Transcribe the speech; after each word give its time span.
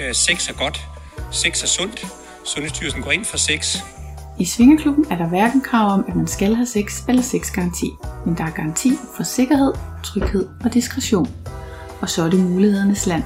Øh, 0.00 0.14
sex 0.14 0.48
er 0.48 0.54
godt. 0.54 0.88
Sex 1.30 1.62
er 1.62 1.66
sundt. 1.66 2.06
Sundhedsstyrelsen 2.44 3.02
går 3.02 3.10
ind 3.10 3.24
for 3.24 3.36
sex. 3.36 3.76
I 4.38 4.44
Svingeklubben 4.44 5.06
er 5.10 5.16
der 5.16 5.28
hverken 5.28 5.60
krav 5.60 5.90
om, 5.90 6.04
at 6.08 6.16
man 6.16 6.26
skal 6.26 6.54
have 6.54 6.66
sex 6.66 7.02
eller 7.08 7.22
sexgaranti, 7.22 7.90
men 8.26 8.36
der 8.36 8.44
er 8.44 8.50
garanti 8.50 8.92
for 9.16 9.22
sikkerhed, 9.22 9.72
tryghed 10.04 10.48
og 10.64 10.74
diskretion. 10.74 11.28
Og 12.00 12.10
så 12.10 12.22
er 12.22 12.30
det 12.30 12.40
mulighedernes 12.40 13.06
land. 13.06 13.22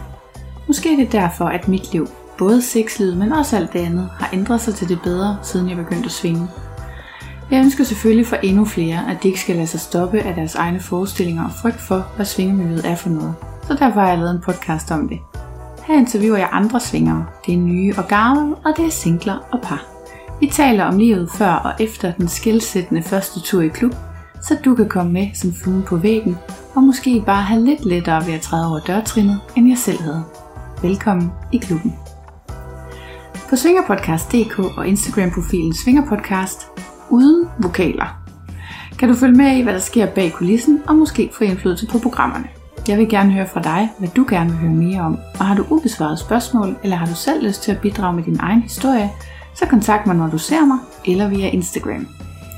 Måske 0.67 0.93
er 0.93 0.96
det 0.96 1.12
derfor, 1.12 1.45
at 1.45 1.69
mit 1.69 1.93
liv, 1.93 2.09
både 2.39 2.62
sexlivet, 2.62 3.16
men 3.16 3.32
også 3.32 3.57
alt 3.57 3.73
det 3.73 3.79
andet, 3.79 4.11
har 4.19 4.30
ændret 4.32 4.61
sig 4.61 4.75
til 4.75 4.89
det 4.89 5.00
bedre, 5.03 5.39
siden 5.43 5.69
jeg 5.69 5.77
begyndte 5.77 6.07
at 6.07 6.12
svinge. 6.12 6.48
Jeg 7.50 7.59
ønsker 7.64 7.85
selvfølgelig 7.85 8.27
for 8.27 8.37
endnu 8.37 8.64
flere, 8.64 9.11
at 9.11 9.23
de 9.23 9.29
ikke 9.29 9.41
skal 9.41 9.57
lade 9.57 9.66
sig 9.66 9.80
stoppe 9.80 10.21
af 10.21 10.35
deres 10.35 10.55
egne 10.55 10.80
forestillinger 10.80 11.45
og 11.45 11.53
frygt 11.62 11.80
for, 11.80 12.07
hvad 12.16 12.27
svingemiljøet 12.27 12.87
er 12.87 12.95
for 12.95 13.09
noget. 13.09 13.35
Så 13.66 13.75
derfor 13.75 14.00
har 14.00 14.09
jeg 14.09 14.19
lavet 14.19 14.30
en 14.30 14.41
podcast 14.41 14.91
om 14.91 15.09
det. 15.09 15.38
Her 15.88 15.98
interviewer 15.98 16.37
jeg 16.37 16.48
andre 16.52 16.80
svingere. 16.80 17.27
Det 17.47 17.55
er 17.55 17.59
nye 17.59 17.95
og 17.98 18.09
gamle, 18.09 18.55
og 18.55 18.73
det 18.77 18.87
er 18.87 18.91
singler 18.91 19.38
og 19.52 19.60
par. 19.62 19.87
Vi 20.41 20.46
taler 20.46 20.84
om 20.84 20.98
livet 20.98 21.30
før 21.30 21.52
og 21.52 21.73
efter 21.80 22.12
den 22.12 22.29
skilsættende 22.29 23.02
første 23.02 23.41
tur 23.41 23.62
i 23.62 23.69
klub, 23.69 23.95
så 24.43 24.59
du 24.65 24.74
kan 24.74 24.88
komme 24.88 25.12
med 25.12 25.29
som 25.34 25.52
flue 25.52 25.82
på 25.82 25.96
væggen, 25.96 26.37
og 26.74 26.82
måske 26.82 27.23
bare 27.27 27.43
have 27.43 27.65
lidt 27.65 27.84
lettere 27.84 28.27
ved 28.27 28.34
at 28.34 28.41
træde 28.41 28.69
over 28.70 28.80
dørtrinnet, 28.80 29.41
end 29.56 29.69
jeg 29.69 29.79
selv 29.79 30.01
havde. 30.01 30.24
Velkommen 30.82 31.32
i 31.52 31.59
klubben. 31.59 31.95
På 33.51 33.57
svingerpodcast.dk 33.57 34.59
og 34.59 34.87
Instagram-profilen 34.87 35.74
Svingerpodcast, 35.74 36.66
uden 37.10 37.48
vokaler, 37.59 38.23
kan 38.98 39.09
du 39.09 39.15
følge 39.15 39.37
med 39.37 39.57
i, 39.57 39.62
hvad 39.62 39.73
der 39.73 39.80
sker 39.80 40.07
bag 40.07 40.32
kulissen, 40.32 40.82
og 40.88 40.96
måske 40.96 41.30
få 41.32 41.45
indflydelse 41.45 41.87
på 41.87 41.98
programmerne. 41.98 42.58
Jeg 42.88 42.98
vil 42.98 43.09
gerne 43.09 43.32
høre 43.32 43.48
fra 43.48 43.62
dig, 43.62 43.91
hvad 43.98 44.09
du 44.09 44.27
gerne 44.28 44.50
vil 44.50 44.59
høre 44.59 44.70
mere 44.70 45.00
om, 45.00 45.18
og 45.38 45.46
har 45.46 45.56
du 45.56 45.66
ubesvaret 45.70 46.18
spørgsmål, 46.18 46.78
eller 46.82 46.96
har 46.96 47.07
du 47.07 47.15
selv 47.15 47.46
lyst 47.46 47.62
til 47.62 47.73
at 47.73 47.80
bidrage 47.80 48.16
med 48.16 48.23
din 48.24 48.37
egen 48.40 48.62
historie, 48.62 49.10
så 49.54 49.66
kontakt 49.66 50.07
mig, 50.07 50.16
når 50.16 50.26
du 50.30 50.38
ser 50.38 50.65
mig, 50.66 50.79
eller 51.07 51.29
via 51.29 51.51
Instagram. 51.51 52.09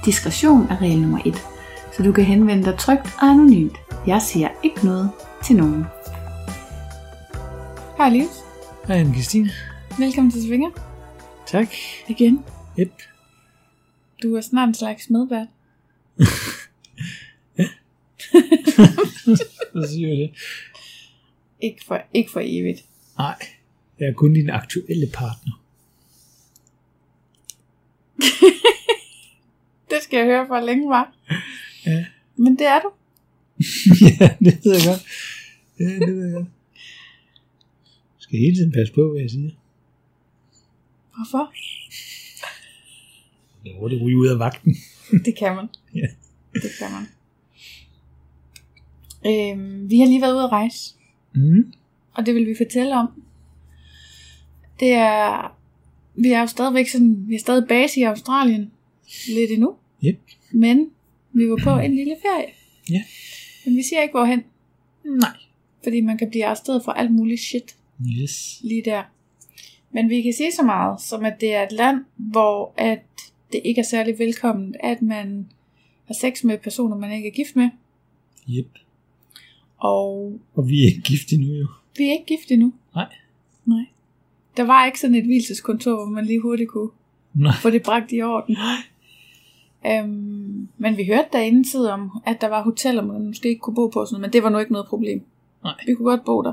Diskretion 0.05 0.67
er 0.71 0.81
regel 0.83 1.01
nummer 1.01 1.19
1, 1.25 1.35
så 1.97 2.03
du 2.03 2.13
kan 2.13 2.25
henvende 2.25 2.65
dig 2.65 2.79
trygt 2.79 3.17
og 3.23 3.29
anonymt. 3.29 3.77
Jeg 4.07 4.23
siger 4.23 4.49
ikke 4.63 4.85
noget 4.85 5.11
til 5.45 5.57
nogen. 5.57 5.87
Hej 7.97 8.09
Livs. 8.11 8.45
Hej 8.87 8.97
anne 8.97 9.13
Christine. 9.13 9.51
Velkommen 9.99 10.31
til 10.31 10.43
Svinger. 10.43 10.71
Tak. 11.47 11.69
Igen. 12.09 12.45
Yep. 12.79 12.93
Du 14.23 14.37
er 14.37 14.41
snart 14.41 14.69
en 14.69 14.75
slags 14.75 15.11
medvært. 15.11 15.47
Så 19.73 19.89
siger 19.93 20.09
det. 20.09 20.31
Ikke 21.61 21.85
for, 21.85 22.03
ikke 22.15 22.31
for 22.31 22.41
evigt. 22.45 22.85
Nej, 23.19 23.37
jeg 24.01 24.09
er 24.09 24.13
kun 24.13 24.35
din 24.35 24.51
aktuelle 24.51 25.07
partner. 25.13 25.63
Det 29.91 30.03
skal 30.03 30.17
jeg 30.17 30.27
høre 30.27 30.47
for 30.47 30.61
længe, 30.61 30.89
var. 30.89 31.15
Ja. 31.87 32.05
Men 32.37 32.59
det 32.59 32.67
er 32.67 32.81
du. 32.81 32.91
ja, 34.21 34.37
det 34.45 34.59
ved 34.65 34.73
jeg 34.75 34.83
godt. 34.87 35.07
Ja, 35.81 35.85
det 36.07 36.17
ved 36.17 36.25
jeg 36.25 36.35
godt. 36.35 36.49
Jeg 38.17 38.23
skal 38.23 38.39
hele 38.39 38.57
tiden 38.57 38.73
passe 38.73 38.95
på, 38.95 39.11
hvad 39.11 39.21
jeg 39.21 39.31
siger. 39.31 39.51
Hvorfor? 41.17 41.53
Jeg 43.65 43.75
hurtigt 43.79 44.03
ryge 44.03 44.17
ud 44.17 44.29
af 44.29 44.39
vagten. 44.39 44.77
Det 45.25 45.37
kan 45.39 45.57
man. 45.57 45.69
Ja. 45.95 46.07
Det 46.53 46.71
kan 46.79 46.93
man. 46.93 47.09
Øhm, 49.27 49.91
vi 49.91 49.99
har 49.99 50.07
lige 50.07 50.21
været 50.21 50.35
ude 50.35 50.43
at 50.45 50.53
rejse, 50.53 50.95
Mm. 51.35 51.73
og 52.15 52.27
det 52.27 52.35
vil 52.35 52.47
vi 52.47 52.55
fortælle 52.59 52.95
om. 52.97 53.23
Det 54.81 54.93
er, 54.93 55.57
vi 56.15 56.29
er 56.33 56.41
jo 56.41 56.47
stadigvæk 56.47 56.89
sådan, 56.89 57.25
vi 57.29 57.35
er 57.35 57.39
stadig 57.39 57.69
base 57.69 58.01
i 58.01 58.03
Australien, 58.03 58.71
lidt 59.29 59.51
endnu, 59.51 59.75
Yep. 60.05 60.21
men 60.53 60.91
vi 61.33 61.51
var 61.51 61.59
på 61.65 61.71
en 61.79 61.95
lille 61.95 62.17
ferie. 62.23 62.47
Ja. 62.91 63.03
Men 63.67 63.77
vi 63.77 63.83
siger 63.83 64.03
ikke 64.03 64.13
hvorhen, 64.13 64.43
Nej. 65.05 65.31
fordi 65.83 66.01
man 66.01 66.19
kan 66.19 66.31
blive 66.31 66.45
arresteret 66.47 66.85
for 66.85 66.93
alt 66.93 67.13
muligt 67.13 67.41
shit 67.41 67.77
Yes. 68.23 68.61
lige 68.65 68.83
der. 68.85 69.03
Men 69.93 70.09
vi 70.11 70.23
kan 70.23 70.33
sige 70.33 70.53
så 70.53 70.63
meget, 70.63 71.01
som 71.01 71.25
at 71.25 71.41
det 71.41 71.55
er 71.55 71.63
et 71.63 71.73
land, 71.73 72.05
hvor 72.17 72.75
at 72.77 72.99
det 73.53 73.61
ikke 73.65 73.79
er 73.79 73.85
særlig 73.85 74.19
velkomment, 74.19 74.77
at 74.81 75.03
man 75.03 75.47
har 76.07 76.15
sex 76.15 76.45
med 76.45 76.59
personer, 76.59 76.97
man 76.97 77.13
ikke 77.13 77.29
er 77.29 77.33
gift 77.33 77.57
med. 77.57 77.69
Yep. 78.51 78.69
Og 79.81 80.41
Og 80.55 80.69
vi 80.69 80.83
er 80.83 80.87
ikke 80.87 81.01
gift 81.03 81.33
endnu 81.33 81.55
jo. 81.55 81.67
vi 81.97 82.05
er 82.09 82.13
ikke 82.13 82.25
gift 82.27 82.51
endnu. 82.51 82.73
Nej. 82.95 83.07
Nej. 83.67 83.85
Der 84.57 84.63
var 84.63 84.87
ikke 84.87 85.01
sådan 85.01 85.15
et 85.15 85.25
hvileseskontor, 85.25 85.95
hvor 85.97 86.05
man 86.15 86.27
lige 86.27 86.41
hurtigt 86.41 86.69
kunne 86.71 86.89
Nej. 87.35 87.53
få 87.63 87.71
det 87.71 87.83
bragt 87.83 88.13
i 88.13 88.23
orden. 88.23 88.57
Øhm, 89.87 90.69
men 90.79 90.97
vi 90.97 91.05
hørte 91.05 91.29
der 91.33 91.39
inden 91.41 91.65
tid 91.65 91.81
om, 91.87 92.11
at 92.27 92.41
der 92.41 92.49
var 92.49 92.63
hoteller, 92.63 93.03
man 93.05 93.27
måske 93.27 93.49
ikke 93.49 93.61
kunne 93.61 93.75
bo 93.75 93.89
på, 93.89 94.07
sådan 94.07 94.21
men 94.21 94.33
det 94.33 94.43
var 94.43 94.49
nu 94.49 94.59
ikke 94.59 94.73
noget 94.73 94.87
problem. 94.87 95.23
Nej. 95.65 95.75
Vi 95.87 95.95
kunne 95.95 96.11
godt 96.11 96.25
bo 96.25 96.43
der, 96.43 96.53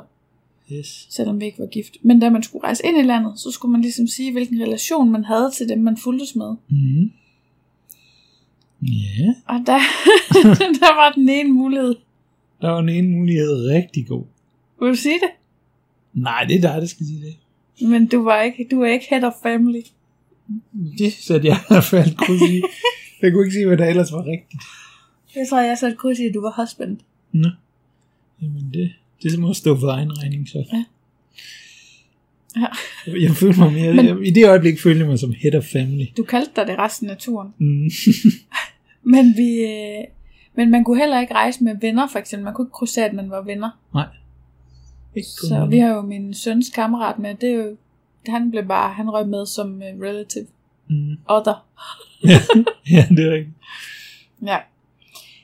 Yes. 0.71 1.07
selvom 1.09 1.39
vi 1.39 1.45
ikke 1.45 1.59
var 1.59 1.65
gift. 1.65 1.97
Men 2.01 2.19
da 2.19 2.29
man 2.29 2.43
skulle 2.43 2.63
rejse 2.63 2.85
ind 2.85 2.97
i 2.97 3.01
landet, 3.01 3.39
så 3.39 3.51
skulle 3.51 3.71
man 3.71 3.81
ligesom 3.81 4.07
sige, 4.07 4.31
hvilken 4.31 4.61
relation 4.61 5.11
man 5.11 5.23
havde 5.25 5.51
til 5.57 5.69
dem, 5.69 5.79
man 5.79 5.97
fulgtes 5.97 6.35
med. 6.35 6.55
Mm. 6.69 7.11
Ja, 8.81 9.33
Og 9.45 9.59
der, 9.65 9.77
der 10.81 10.95
var 10.95 11.11
den 11.15 11.29
ene 11.29 11.53
mulighed. 11.53 11.95
Der 12.61 12.69
var 12.69 12.79
en 12.79 12.89
ene 12.89 13.07
mulighed 13.09 13.65
rigtig 13.69 14.07
god. 14.07 14.23
Vil 14.79 14.89
du 14.89 14.95
sige 14.95 15.13
det? 15.19 15.29
Nej, 16.13 16.43
det 16.47 16.55
er 16.55 16.61
dig, 16.61 16.81
der 16.81 16.87
skal 16.87 17.05
sige 17.05 17.21
det. 17.25 17.35
Men 17.89 18.07
du 18.07 18.23
var 18.23 18.41
ikke, 18.41 18.67
du 18.71 18.81
er 18.81 18.91
ikke 18.91 19.05
head 19.09 19.23
of 19.23 19.33
family. 19.43 19.81
Det 20.97 21.13
satte 21.13 21.47
jeg 21.47 21.57
i 21.57 21.65
hvert 21.67 21.83
fald 21.83 22.15
kryds 22.15 22.41
i. 22.41 22.61
Jeg 23.21 23.31
kunne 23.31 23.45
ikke 23.45 23.53
sige, 23.53 23.67
hvad 23.67 23.77
der 23.77 23.85
ellers 23.85 24.11
var 24.11 24.25
rigtigt. 24.25 24.63
Jeg 25.35 25.47
tror, 25.49 25.59
jeg 25.61 25.77
satte 25.77 25.97
kryds 25.97 26.19
i, 26.19 26.25
at 26.25 26.33
du 26.33 26.41
var 26.41 26.61
husband. 26.61 26.97
Nå. 27.31 27.49
Jamen 28.41 28.69
det, 28.73 28.91
det 29.23 29.39
må 29.39 29.53
stå 29.53 29.79
for 29.79 29.87
egen 29.87 30.17
regning, 30.23 30.47
så. 30.49 30.63
Ja. 30.73 30.83
Ja. 32.61 32.67
Jeg, 33.21 33.31
føler 33.31 33.57
mig 33.57 33.73
mere, 33.73 33.93
Men- 33.93 34.05
jeg, 34.05 34.27
i 34.27 34.31
det 34.31 34.47
øjeblik 34.49 34.79
følte 34.79 34.99
jeg 34.99 35.07
mig 35.07 35.19
som 35.19 35.33
head 35.41 35.55
of 35.55 35.63
family. 35.63 36.05
Du 36.17 36.23
kaldte 36.23 36.51
dig 36.55 36.67
det 36.67 36.77
resten 36.77 37.09
af 37.09 37.17
turen. 37.17 37.49
Mm. 37.57 37.89
Men, 39.13 39.33
vi, 39.37 39.49
øh, 39.63 40.03
men 40.57 40.71
man 40.71 40.83
kunne 40.83 40.99
heller 40.99 41.19
ikke 41.19 41.33
rejse 41.33 41.63
med 41.63 41.75
venner, 41.81 42.07
for 42.07 42.19
eksempel. 42.19 42.43
Man 42.43 42.53
kunne 42.53 42.65
ikke 42.65 42.73
krydse, 42.73 43.05
at 43.05 43.13
man 43.13 43.29
var 43.29 43.41
venner. 43.41 43.69
Nej. 43.93 44.05
Ikke 45.15 45.27
Så 45.29 45.59
mig. 45.59 45.71
vi 45.71 45.77
har 45.79 45.89
jo 45.95 46.01
min 46.01 46.33
søns 46.33 46.69
kammerat 46.69 47.19
med. 47.19 47.35
Det 47.35 47.49
er 47.49 47.53
jo, 47.55 47.77
han 48.27 48.51
blev 48.51 48.63
bare, 48.67 48.93
han 48.93 49.09
røg 49.09 49.27
med 49.27 49.45
som 49.45 49.75
uh, 49.75 50.01
relative. 50.01 50.45
Mm. 50.89 51.17
Other. 51.35 51.65
ja, 52.91 53.05
det 53.09 53.25
er 53.27 53.31
rigtigt. 53.33 53.55
Ja. 54.45 54.57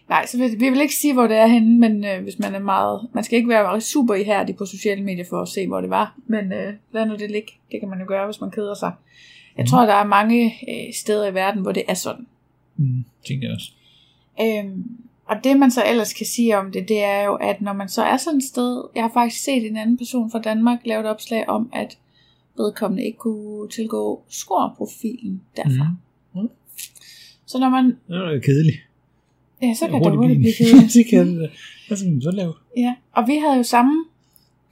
Nej, 0.09 0.25
så 0.25 0.37
vi, 0.37 0.43
vi 0.57 0.69
vil 0.69 0.81
ikke 0.81 0.95
sige, 0.95 1.13
hvor 1.13 1.27
det 1.27 1.37
er 1.37 1.47
henne, 1.47 1.79
men 1.79 2.05
øh, 2.05 2.23
hvis 2.23 2.39
man 2.39 2.55
er 2.55 2.59
meget... 2.59 3.07
Man 3.13 3.23
skal 3.23 3.37
ikke 3.37 3.49
være 3.49 3.81
super 3.81 4.13
ihærdig 4.13 4.55
på 4.55 4.65
sociale 4.65 5.03
medier 5.03 5.25
for 5.29 5.41
at 5.41 5.47
se, 5.47 5.67
hvor 5.67 5.81
det 5.81 5.89
var. 5.89 6.15
Men 6.27 6.53
øh, 6.53 6.73
lad 6.93 7.05
nu 7.05 7.15
det 7.15 7.31
ligge. 7.31 7.51
Det 7.71 7.79
kan 7.79 7.89
man 7.89 7.99
jo 7.99 8.05
gøre, 8.07 8.25
hvis 8.25 8.41
man 8.41 8.51
keder 8.51 8.73
sig. 8.73 8.91
Jeg 9.57 9.63
Mhm. 9.63 9.67
tror, 9.67 9.85
der 9.85 9.93
er 9.93 10.03
mange 10.05 10.45
øh, 10.69 10.93
steder 10.93 11.27
i 11.27 11.33
verden, 11.33 11.61
hvor 11.61 11.71
det 11.71 11.83
er 11.87 11.93
sådan. 11.93 12.27
Mm. 12.77 13.05
Tænker 13.27 13.47
jeg 13.47 13.55
også. 13.55 13.71
Øhm, 14.41 14.83
og 15.25 15.35
det 15.43 15.59
man 15.59 15.71
så 15.71 15.83
ellers 15.89 16.13
kan 16.13 16.25
sige 16.25 16.57
om 16.57 16.71
det, 16.71 16.89
det 16.89 17.03
er 17.03 17.23
jo, 17.23 17.35
at 17.35 17.61
når 17.61 17.73
man 17.73 17.89
så 17.89 18.03
er 18.03 18.17
sådan 18.17 18.37
et 18.37 18.43
sted, 18.43 18.83
jeg 18.95 19.03
har 19.03 19.11
faktisk 19.13 19.43
set 19.43 19.65
en 19.67 19.77
anden 19.77 19.97
person 19.97 20.31
fra 20.31 20.39
Danmark 20.41 20.79
lave 20.85 20.99
et 20.99 21.05
opslag 21.05 21.49
om, 21.49 21.69
at 21.73 21.97
vedkommende 22.57 23.03
ikke 23.05 23.17
kunne 23.17 23.69
tilgå 23.69 24.23
score-profilen 24.29 25.41
derfra. 25.55 25.95
Mm. 26.35 26.41
Mm. 26.41 26.49
Så 27.45 27.59
når 27.59 27.69
man, 27.69 27.85
Det 27.85 27.95
var 28.07 28.39
kedeligt. 28.43 28.77
ja, 29.61 29.73
så 29.73 29.87
kan 29.87 29.93
det 29.93 30.01
Hurtigt 30.01 30.15
hurtigt 30.17 30.39
blive 30.39 30.53
kedeligt. 30.53 30.93
det 30.97 31.05
kan 31.09 31.39
det. 31.39 31.51
Hvad 31.87 31.97
skal 31.97 32.11
man 32.11 32.21
så 32.21 32.31
lave? 32.31 32.53
Ja, 32.77 32.95
og 33.11 33.27
vi 33.27 33.35
havde 33.35 33.57
jo 33.57 33.63
samme 33.63 34.05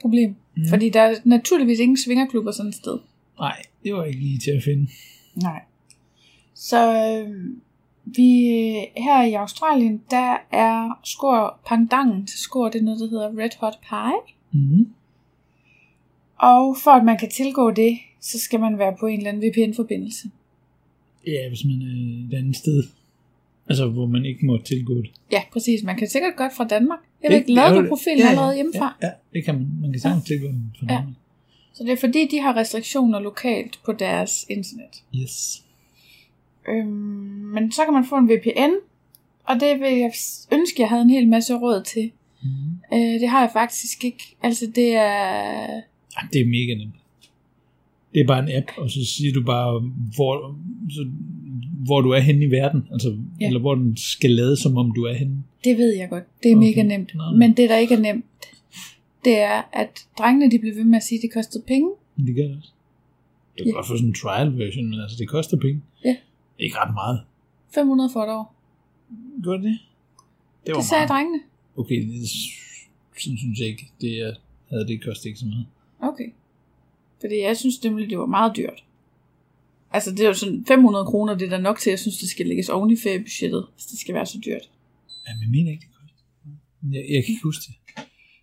problem. 0.01 0.35
Mm. 0.57 0.63
fordi 0.69 0.89
der 0.89 1.01
er 1.01 1.15
naturligvis 1.23 1.79
ingen 1.79 1.97
svingerklubber 1.97 2.51
sådan 2.51 2.69
et 2.69 2.75
sted. 2.75 2.97
Nej, 3.39 3.61
det 3.83 3.93
var 3.93 4.03
ikke 4.03 4.19
lige 4.19 4.39
til 4.39 4.51
at 4.51 4.63
finde. 4.63 4.87
Nej. 5.35 5.61
Så 6.55 7.07
øh, 7.07 7.35
vi 8.05 8.29
her 8.97 9.23
i 9.23 9.33
Australien, 9.33 10.01
der 10.11 10.37
er 10.51 10.99
skor 11.03 11.59
pandangen 11.67 12.25
til 12.27 12.39
skor, 12.39 12.69
det 12.69 12.79
er 12.79 12.83
noget, 12.83 12.99
der 12.99 13.09
hedder 13.09 13.37
Red 13.43 13.49
Hot 13.59 13.79
Pie. 13.89 14.33
Mm. 14.61 14.87
Og 16.37 16.77
for 16.83 16.91
at 16.91 17.05
man 17.05 17.17
kan 17.17 17.29
tilgå 17.29 17.71
det, 17.71 17.97
så 18.21 18.39
skal 18.39 18.59
man 18.59 18.77
være 18.77 18.95
på 18.99 19.05
en 19.05 19.17
eller 19.17 19.29
anden 19.31 19.43
VPN-forbindelse. 19.51 20.27
Ja, 21.27 21.47
hvis 21.49 21.65
man 21.65 21.81
er 21.81 22.35
et 22.35 22.39
andet 22.39 22.55
sted. 22.55 22.83
Altså, 23.69 23.87
hvor 23.87 24.05
man 24.05 24.25
ikke 24.25 24.45
må 24.45 24.57
tilgå 24.57 24.93
det. 24.95 25.11
Ja, 25.31 25.41
præcis. 25.53 25.83
Man 25.83 25.97
kan 25.97 26.07
sikkert 26.09 26.35
godt 26.37 26.53
fra 26.57 26.63
Danmark. 26.67 26.99
Jeg 27.23 27.31
Det- 27.31 27.37
ikke, 27.37 27.53
lavede 27.53 27.75
ja, 27.75 27.81
du 27.81 27.87
profilen 27.87 28.19
ja, 28.19 28.29
allerede 28.29 28.55
hjemmefra? 28.55 28.97
Ja, 29.01 29.07
ja, 29.07 29.13
det 29.33 29.45
kan 29.45 29.55
man. 29.55 29.67
Man 29.81 29.91
kan 29.91 30.01
sagtens 30.01 30.25
tilgå 30.25 30.47
den 30.47 30.73
fra 30.79 30.85
Ja. 30.89 30.93
Danmark. 30.97 31.15
Så 31.73 31.83
det 31.83 31.91
er 31.91 31.97
fordi, 31.97 32.27
de 32.31 32.39
har 32.39 32.55
restriktioner 32.57 33.19
lokalt 33.19 33.79
på 33.85 33.91
deres 33.93 34.45
internet. 34.49 35.03
Yes. 35.15 35.63
Øhm, 36.69 36.87
men 37.53 37.71
så 37.71 37.81
kan 37.85 37.93
man 37.93 38.05
få 38.05 38.15
en 38.17 38.29
VPN, 38.29 38.71
og 39.43 39.55
det 39.59 39.79
vil 39.79 39.97
jeg 39.97 40.11
ønske, 40.53 40.81
jeg 40.81 40.89
havde 40.89 41.01
en 41.01 41.09
hel 41.09 41.27
masse 41.27 41.53
råd 41.55 41.83
til. 41.83 42.11
Mm. 42.43 42.49
Øh, 42.93 43.19
det 43.19 43.29
har 43.29 43.39
jeg 43.41 43.49
faktisk 43.53 44.03
ikke. 44.03 44.35
Altså, 44.43 44.65
det 44.75 44.89
er... 44.95 45.81
Det 46.33 46.41
er 46.41 46.45
mega 46.45 46.73
nemt. 46.83 46.95
Det 48.13 48.21
er 48.21 48.27
bare 48.27 48.39
en 48.43 48.57
app, 48.57 48.67
og 48.77 48.89
så 48.89 49.05
siger 49.05 49.33
du 49.33 49.43
bare, 49.43 49.79
hvor, 50.15 50.55
så, 50.89 51.09
hvor 51.85 52.01
du 52.01 52.09
er 52.09 52.19
henne 52.19 52.45
i 52.45 52.51
verden. 52.51 52.87
Altså, 52.91 53.17
Ja. 53.41 53.47
Eller 53.47 53.59
hvor 53.59 53.75
den 53.75 53.97
skal 53.97 54.29
lade, 54.31 54.57
som 54.57 54.77
om 54.77 54.91
du 54.95 55.03
er 55.03 55.13
henne. 55.13 55.43
Det 55.63 55.77
ved 55.77 55.95
jeg 55.95 56.09
godt. 56.09 56.23
Det 56.43 56.51
er 56.51 56.55
Okay. 56.55 56.67
mega 56.67 56.83
nemt. 56.83 57.15
Nå. 57.15 57.23
Men 57.37 57.53
det, 57.57 57.69
der 57.69 57.77
ikke 57.77 57.93
er 57.95 57.99
nemt, 57.99 58.25
det 59.25 59.39
er, 59.39 59.61
at 59.73 60.05
drengene 60.17 60.51
de 60.51 60.59
blev 60.59 60.75
ved 60.75 60.83
med 60.83 60.97
at 60.97 61.03
sige, 61.03 61.19
at 61.19 61.21
det 61.21 61.31
kostede 61.33 61.63
penge. 61.67 61.89
Det 62.17 62.35
gør 62.35 62.43
det 62.43 62.57
også. 62.57 62.69
Du 63.57 63.63
kan 63.63 63.67
Ja. 63.71 63.71
godt 63.75 63.87
få 63.87 63.93
sådan 63.97 64.07
en 64.09 64.13
trial 64.13 64.57
version, 64.57 64.89
men 64.89 64.99
altså, 65.01 65.17
det 65.19 65.27
koster 65.27 65.57
penge. 65.57 65.81
Ja. 66.05 66.15
Ikke 66.61 66.75
ret 66.77 66.93
meget. 66.93 67.17
500 67.75 68.09
for 68.13 68.23
et 68.23 68.29
år. 68.29 68.55
Gør 69.43 69.57
det? 69.57 69.79
Det 70.65 70.71
var 70.73 70.79
Det 70.79 70.85
sagde 70.89 70.99
meget. 71.01 71.09
drengene. 71.09 71.39
Okay, 71.77 71.95
det, 72.07 72.29
sådan 73.23 73.37
synes 73.37 73.59
jeg 73.59 73.67
ikke. 73.67 73.85
Det 74.01 74.37
havde 74.69 74.87
det 74.87 75.03
kostet 75.05 75.25
ikke 75.25 75.39
så 75.39 75.45
meget. 75.45 75.65
Okay. 75.99 76.29
Fordi 77.21 77.39
jeg 77.41 77.57
synes 77.57 77.83
nemlig, 77.83 78.09
det 78.09 78.17
var 78.19 78.25
meget 78.25 78.55
dyrt. 78.57 78.83
Altså, 79.93 80.11
det 80.11 80.19
er 80.19 80.27
jo 80.27 80.33
sådan 80.33 80.65
500 80.67 81.05
kroner, 81.05 81.37
det 81.37 81.45
er 81.45 81.49
da 81.49 81.57
nok 81.61 81.79
til, 81.79 81.89
jeg 81.89 81.99
synes, 81.99 82.17
det 82.17 82.29
skal 82.29 82.45
lægges 82.47 82.69
oven 82.69 82.91
i 82.91 82.97
feriebudgettet, 83.03 83.67
hvis 83.75 83.85
det 83.85 83.99
skal 83.99 84.15
være 84.15 84.25
så 84.25 84.37
dyrt. 84.45 84.65
Ja, 85.27 85.33
men 85.35 85.41
jeg 85.43 85.49
mener 85.49 85.71
ikke, 85.71 85.81
det 85.87 85.93
koster. 86.01 86.23
Jeg, 86.91 87.03
jeg 87.13 87.23
kan 87.25 87.31
ikke 87.33 87.43
huske 87.43 87.63
det. 87.67 87.75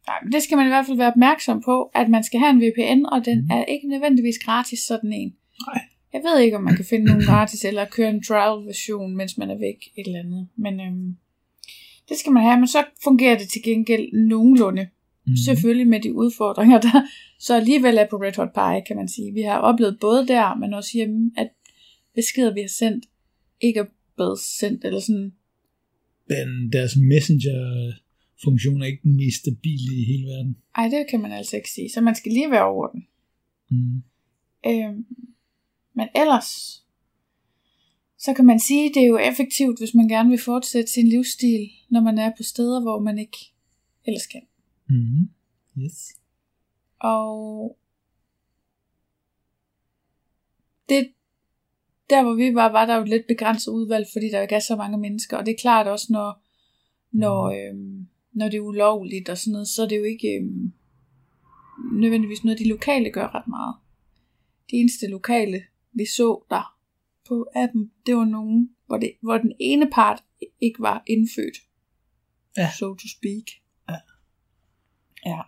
Nej, 0.06 0.18
men 0.22 0.32
det 0.32 0.42
skal 0.42 0.56
man 0.56 0.66
i 0.66 0.68
hvert 0.68 0.86
fald 0.86 0.96
være 0.96 1.12
opmærksom 1.12 1.62
på, 1.62 1.90
at 1.94 2.08
man 2.10 2.24
skal 2.24 2.40
have 2.40 2.50
en 2.50 2.60
VPN, 2.64 3.00
og 3.06 3.24
den 3.24 3.38
Mhm. 3.42 3.50
er 3.50 3.64
ikke 3.64 3.88
nødvendigvis 3.88 4.38
gratis 4.44 4.78
sådan 4.78 5.12
en. 5.12 5.34
Nej. 5.66 5.80
Jeg 6.18 6.30
ved 6.30 6.40
ikke, 6.40 6.56
om 6.56 6.62
man 6.62 6.76
kan 6.76 6.84
finde 6.84 7.06
nogen 7.06 7.22
gratis, 7.22 7.64
eller 7.64 7.84
køre 7.84 8.10
en 8.10 8.22
trial 8.22 8.66
version, 8.66 9.16
mens 9.16 9.38
man 9.38 9.50
er 9.50 9.58
væk 9.58 9.78
et 9.96 10.06
eller 10.06 10.18
andet. 10.18 10.48
Men 10.56 10.80
øhm, 10.80 11.16
det 12.08 12.16
skal 12.16 12.32
man 12.32 12.42
have, 12.42 12.58
men 12.58 12.68
så 12.68 12.84
fungerer 13.04 13.38
det 13.38 13.48
til 13.48 13.62
gengæld 13.62 14.12
nogenlunde. 14.12 14.88
Mm. 15.26 15.36
Selvfølgelig 15.36 15.86
med 15.86 16.00
de 16.00 16.14
udfordringer, 16.14 16.80
der 16.80 17.02
så 17.38 17.56
alligevel 17.56 17.98
er 17.98 18.06
på 18.10 18.16
Red 18.16 18.36
Hot 18.36 18.52
Pie, 18.54 18.84
kan 18.86 18.96
man 18.96 19.08
sige. 19.08 19.32
Vi 19.32 19.40
har 19.40 19.58
oplevet 19.58 19.98
både 20.00 20.26
der, 20.26 20.54
men 20.54 20.74
også 20.74 20.90
hjemme, 20.94 21.30
at 21.36 21.48
beskeder, 22.14 22.54
vi 22.54 22.60
har 22.60 22.68
sendt, 22.78 23.04
ikke 23.60 23.80
er 23.80 23.84
blevet 24.16 24.38
sendt, 24.38 24.84
eller 24.84 25.00
sådan. 25.00 25.32
Men 26.28 26.72
deres 26.72 26.96
messenger-funktion 26.96 28.82
er 28.82 28.86
ikke 28.86 29.02
den 29.02 29.16
mest 29.16 29.36
stabile 29.40 29.92
i 30.00 30.04
hele 30.04 30.26
verden. 30.26 30.56
Ej, 30.76 30.88
det 30.88 31.06
kan 31.10 31.20
man 31.20 31.32
altså 31.32 31.56
ikke 31.56 31.70
sige. 31.70 31.90
Så 31.90 32.00
man 32.00 32.14
skal 32.14 32.32
lige 32.32 32.50
være 32.50 32.66
over 32.66 32.88
den. 32.88 33.06
Mm. 33.70 34.02
Øhm, 34.66 35.06
men 35.98 36.08
ellers, 36.14 36.82
så 38.18 38.34
kan 38.34 38.46
man 38.46 38.60
sige, 38.60 38.88
at 38.88 38.94
det 38.94 39.02
er 39.02 39.06
jo 39.06 39.18
effektivt, 39.18 39.78
hvis 39.78 39.94
man 39.94 40.08
gerne 40.08 40.30
vil 40.30 40.38
fortsætte 40.38 40.92
sin 40.92 41.08
livsstil, 41.08 41.70
når 41.88 42.00
man 42.00 42.18
er 42.18 42.32
på 42.36 42.42
steder, 42.42 42.80
hvor 42.82 42.98
man 43.00 43.18
ikke 43.18 43.38
ellers 44.06 44.26
kan. 44.26 44.42
Mm. 44.88 45.28
Yes. 45.78 46.08
Og 47.00 47.76
det, 50.88 51.12
der 52.10 52.22
hvor 52.22 52.34
vi 52.34 52.54
var, 52.54 52.72
var 52.72 52.86
der 52.86 52.96
jo 52.96 53.02
et 53.02 53.08
lidt 53.08 53.26
begrænset 53.26 53.72
udvalg, 53.72 54.06
fordi 54.12 54.28
der 54.30 54.42
ikke 54.42 54.54
er 54.54 54.60
så 54.60 54.76
mange 54.76 54.98
mennesker. 54.98 55.36
Og 55.36 55.46
det 55.46 55.52
er 55.52 55.58
klart 55.60 55.86
også, 55.86 56.06
når, 56.10 56.42
når, 57.12 57.50
øhm, 57.50 58.08
når 58.32 58.48
det 58.48 58.56
er 58.56 58.60
ulovligt 58.60 59.28
og 59.28 59.38
sådan 59.38 59.52
noget, 59.52 59.68
så 59.68 59.82
er 59.82 59.88
det 59.88 59.98
jo 59.98 60.04
ikke 60.04 60.28
øhm, 60.36 60.72
nødvendigvis 61.92 62.44
noget, 62.44 62.58
de 62.58 62.68
lokale 62.68 63.10
gør 63.10 63.34
ret 63.34 63.48
meget. 63.48 63.74
De 64.70 64.76
eneste 64.76 65.06
lokale, 65.06 65.62
vi 65.98 66.06
så 66.16 66.44
der 66.50 66.78
på 67.28 67.46
appen, 67.54 67.92
det 68.06 68.16
var 68.16 68.24
nogen, 68.24 68.70
hvor, 68.86 68.96
det, 68.96 69.12
hvor 69.22 69.38
den 69.38 69.52
ene 69.60 69.90
part 69.90 70.24
ikke 70.60 70.80
var 70.80 71.02
indfødt. 71.06 71.56
Ja. 72.56 72.70
So 72.78 72.94
to 72.94 73.08
speak. 73.08 73.46
Ja. 73.88 73.96
Ja. 75.26 75.40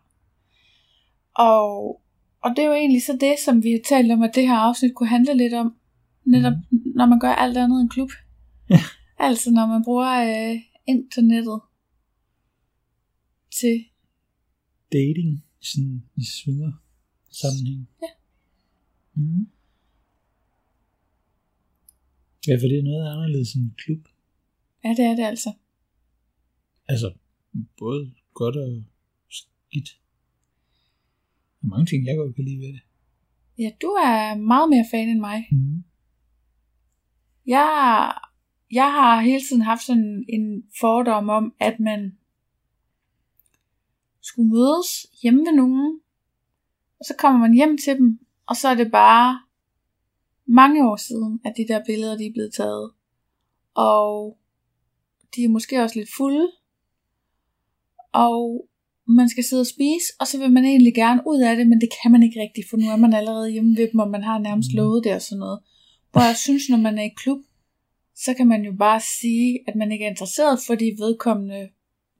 Og, 1.35 2.03
og 2.41 2.51
det 2.57 2.59
er 2.59 2.67
jo 2.67 2.75
egentlig 2.75 3.03
så 3.03 3.17
det, 3.21 3.35
som 3.45 3.63
vi 3.63 3.71
har 3.71 3.81
talt 3.89 4.13
om, 4.13 4.23
at 4.23 4.35
det 4.35 4.49
her 4.49 4.57
afsnit 4.57 4.95
kunne 4.95 5.09
handle 5.09 5.37
lidt 5.37 5.55
om. 5.55 5.77
Netop 6.25 6.53
når 6.71 7.07
man 7.07 7.21
gør 7.21 7.33
alt 7.33 7.57
andet 7.57 7.81
end 7.81 7.91
klub. 7.91 8.11
Ja. 8.71 8.81
Altså 9.23 9.51
når 9.51 9.67
man 9.67 9.85
bruger 9.85 10.13
øh, 10.53 10.61
internettet 10.87 11.61
til 13.61 13.85
Dating 14.93 15.45
sådan 15.61 16.03
i 16.17 16.25
svinger 16.25 16.73
sammenhæng. 17.31 17.89
Ja. 18.03 18.09
Mm. 19.15 19.49
Ja, 22.47 22.55
for 22.55 22.69
det 22.69 22.79
er 22.79 22.83
noget 22.83 23.13
anderledes 23.13 23.55
end 23.55 23.65
en 23.65 23.75
klub. 23.79 24.09
Ja, 24.85 24.89
det 24.89 25.05
er 25.05 25.15
det 25.17 25.25
altså. 25.25 25.53
Altså, 26.89 27.15
både 27.79 28.15
godt 28.35 28.57
og 28.57 28.85
skidt. 29.31 29.89
Der 31.61 31.67
er 31.67 31.69
mange 31.69 31.87
ting, 31.87 32.07
jeg 32.07 32.17
godt 32.17 32.35
kan 32.35 32.45
lide 32.45 32.59
ved 32.59 32.73
det. 32.73 32.81
Ja, 33.59 33.71
du 33.83 33.87
er 33.87 34.35
meget 34.35 34.69
mere 34.71 34.85
fan 34.91 35.09
end 35.09 35.21
mig. 35.21 35.49
Mm. 35.53 35.85
Jeg, 37.47 38.13
jeg 38.71 38.93
har 38.93 39.21
hele 39.21 39.41
tiden 39.49 39.63
haft 39.63 39.83
sådan 39.83 40.25
en 40.29 40.65
fordom 40.81 41.29
om, 41.29 41.55
at 41.61 41.81
man 41.81 42.19
skulle 44.21 44.51
mødes 44.51 45.07
hjemme 45.23 45.41
ved 45.41 45.53
nogen, 45.57 46.01
og 46.99 47.05
så 47.05 47.15
kommer 47.19 47.41
man 47.41 47.55
hjem 47.55 47.79
til 47.79 47.97
dem, 47.97 48.21
og 48.47 48.57
så 48.57 48.69
er 48.69 48.75
det 48.75 48.93
bare 48.93 49.43
mange 50.51 50.89
år 50.91 50.97
siden, 50.97 51.41
at 51.45 51.53
de 51.57 51.69
der 51.69 51.81
billeder 51.87 52.17
de 52.17 52.27
er 52.27 52.33
blevet 52.33 52.53
taget. 52.55 52.91
Og 53.75 54.39
de 55.37 55.45
er 55.45 55.49
måske 55.49 55.83
også 55.83 55.99
lidt 55.99 56.11
fulde, 56.17 56.47
og 58.13 58.67
man 59.09 59.29
skal 59.29 59.45
sidde 59.45 59.61
og 59.61 59.67
spise, 59.67 60.07
og 60.21 60.27
så 60.27 60.39
vil 60.39 60.53
man 60.53 60.65
egentlig 60.65 60.95
gerne 60.95 61.23
ud 61.27 61.41
af 61.41 61.57
det, 61.57 61.67
men 61.69 61.81
det 61.81 61.89
kan 62.03 62.11
man 62.13 62.23
ikke 62.23 62.41
rigtigt, 62.41 62.67
for 62.71 62.77
nu 62.77 62.87
er 62.91 62.97
man 62.97 63.15
allerede 63.15 63.51
hjemme 63.51 63.77
ved 63.77 63.89
dem, 63.93 64.01
og 64.01 64.11
man 64.11 64.23
har 64.23 64.39
nærmest 64.39 64.69
Mhm. 64.71 64.77
lovet 64.77 65.05
det 65.05 65.15
og 65.15 65.23
sådan 65.23 65.39
noget. 65.39 65.61
Hvor 66.13 66.21
jeg 66.21 66.37
synes, 66.37 66.69
når 66.69 66.77
man 66.79 66.99
er 66.99 67.03
i 67.03 67.15
klub, 67.17 67.39
så 68.15 68.35
kan 68.35 68.47
man 68.47 68.63
jo 68.65 68.73
bare 68.79 69.01
sige, 69.21 69.59
at 69.69 69.75
man 69.77 69.93
ikke 69.93 70.05
er 70.05 70.11
interesseret, 70.11 70.59
fordi 70.67 70.85
vedkommende 70.99 71.69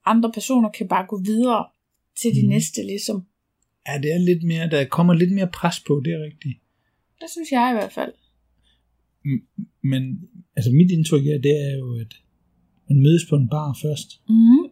andre 0.05 0.31
personer 0.31 0.69
kan 0.69 0.87
bare 0.87 1.05
gå 1.07 1.21
videre 1.25 1.65
til 2.21 2.31
de 2.35 2.41
Mhm. 2.41 2.49
næste, 2.49 2.81
ligesom. 2.83 3.25
Ja, 3.87 3.97
det 4.03 4.11
er 4.13 4.17
lidt 4.17 4.43
mere, 4.43 4.69
der 4.69 4.85
kommer 4.85 5.13
lidt 5.13 5.31
mere 5.31 5.47
pres 5.53 5.79
på, 5.87 6.01
det 6.05 6.13
er 6.13 6.23
rigtigt. 6.23 6.57
Det 7.21 7.29
synes 7.29 7.51
jeg 7.51 7.69
i 7.71 7.73
hvert 7.73 7.91
fald. 7.93 8.13
Men 9.83 10.03
altså 10.55 10.71
mit 10.71 10.91
indtryk 10.91 11.25
er, 11.25 11.39
det 11.47 11.55
er 11.67 11.77
jo, 11.77 11.99
at 11.99 12.13
man 12.89 12.99
mødes 13.05 13.25
på 13.29 13.35
en 13.35 13.49
bar 13.49 13.77
først. 13.83 14.21
Mm. 14.29 14.71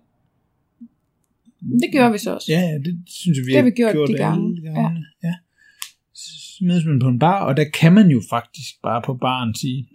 Det 1.82 1.90
gjorde 1.92 2.12
vi 2.12 2.18
så 2.18 2.36
også. 2.36 2.52
Ja, 2.52 2.60
ja, 2.60 2.78
det 2.86 2.94
synes 3.08 3.38
jeg, 3.38 3.46
vi 3.46 3.52
Det 3.52 3.58
har 3.58 3.70
vi 3.70 3.76
gjort 3.82 3.96
de 3.96 4.02
alle 4.02 4.18
gange, 4.18 4.62
gangene. 4.62 5.06
Ja. 5.24 5.28
ja. 5.28 5.36
Så 6.14 6.66
mødes 6.68 6.86
man 6.86 7.00
på 7.00 7.08
en 7.08 7.20
bar, 7.20 7.46
og 7.48 7.58
der 7.58 7.66
kan 7.80 7.94
man 7.94 8.08
jo 8.16 8.22
faktisk 8.30 8.82
bare 8.84 9.02
på 9.06 9.14
baren 9.14 9.56
sige, 9.56 9.88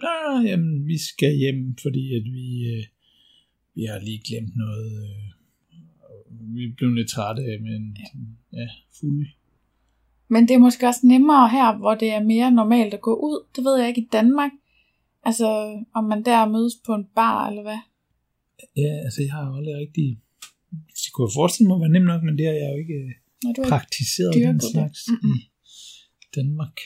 jamen, 0.49 0.87
vi 0.87 0.99
skal 0.99 1.37
hjem, 1.37 1.77
fordi 1.83 2.05
at 2.19 2.25
vi, 2.25 2.49
øh, 2.73 2.85
vi 3.75 3.83
har 3.91 3.99
lige 3.99 4.23
glemt 4.29 4.57
noget. 4.57 4.93
Øh, 5.05 5.35
vi 6.57 6.63
blev 6.77 6.91
lidt 6.91 7.09
trætte 7.09 7.43
af, 7.43 7.61
men 7.61 7.97
ja, 8.01 8.09
ja 8.61 8.69
fuld. 9.01 9.27
Men 10.29 10.49
det 10.49 10.55
er 10.55 10.59
måske 10.59 10.87
også 10.87 11.07
nemmere 11.07 11.49
her, 11.49 11.77
hvor 11.79 11.95
det 11.95 12.11
er 12.11 12.23
mere 12.23 12.51
normalt 12.51 12.95
at 12.95 13.01
gå 13.01 13.15
ud. 13.15 13.47
Det 13.57 13.65
ved 13.65 13.79
jeg 13.79 13.89
ikke 13.89 14.01
i 14.01 14.09
Danmark. 14.13 14.51
Altså, 15.25 15.47
om 15.95 16.05
man 16.05 16.25
der 16.25 16.49
mødes 16.49 16.75
på 16.87 16.95
en 16.95 17.05
bar, 17.15 17.49
eller 17.49 17.63
hvad? 17.63 17.79
Ja, 18.77 18.93
altså 19.05 19.23
jeg 19.23 19.33
har 19.33 19.47
jo 19.47 19.57
aldrig 19.57 19.77
rigtig... 19.77 20.21
Det 20.71 21.13
kunne 21.13 21.29
jeg 21.29 21.35
forestille 21.35 21.69
mig 21.69 21.81
var 21.81 21.89
nemt 21.89 22.07
nok, 22.07 22.23
men 22.23 22.39
det 22.39 22.47
har 22.47 22.53
jeg 22.53 22.69
jo 22.73 22.79
ikke 22.85 23.15
Når 23.45 23.53
du 23.53 23.63
er... 23.63 23.69
praktiseret 23.69 24.35
den 24.35 24.61
slags 24.61 25.01
Mm-mm. 25.09 25.39
i 26.23 26.27
Danmark. 26.37 26.77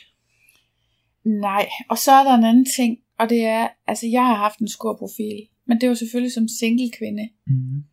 Nej, 1.25 1.69
og 1.91 1.99
så 1.99 2.13
er 2.13 2.25
der 2.25 2.35
en 2.35 2.45
anden 2.45 2.67
ting, 2.77 2.99
og 3.19 3.29
det 3.29 3.41
er, 3.45 3.69
altså 3.87 4.07
jeg 4.07 4.27
har 4.27 4.35
haft 4.35 4.59
en 4.59 4.69
score-profil, 4.69 5.39
men 5.67 5.81
det 5.81 5.89
var 5.89 5.95
selvfølgelig 5.95 6.33
som 6.33 6.49
single 6.49 6.91
kvinde. 6.99 7.29
Mm. 7.47 7.85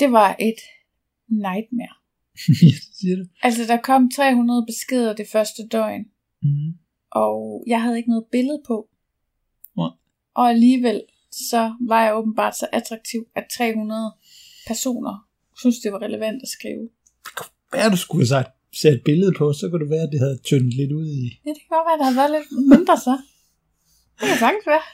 Det 0.00 0.12
var 0.12 0.36
et 0.40 0.60
nightmare. 1.28 1.96
ja, 2.62 2.66
det 2.66 2.96
siger 2.98 3.16
du. 3.16 3.24
Altså 3.42 3.62
der 3.66 3.76
kom 3.76 4.10
300 4.10 4.66
beskeder 4.68 5.12
det 5.14 5.26
første 5.32 5.62
døgn, 5.72 6.04
Mm. 6.42 6.72
og 7.10 7.64
jeg 7.66 7.82
havde 7.82 7.96
ikke 7.96 8.10
noget 8.10 8.24
billede 8.32 8.62
på. 8.66 8.88
Nej. 9.76 9.90
Og 10.34 10.44
alligevel 10.50 11.02
så 11.50 11.74
var 11.88 12.04
jeg 12.04 12.16
åbenbart 12.16 12.56
så 12.58 12.66
attraktiv, 12.72 13.20
at 13.34 13.44
300 13.56 14.12
personer 14.66 15.28
synes 15.60 15.78
det 15.78 15.92
var 15.92 16.02
relevant 16.02 16.42
at 16.42 16.48
skrive. 16.48 16.88
Hvad 17.70 17.80
er 17.84 17.90
du 17.90 17.96
skulle 17.96 18.22
have 18.22 18.26
sagt? 18.36 18.50
Sæt 18.80 18.92
et 18.92 19.02
billede 19.04 19.32
på, 19.38 19.52
så 19.52 19.68
kunne 19.70 19.84
det 19.84 19.90
være, 19.90 20.02
at 20.08 20.12
det 20.12 20.20
havde 20.20 20.38
tyndet 20.48 20.74
lidt 20.74 20.92
ud 20.92 21.06
i... 21.06 21.20
Ja, 21.44 21.50
det 21.50 21.60
kan 21.62 21.70
godt 21.76 21.86
være, 21.88 21.96
at 21.96 22.00
der 22.02 22.08
har 22.10 22.18
været 22.20 22.32
lidt 22.36 22.48
mindre 22.74 22.96
så. 23.06 23.14
Det 24.20 24.26
kan 24.30 24.38
sagtens 24.44 24.66
være. 24.72 24.84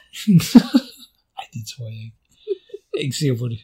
Nej, 1.36 1.46
det 1.54 1.62
tror 1.70 1.86
jeg 1.92 2.00
ikke. 2.06 2.16
Jeg 2.92 2.98
er 3.00 3.04
ikke 3.06 3.16
sikker 3.22 3.36
på 3.42 3.48
det. 3.52 3.60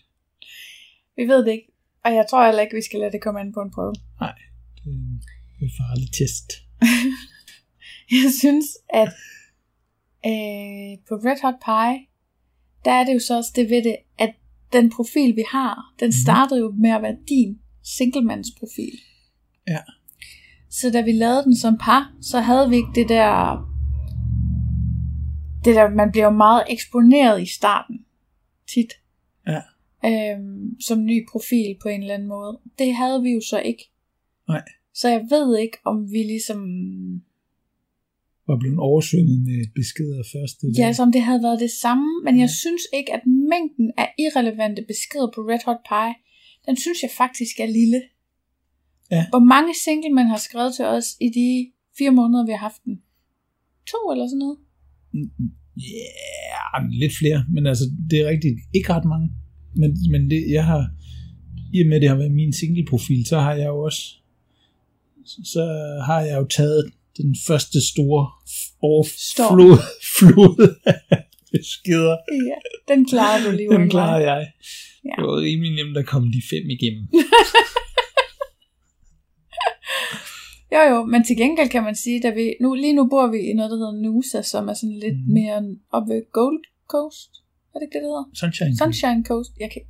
Vi 1.18 1.24
ved 1.32 1.40
det 1.46 1.52
ikke. 1.52 1.68
Og 2.04 2.14
jeg 2.14 2.26
tror 2.30 2.46
heller 2.46 2.62
ikke, 2.62 2.76
vi 2.76 2.82
skal 2.82 3.00
lade 3.00 3.12
det 3.12 3.22
komme 3.22 3.40
an 3.40 3.52
på 3.52 3.60
en 3.60 3.70
prøve. 3.70 3.94
Nej, 4.20 4.34
det 4.74 4.92
er 4.92 4.96
en, 5.60 5.70
farlig 5.78 6.08
test. 6.18 6.52
Jeg 8.22 8.32
synes, 8.40 8.66
at 8.88 9.08
øh, 10.26 10.92
på 11.08 11.14
Red 11.26 11.38
Hot 11.42 11.58
Pie, 11.68 12.06
der 12.84 12.92
er 12.92 13.04
det 13.04 13.14
jo 13.14 13.20
så 13.20 13.36
også 13.36 13.52
det 13.56 13.70
ved 13.70 13.82
det, 13.84 13.96
at 14.18 14.34
den 14.72 14.90
profil, 14.90 15.36
vi 15.36 15.44
har, 15.52 15.94
den 16.00 16.06
Mhm. 16.06 16.12
startede 16.24 16.60
jo 16.60 16.74
med 16.78 16.90
at 16.90 17.02
være 17.02 17.16
din 17.28 17.58
singlemands 17.84 18.48
profil. 18.58 18.98
Ja. 19.68 19.78
Så 20.70 20.90
da 20.90 21.00
vi 21.00 21.12
lavede 21.12 21.44
den 21.44 21.56
som 21.56 21.78
par, 21.78 22.12
så 22.20 22.40
havde 22.40 22.70
vi 22.70 22.76
ikke 22.76 22.92
det 22.94 23.08
der... 23.08 23.64
Det 25.64 25.74
der, 25.76 25.88
man 25.90 26.10
bliver 26.12 26.24
jo 26.24 26.30
meget 26.30 26.64
eksponeret 26.70 27.42
i 27.42 27.46
starten. 27.46 28.04
Tit. 28.74 28.92
Ja. 29.46 29.60
Øhm, 30.04 30.80
som 30.80 31.04
ny 31.04 31.26
profil 31.32 31.76
på 31.82 31.88
en 31.88 32.00
eller 32.00 32.14
anden 32.14 32.28
måde. 32.28 32.58
Det 32.78 32.94
havde 32.94 33.22
vi 33.22 33.30
jo 33.30 33.40
så 33.40 33.58
ikke. 33.60 33.84
Nej. 34.48 34.62
Så 34.94 35.08
jeg 35.08 35.22
ved 35.30 35.58
ikke, 35.58 35.78
om 35.84 35.96
vi 36.12 36.18
ligesom... 36.18 36.60
Var 38.46 38.58
blevet 38.58 38.78
oversvømmet 38.78 39.40
med 39.48 39.60
beskeder 39.74 40.22
første 40.34 40.66
dag. 40.66 40.78
Ja, 40.78 40.92
som 40.92 41.12
det 41.12 41.22
havde 41.22 41.42
været 41.42 41.60
det 41.60 41.70
samme. 41.70 42.08
Men 42.24 42.40
jeg 42.40 42.50
synes 42.50 42.82
ikke, 42.98 43.12
at 43.16 43.22
mængden 43.26 43.92
af 44.02 44.08
irrelevante 44.18 44.82
beskeder 44.90 45.30
på 45.34 45.40
Red 45.40 45.62
Hot 45.68 45.82
Pie, 45.90 46.14
den 46.66 46.76
synes 46.76 46.98
jeg 47.02 47.10
faktisk 47.22 47.54
er 47.60 47.66
lille. 47.80 48.00
Ja. 49.10 49.22
Hvor 49.32 49.44
mange 49.54 49.72
single 49.84 50.12
man 50.20 50.26
har 50.26 50.40
skrevet 50.46 50.72
til 50.74 50.84
os 50.84 51.08
i 51.26 51.28
de 51.38 51.48
fire 51.98 52.12
måneder, 52.20 52.46
vi 52.46 52.52
har 52.52 52.64
haft 52.68 52.84
den? 52.84 52.94
To 53.90 54.00
eller 54.12 54.26
sådan 54.26 54.42
noget? 54.44 54.58
Ja, 55.92 56.08
yeah, 56.74 56.90
lidt 57.02 57.14
flere, 57.20 57.40
men 57.54 57.66
altså, 57.66 57.84
det 58.10 58.16
er 58.20 58.26
rigtigt. 58.28 58.56
Ikke 58.74 58.92
ret 58.94 59.04
mange. 59.14 59.28
Men, 59.80 59.90
men 60.10 60.30
det, 60.30 60.40
jeg 60.50 60.64
har, 60.64 60.82
i 61.74 61.80
og 61.82 61.88
med 61.88 62.00
det 62.00 62.08
har 62.08 62.16
været 62.16 62.32
min 62.32 62.52
single-profil, 62.52 63.26
så 63.26 63.38
har 63.38 63.54
jeg 63.54 63.66
jo 63.66 63.78
også, 63.88 64.02
så 65.44 65.62
har 66.06 66.20
jeg 66.20 66.36
jo 66.40 66.46
taget 66.46 66.92
den 67.16 67.36
første 67.46 67.78
store 67.92 68.22
overflod 68.82 69.78
flod 70.16 70.74
af 70.86 71.22
beskeder. 71.52 72.16
Ja, 72.50 72.58
den 72.94 73.08
klarer 73.08 73.44
du 73.44 73.50
lige 73.56 73.68
Den 73.68 73.90
klarer 73.90 74.20
jeg. 74.20 74.50
Ja. 75.04 75.10
Det 75.16 75.24
var 75.24 75.40
rimelig 75.40 75.72
nemt 75.74 75.96
at 75.96 76.06
komme 76.06 76.28
de 76.32 76.42
fem 76.50 76.70
igennem. 76.70 77.08
Jo 80.72 80.78
jo, 80.78 81.04
men 81.04 81.24
til 81.24 81.36
gengæld 81.36 81.68
kan 81.68 81.82
man 81.82 81.94
sige, 81.94 82.26
at 82.28 82.36
vi, 82.36 82.54
nu, 82.60 82.74
lige 82.74 82.92
nu 82.92 83.08
bor 83.08 83.26
vi 83.26 83.38
i 83.38 83.52
noget, 83.52 83.70
der 83.70 83.76
hedder 83.76 84.02
Nusa, 84.02 84.42
som 84.42 84.68
er 84.68 84.74
sådan 84.74 84.98
lidt 84.98 85.26
mm. 85.26 85.32
mere 85.32 85.76
op 85.92 86.08
ved 86.08 86.32
Gold 86.32 86.62
Coast. 86.88 87.30
Er 87.78 87.80
det 87.80 87.86
ikke 87.86 87.98
det, 87.98 88.02
det 88.02 88.10
hedder? 88.10 88.24
Sunshine. 88.40 88.76
Sunshine 88.76 89.20
Coast. 89.30 89.52
Jeg 89.64 89.70
kan, 89.72 89.82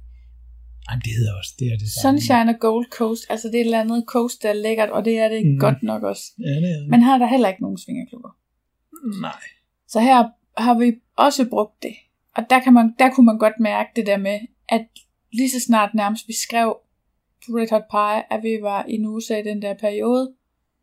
Ej, 0.89 0.95
det 1.05 1.13
hedder 1.19 1.35
også, 1.41 1.53
det 1.59 1.67
er 1.73 1.79
det 1.83 1.89
samme. 1.89 2.21
Sunshine 2.21 2.49
og 2.55 2.59
Gold 2.61 2.87
Coast, 2.99 3.23
altså 3.33 3.49
det 3.49 3.57
er 3.57 3.61
et 3.61 3.65
eller 3.65 3.81
andet 3.81 4.05
coast, 4.07 4.43
der 4.43 4.49
er 4.49 4.59
lækkert, 4.67 4.91
og 4.91 5.05
det 5.05 5.19
er 5.19 5.29
det 5.29 5.47
mm. 5.47 5.59
godt 5.59 5.83
nok 5.83 6.03
også. 6.03 6.25
Ja, 6.39 6.55
det 6.65 6.71
er 6.75 6.81
det. 6.81 6.89
Men 6.89 7.03
her 7.03 7.15
er 7.15 7.19
der 7.19 7.27
heller 7.27 7.49
ikke 7.49 7.63
nogen 7.63 7.79
svingerklubber. 7.79 8.33
Nej. 9.21 9.43
Så 9.89 10.01
her 10.01 10.19
har 10.67 10.79
vi 10.79 10.93
også 11.17 11.49
brugt 11.49 11.83
det. 11.83 11.95
Og 12.37 12.43
der, 12.51 12.61
kan 12.61 12.73
man, 12.73 12.95
der 12.99 13.11
kunne 13.11 13.27
man 13.27 13.39
godt 13.39 13.61
mærke 13.61 13.91
det 13.97 14.07
der 14.07 14.17
med, 14.17 14.39
at 14.69 14.87
lige 15.33 15.51
så 15.51 15.61
snart 15.61 15.95
nærmest 15.95 16.29
vi 16.29 16.35
skrev 16.47 16.77
på 17.43 17.49
Red 17.59 17.71
Hot 17.71 17.89
Pie, 17.95 18.33
at 18.33 18.43
vi 18.43 18.63
var 18.63 18.85
i 18.89 18.97
Nusa 18.97 19.37
i 19.39 19.43
den 19.43 19.63
der 19.63 19.75
periode, 19.75 20.33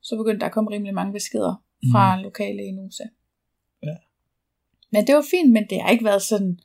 så 0.02 0.18
begyndte 0.18 0.40
der 0.40 0.46
at 0.46 0.52
komme 0.52 0.72
rimelig 0.72 0.94
mange 0.94 1.14
beskeder 1.14 1.64
fra 1.92 2.16
mm. 2.16 2.24
lokale 2.24 2.64
i 2.64 2.72
Nusa. 2.72 3.04
Ja. 3.84 3.96
Men 4.92 5.08
det 5.08 5.16
var 5.16 5.26
fint, 5.32 5.52
men 5.52 5.64
det 5.70 5.82
har 5.82 5.90
ikke 5.90 6.06
været 6.06 6.22
sådan, 6.22 6.60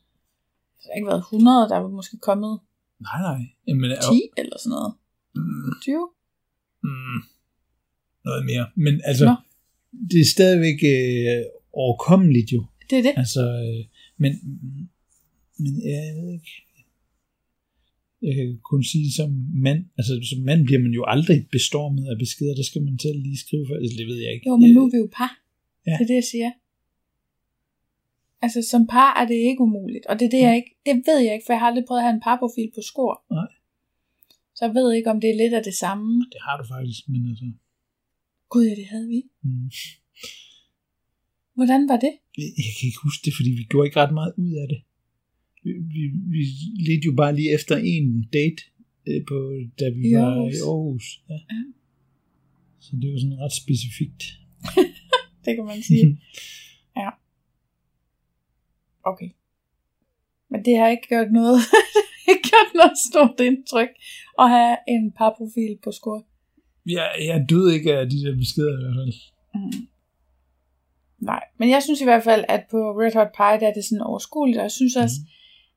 det 0.81 0.87
har 0.91 0.97
ikke 0.99 1.11
været 1.13 1.25
100, 1.25 1.69
der 1.71 1.79
var 1.85 1.89
måske 1.89 2.17
kommet 2.29 2.55
Nej, 3.07 3.21
nej. 3.29 3.41
Jamen, 3.69 3.91
10 3.91 4.41
eller 4.41 4.57
sådan 4.63 4.75
noget. 4.77 4.93
Mm, 5.35 5.73
20? 5.83 6.09
mm, 6.89 7.21
noget 8.29 8.43
mere. 8.51 8.65
Men 8.85 8.95
altså, 9.11 9.25
Nå. 9.31 9.35
det 10.11 10.21
er 10.21 10.29
stadigvæk 10.37 10.79
øh, 10.95 11.45
overkommeligt 11.83 12.51
jo. 12.57 12.63
Det 12.91 12.97
er 12.99 13.05
det. 13.09 13.15
Altså, 13.23 13.43
øh, 13.65 13.81
men, 14.23 14.33
men 15.63 15.73
jeg 15.93 16.15
ved 16.19 16.33
ikke. 16.39 16.53
Jeg 18.27 18.35
kan 18.37 18.49
kun 18.73 18.83
sige 18.85 19.13
som 19.13 19.31
mand, 19.67 19.81
altså 19.99 20.13
som 20.31 20.41
mand 20.51 20.61
bliver 20.67 20.83
man 20.87 20.93
jo 20.99 21.05
aldrig 21.15 21.39
bestormet 21.57 22.05
af 22.13 22.17
beskeder, 22.19 22.55
der 22.55 22.67
skal 22.71 22.83
man 22.83 22.99
selv 22.99 23.19
lige 23.27 23.39
skrive 23.45 23.65
for, 23.69 23.75
altså, 23.75 23.97
det 23.99 24.07
ved 24.07 24.19
jeg 24.25 24.33
ikke. 24.35 24.49
Jo, 24.49 24.57
men 24.57 24.71
nu 24.75 24.81
er 24.87 24.91
vi 24.95 24.99
jo 25.05 25.09
par. 25.19 25.33
Ja. 25.87 25.93
Det 25.99 26.05
er 26.05 26.11
det, 26.13 26.19
jeg 26.23 26.29
siger. 26.35 26.51
Altså, 28.45 28.61
som 28.73 28.83
par 28.87 29.11
er 29.21 29.27
det 29.27 29.39
ikke 29.49 29.63
umuligt. 29.69 30.07
Og 30.07 30.15
det 30.19 30.25
er 30.27 30.35
det, 30.37 30.43
jeg 30.49 30.55
ikke, 30.61 30.73
det 30.87 30.95
ved 31.09 31.19
jeg 31.27 31.33
ikke, 31.35 31.47
for 31.47 31.53
jeg 31.53 31.61
har 31.61 31.69
aldrig 31.71 31.85
prøvet 31.89 32.01
at 32.01 32.07
have 32.07 32.17
en 32.19 32.27
parprofil 32.29 32.71
på 32.77 32.83
skor. 32.91 33.15
Nej. 33.39 33.51
Så 34.57 34.61
jeg 34.67 34.75
ved 34.75 34.89
ikke, 34.97 35.11
om 35.15 35.21
det 35.21 35.31
er 35.31 35.41
lidt 35.43 35.55
af 35.59 35.65
det 35.69 35.77
samme. 35.85 36.11
Det 36.33 36.41
har 36.47 36.57
du 36.61 36.65
faktisk, 36.75 37.09
men 37.09 37.23
altså... 37.31 37.47
Gud, 38.53 38.65
ja, 38.69 38.75
det 38.81 38.87
havde 38.93 39.09
vi. 39.15 39.21
Mm. 39.43 39.71
Hvordan 41.59 41.83
var 41.89 41.99
det? 42.07 42.13
Jeg 42.67 42.73
kan 42.77 42.87
ikke 42.91 43.03
huske 43.09 43.23
det, 43.27 43.33
fordi 43.39 43.51
vi 43.61 43.65
gjorde 43.71 43.87
ikke 43.87 44.01
ret 44.03 44.15
meget 44.21 44.33
ud 44.45 44.53
af 44.63 44.67
det. 44.73 44.81
Vi, 45.65 45.73
vi, 45.95 46.03
vi 46.35 46.43
ledte 46.87 47.07
jo 47.11 47.15
bare 47.23 47.37
lige 47.39 47.55
efter 47.59 47.77
en 47.93 48.07
date, 48.37 48.63
øh, 49.09 49.21
på, 49.29 49.37
da 49.81 49.87
vi 49.97 50.03
I 50.09 50.15
var 50.15 50.31
Aarhus. 50.31 50.55
i 50.55 50.61
Aarhus. 50.71 51.07
Ja. 51.31 51.39
Ja. 51.55 51.63
Så 52.85 52.91
det 53.01 53.07
var 53.13 53.19
sådan 53.19 53.41
ret 53.45 53.57
specifikt. 53.63 54.23
Det 55.45 55.53
kan 55.57 55.65
man 55.65 55.83
sige. 55.83 56.07
ja. 59.05 59.11
Okay. 59.11 59.31
Men 60.51 60.65
det 60.65 60.79
har 60.79 60.89
ikke 60.89 61.09
gjort 61.09 61.33
noget, 61.33 61.59
ikke 62.31 62.43
gjort 62.43 62.75
noget 62.75 62.93
stort 63.11 63.41
indtryk 63.41 63.89
at 64.39 64.49
have 64.51 64.77
en 64.89 65.13
parprofil 65.13 65.79
på 65.85 65.93
skor. 65.93 66.27
Jeg, 66.87 67.11
jeg 67.21 67.47
døde 67.51 67.75
ikke 67.75 67.95
af 67.97 68.11
de 68.11 68.25
der 68.25 68.37
beskeder 68.37 68.73
i 68.79 68.83
hvert 68.83 68.97
fald. 69.01 69.15
Mm. 69.55 69.87
Nej, 71.19 71.45
men 71.59 71.71
jeg 71.71 71.83
synes 71.83 72.01
i 72.01 72.05
hvert 72.05 72.25
fald, 72.25 72.45
at 72.49 72.63
på 72.71 72.77
Red 73.01 73.13
Hot 73.15 73.33
Pie, 73.37 73.61
der 73.61 73.69
er 73.69 73.73
det 73.75 73.85
sådan 73.85 74.03
overskueligt, 74.03 74.59
og 74.59 74.63
jeg 74.63 74.71
synes 74.71 74.97
også, 74.97 75.15
Mhm. 75.21 75.29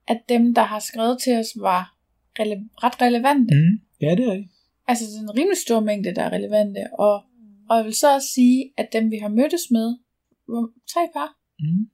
at 0.08 0.20
dem, 0.30 0.54
der 0.54 0.62
har 0.64 0.80
skrevet 0.80 1.18
til 1.24 1.34
os, 1.38 1.48
var 1.60 1.96
rele- 2.40 2.70
ret 2.84 3.02
relevante. 3.02 3.56
Mm. 3.56 3.82
Ja, 4.02 4.16
det 4.16 4.26
er 4.28 4.34
det. 4.34 4.48
Altså 4.88 5.06
sådan 5.12 5.24
en 5.24 5.38
rimelig 5.38 5.58
stor 5.58 5.80
mængde, 5.80 6.16
der 6.16 6.24
er 6.24 6.30
relevante. 6.30 6.80
Og, 7.00 7.14
og 7.70 7.78
jeg 7.78 7.86
vil 7.86 7.94
så 7.94 8.14
også 8.16 8.28
sige, 8.28 8.74
at 8.78 8.88
dem, 8.94 9.12
vi 9.12 9.18
har 9.18 9.28
mødtes 9.30 9.62
med, 9.72 9.88
tre 10.94 11.02
par, 11.14 11.30
Mm. 11.60 11.90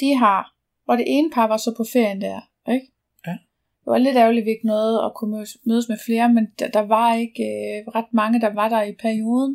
De 0.00 0.10
har, 0.24 0.42
hvor 0.84 0.96
det 0.96 1.04
ene 1.08 1.30
par 1.34 1.46
var 1.52 1.56
så 1.56 1.70
på 1.76 1.84
ferien 1.92 2.20
der, 2.20 2.40
ikke? 2.74 2.86
Ja. 3.26 3.36
Det 3.80 3.88
var 3.92 3.98
lidt 3.98 4.16
ærgerligt, 4.16 4.42
at 4.42 4.46
vi 4.46 4.50
ikke 4.56 4.72
nåede 4.74 4.96
at 5.06 5.12
kunne 5.18 5.32
mødes, 5.70 5.88
med 5.92 5.98
flere, 6.06 6.26
men 6.36 6.44
der, 6.58 6.68
der 6.76 6.84
var 6.96 7.08
ikke 7.24 7.42
øh, 7.42 7.76
ret 7.96 8.10
mange, 8.20 8.40
der 8.44 8.52
var 8.60 8.68
der 8.74 8.82
i 8.82 8.94
perioden. 9.06 9.54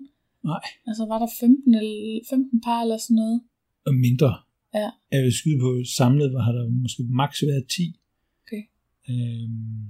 Nej. 0.51 0.65
Altså 0.88 1.03
var 1.12 1.19
der 1.24 1.29
15, 1.39 1.75
eller 1.75 2.19
15 2.29 2.62
par 2.65 2.81
eller 2.81 2.98
sådan 2.98 3.19
noget. 3.24 3.39
Og 3.88 3.93
mindre. 4.05 4.31
Ja. 4.79 4.89
Jeg 5.15 5.22
vil 5.25 5.34
skyde 5.39 5.60
på 5.65 5.72
samlet, 5.98 6.27
hvor 6.31 6.41
har 6.48 6.53
der 6.58 6.65
måske 6.84 7.01
maks 7.22 7.43
været 7.51 7.65
10. 7.67 8.00
Okay. 8.43 8.63
Øhm, 9.10 9.84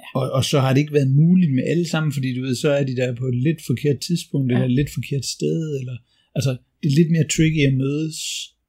ja. 0.00 0.08
og, 0.18 0.24
og 0.36 0.42
så 0.50 0.56
har 0.62 0.70
det 0.72 0.80
ikke 0.80 0.98
været 0.98 1.10
muligt 1.22 1.52
med 1.54 1.64
alle 1.72 1.88
sammen, 1.92 2.12
fordi 2.16 2.28
du 2.36 2.40
ved, 2.46 2.54
så 2.64 2.70
er 2.78 2.84
de 2.84 2.96
der 2.96 3.14
på 3.14 3.26
et 3.32 3.38
lidt 3.48 3.60
forkert 3.70 3.98
tidspunkt, 4.08 4.46
ja. 4.48 4.54
eller 4.54 4.68
et 4.68 4.78
lidt 4.80 4.92
forkert 4.98 5.24
sted, 5.36 5.58
eller, 5.80 5.96
altså, 6.38 6.50
det 6.80 6.86
er 6.90 6.98
lidt 7.00 7.10
mere 7.14 7.28
tricky 7.34 7.62
at 7.70 7.74
mødes 7.84 8.18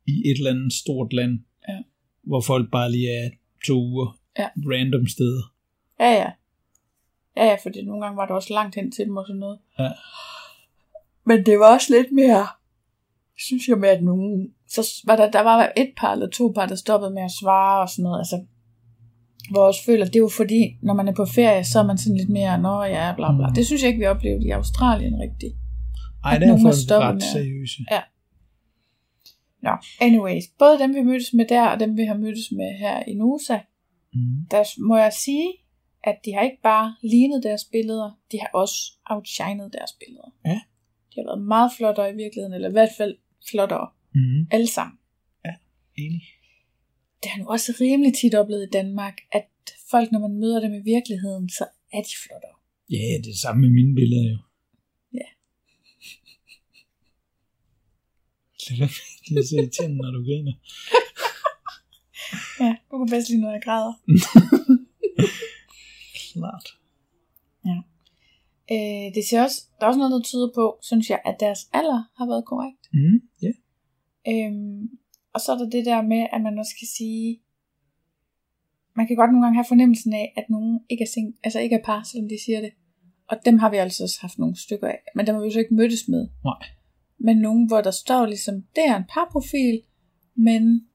i 0.08 0.16
et 0.30 0.38
eller 0.38 0.52
andet 0.52 0.74
stort 0.74 1.14
land, 1.14 1.40
Ja. 1.70 1.78
hvor 2.24 2.42
folk 2.42 2.72
bare 2.72 2.92
lige 2.92 3.10
er 3.12 3.30
to 3.68 3.74
uger 3.74 4.20
Ja. 4.40 4.48
random 4.56 5.08
steder. 5.08 5.44
Ja, 6.00 6.12
ja. 6.12 6.30
Ja, 7.38 7.46
ja, 7.46 7.56
fordi 7.64 7.86
nogle 7.86 8.02
gange 8.04 8.18
var 8.18 8.26
der 8.26 8.34
også 8.34 8.54
langt 8.54 8.76
hen 8.76 8.92
til 8.92 9.06
dem 9.06 9.18
og 9.18 9.26
sådan 9.28 9.40
noget. 9.40 9.60
Ja. 9.80 9.90
Men 11.26 11.46
det 11.46 11.60
var 11.60 11.74
også 11.74 11.94
lidt 11.94 12.12
mere, 12.12 12.48
synes 13.38 13.68
jeg 13.68 13.78
med, 13.78 13.90
at 13.90 14.04
nogen, 14.04 14.54
så 14.70 14.82
var 15.06 15.16
der, 15.16 15.32
der 15.32 15.42
var 15.42 15.72
et 15.78 15.92
par 15.98 16.12
eller 16.14 16.30
to 16.30 16.52
par, 16.56 16.66
der 16.66 16.76
stoppede 16.76 17.12
med 17.14 17.22
at 17.24 17.32
svare 17.42 17.82
og 17.82 17.90
sådan 17.90 18.04
noget. 18.04 18.20
Altså, 18.20 18.46
hvor 19.52 19.62
jeg 19.62 19.68
også 19.68 19.84
føler, 19.86 20.06
det 20.06 20.16
er 20.16 20.20
jo 20.20 20.32
fordi, 20.42 20.78
når 20.82 20.94
man 20.94 21.08
er 21.08 21.14
på 21.14 21.26
ferie, 21.26 21.64
så 21.64 21.80
er 21.80 21.86
man 21.86 21.98
sådan 21.98 22.18
lidt 22.18 22.30
mere, 22.30 22.62
nå 22.62 22.84
ja, 22.84 23.14
bla 23.16 23.36
bla. 23.36 23.48
Mm. 23.48 23.54
Det 23.56 23.66
synes 23.66 23.82
jeg 23.82 23.88
ikke, 23.90 24.00
vi 24.00 24.06
oplevede 24.06 24.46
i 24.48 24.50
Australien 24.50 25.14
rigtigt. 25.20 25.54
Ej, 26.24 26.36
At 26.36 26.42
der 26.42 26.48
er 26.48 26.62
folk 26.62 27.02
ret 27.04 27.14
med 27.16 27.22
seriøse. 27.22 27.82
Nå, 29.62 29.72
anyways. 30.02 30.44
Både 30.60 30.80
dem, 30.80 30.96
vi 30.96 31.02
mødtes 31.02 31.34
med 31.34 31.46
der, 31.48 31.68
og 31.68 31.80
dem, 31.80 31.98
vi 31.98 32.04
har 32.04 32.18
mødtes 32.18 32.52
med 32.52 32.78
her 32.78 33.04
i 33.08 33.14
Nusa, 33.14 33.60
Mm. 34.14 34.46
der 34.52 34.80
må 34.88 34.98
jeg 34.98 35.14
sige, 35.14 35.48
at 36.04 36.16
de 36.26 36.34
har 36.34 36.42
ikke 36.42 36.62
bare 36.64 36.96
lignet 37.04 37.44
deres 37.44 37.66
billeder, 37.72 38.12
de 38.32 38.40
har 38.40 38.50
også 38.54 38.76
outshined 39.10 39.70
deres 39.72 39.92
billeder. 40.00 40.30
Ja. 40.46 40.60
De 41.12 41.16
har 41.16 41.24
været 41.24 41.42
meget 41.48 41.72
flottere 41.78 42.14
i 42.14 42.16
virkeligheden, 42.16 42.54
eller 42.54 42.70
i 42.70 42.72
hvert 42.72 42.90
fald 42.98 43.18
flottere. 43.52 43.88
Mm. 44.16 44.48
Alle 44.52 44.68
sammen. 44.68 44.98
Enig. 45.98 46.22
Det 47.24 47.32
har 47.32 47.40
nu 47.42 47.48
også 47.50 47.74
rimelig 47.82 48.14
tit 48.14 48.36
oplevet 48.36 48.64
i 48.68 48.70
Danmark, 48.74 49.18
at 49.32 49.48
folk, 49.92 50.12
når 50.12 50.20
man 50.20 50.34
møder 50.40 50.60
dem 50.60 50.74
i 50.74 50.84
virkeligheden, 50.84 51.50
så 51.50 51.66
er 51.94 52.02
de 52.02 52.14
flottere. 52.28 52.56
Ja, 52.90 52.96
det 52.96 53.16
er 53.16 53.22
det 53.22 53.40
samme 53.40 53.62
med 53.62 53.70
mine 53.70 53.96
billeder 53.96 54.30
jo. 54.32 54.38
Ja. 55.14 55.28
Lad 58.70 58.78
være 58.78 58.90
med 58.98 59.36
det 59.36 59.38
er 59.44 59.48
så 59.48 59.56
irriterende, 59.56 59.98
når 59.98 60.12
du 60.12 60.20
griner. 60.28 60.54
Ja, 62.60 62.76
du 62.92 62.94
kan 62.98 63.10
bedst 63.14 63.30
lide, 63.30 63.42
når 63.42 63.52
jeg 63.52 63.62
græder. 63.64 63.94
Klart. 66.34 66.68
Øh, 68.72 69.08
det 69.16 69.24
ser 69.30 69.42
også, 69.44 69.60
der 69.78 69.84
er 69.86 69.88
også 69.88 69.98
noget, 69.98 70.12
der 70.12 70.22
tyder 70.30 70.50
på, 70.56 70.80
synes 70.82 71.10
jeg, 71.10 71.20
at 71.26 71.36
deres 71.40 71.60
alder 71.74 72.02
har 72.18 72.26
været 72.32 72.46
korrekt. 72.46 72.84
Mm. 72.94 73.18
Ja. 73.46 73.52
Øhm, 74.32 74.82
og 75.34 75.40
så 75.42 75.48
er 75.54 75.58
der 75.58 75.70
det 75.70 75.86
der 75.86 76.02
med, 76.02 76.28
at 76.34 76.42
man 76.42 76.60
også 76.60 76.76
kan 76.80 76.88
sige, 76.98 77.40
man 78.96 79.08
kan 79.08 79.16
godt 79.16 79.32
nogle 79.32 79.46
gange 79.46 79.58
have 79.60 79.72
fornemmelsen 79.74 80.14
af, 80.14 80.34
at 80.38 80.46
nogen 80.50 80.80
ikke 80.90 81.04
er, 81.04 81.12
sing- 81.16 81.40
altså 81.44 81.60
ikke 81.60 81.76
er 81.76 81.84
par, 81.86 82.04
selvom 82.04 82.30
de 82.30 82.38
siger 82.46 82.62
det. 82.62 82.72
og 83.32 83.38
dem 83.46 83.60
har 83.60 83.70
vi 83.70 83.78
altså 83.78 84.04
også 84.04 84.18
haft 84.22 84.38
nogle 84.38 84.56
stykker 84.66 84.88
af, 84.88 85.00
men 85.16 85.28
dem 85.28 85.36
har 85.36 85.42
vi 85.42 85.48
jo 85.48 85.54
så 85.54 85.60
ikke 85.60 85.74
mødtes 85.76 86.08
med. 86.08 86.28
Nej. 86.44 86.62
Men 87.20 87.38
nogen, 87.38 87.68
hvor 87.68 87.82
der 87.82 87.92
står 87.92 88.26
ligesom, 88.26 88.56
det 88.76 88.84
er 88.88 88.96
en 88.98 89.04
parprofil, 89.14 89.82
men 90.36 90.88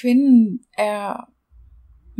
kvinden 0.00 0.60
er 0.78 1.30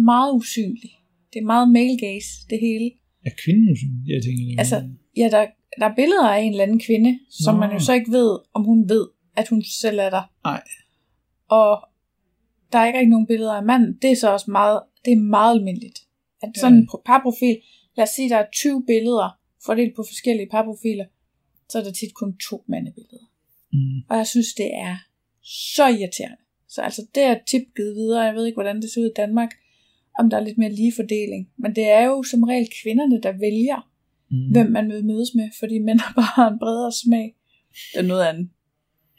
meget 0.01 0.33
usynlig. 0.35 0.91
Det 1.33 1.39
er 1.39 1.45
meget 1.45 1.73
male 1.73 1.99
gaze, 1.99 2.29
det 2.51 2.59
hele. 2.61 2.91
Er 3.27 3.31
kvinden 3.45 3.73
usynlig? 3.73 4.03
Jeg 4.15 4.23
tænker, 4.23 4.43
er- 4.55 4.59
Altså, 4.59 4.77
ja, 5.17 5.29
der, 5.31 5.47
der 5.79 5.87
er 5.91 5.95
billeder 5.95 6.29
af 6.29 6.41
en 6.41 6.51
eller 6.51 6.63
anden 6.65 6.81
kvinde, 6.81 7.19
som 7.31 7.55
Nå. 7.55 7.61
man 7.61 7.73
jo 7.73 7.79
så 7.79 7.93
ikke 7.93 8.11
ved, 8.13 8.39
om 8.55 8.65
hun 8.65 8.89
ved, 8.89 9.07
at 9.37 9.49
hun 9.49 9.63
selv 9.63 9.99
er 9.99 10.11
der. 10.11 10.33
Nej. 10.45 10.63
Og 11.49 11.89
der 12.73 12.79
er 12.79 12.87
ikke 12.87 12.99
rigtig 12.99 13.11
nogen 13.11 13.27
billeder 13.27 13.53
af 13.53 13.65
manden. 13.65 13.99
Det 14.03 14.11
er 14.13 14.17
så 14.17 14.33
også 14.33 14.51
meget, 14.51 14.81
det 15.05 15.13
er 15.13 15.17
meget 15.17 15.59
almindeligt. 15.59 15.99
At 16.43 16.49
Ja. 16.57 16.61
sådan 16.61 16.77
en 16.79 16.89
pro- 16.91 17.03
parprofil, 17.07 17.57
lad 17.97 18.03
os 18.03 18.11
sige, 18.17 18.29
der 18.29 18.37
er 18.37 18.47
20 18.53 18.85
billeder 18.87 19.39
fordelt 19.67 19.97
på 19.97 20.03
forskellige 20.09 20.49
parprofiler, 20.51 21.05
så 21.69 21.79
er 21.79 21.83
der 21.83 21.93
tit 21.93 22.15
kun 22.15 22.37
to 22.49 22.65
mandebilleder. 22.69 23.31
Mm. 23.73 23.99
Og 24.11 24.17
jeg 24.17 24.27
synes, 24.27 24.55
det 24.55 24.75
er 24.75 24.97
så 25.43 25.87
irriterende. 25.89 26.37
Så 26.69 26.83
altså, 26.83 27.07
det 27.15 27.23
er 27.23 27.39
tip 27.51 27.63
givet 27.77 27.95
videre. 27.95 28.23
Jeg 28.23 28.35
ved 28.35 28.47
ikke, 28.47 28.57
hvordan 28.57 28.83
det 28.83 28.91
ser 28.91 29.01
ud 29.01 29.07
i 29.07 29.17
Danmark, 29.17 29.51
om 30.19 30.31
der 30.31 30.37
er 30.37 30.45
lidt 30.45 30.59
mere 30.59 30.73
lige 30.73 30.93
fordeling. 30.97 31.51
Men 31.57 31.75
det 31.77 31.85
er 31.91 32.05
jo 32.05 32.23
som 32.23 32.43
regel 32.43 32.69
kvinderne, 32.83 33.23
der 33.23 33.33
vælger, 33.33 33.91
Mm. 34.31 34.51
hvem 34.53 34.71
man 34.71 34.89
vil 34.89 35.05
mødes 35.05 35.35
med, 35.35 35.51
fordi 35.59 35.79
mænd 35.79 36.01
har 36.05 36.13
bare 36.17 36.53
en 36.53 36.59
bredere 36.59 36.93
smag. 36.93 37.35
Det 37.93 37.99
er 37.99 38.03
noget 38.03 38.25
af 38.25 38.35
en, 38.37 38.51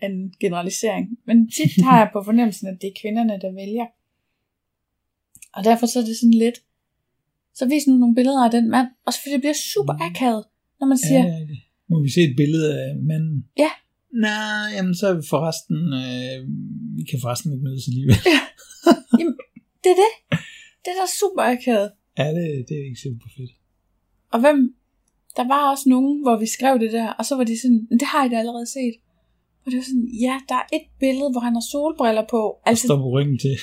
en 0.03 0.33
generalisering. 0.39 1.17
Men 1.25 1.49
tit 1.51 1.83
har 1.83 1.97
jeg 1.97 2.09
på 2.13 2.23
fornemmelsen, 2.23 2.67
at 2.67 2.81
det 2.81 2.87
er 2.87 2.99
kvinderne, 3.01 3.39
der 3.41 3.51
vælger. 3.51 3.85
Og 5.53 5.63
derfor 5.63 5.85
så 5.85 5.99
er 5.99 6.03
det 6.03 6.17
sådan 6.17 6.33
lidt, 6.33 6.57
så 7.53 7.65
vis 7.65 7.87
nu 7.87 7.93
nogle 7.97 8.15
billeder 8.15 8.43
af 8.45 8.51
den 8.51 8.69
mand, 8.69 8.87
også 9.05 9.19
fordi 9.21 9.33
det 9.33 9.41
bliver 9.41 9.53
super 9.73 9.93
akavet, 10.07 10.43
når 10.79 10.87
man 10.87 10.97
siger, 10.97 11.23
Ja, 11.25 11.39
det 11.39 11.47
det. 11.49 11.57
Må 11.89 11.95
vi 12.03 12.09
se 12.15 12.21
et 12.29 12.35
billede 12.41 12.69
af 12.83 12.89
manden? 13.09 13.45
Ja. 13.57 13.71
Nej, 14.27 14.65
jamen 14.75 14.95
så 14.99 15.05
er 15.07 15.15
vi 15.19 15.23
forresten, 15.35 15.79
øh, 16.03 16.37
vi 16.97 17.03
kan 17.09 17.19
forresten 17.23 17.53
ikke 17.53 17.63
mødes 17.67 17.87
alligevel. 17.91 18.15
det 19.83 19.89
er 19.95 19.99
det. 20.05 20.13
Det 20.83 20.89
er 20.93 20.97
da 21.03 21.07
super 21.21 21.43
akavet. 21.55 21.89
ja, 22.19 22.27
det, 22.37 22.45
det 22.67 22.73
er 22.79 22.85
ikke 22.89 23.01
super 23.07 23.27
fedt. 23.37 23.51
Og 24.33 24.39
hvem, 24.43 24.57
der 25.37 25.45
var 25.53 25.61
også 25.71 25.85
nogen, 25.89 26.21
hvor 26.23 26.35
vi 26.43 26.47
skrev 26.57 26.73
det 26.83 26.91
der, 26.97 27.07
og 27.19 27.23
så 27.25 27.33
var 27.39 27.43
de 27.43 27.61
sådan, 27.61 27.81
"Men 27.89 27.99
det 27.99 28.07
har 28.13 28.25
I 28.25 28.29
da 28.29 28.35
allerede 28.43 28.69
set. 28.77 28.95
Og 29.63 29.67
det 29.71 29.77
var 29.79 29.83
sådan, 29.91 30.09
ja, 30.27 30.35
der 30.49 30.55
er 30.61 30.67
et 30.77 30.85
billede, 31.03 31.29
hvor 31.33 31.43
han 31.47 31.53
har 31.59 31.65
solbriller 31.73 32.25
på. 32.35 32.41
Altså, 32.69 32.83
Står 32.87 32.97
på 33.05 33.09
ryggen 33.15 33.37
til. 33.45 33.55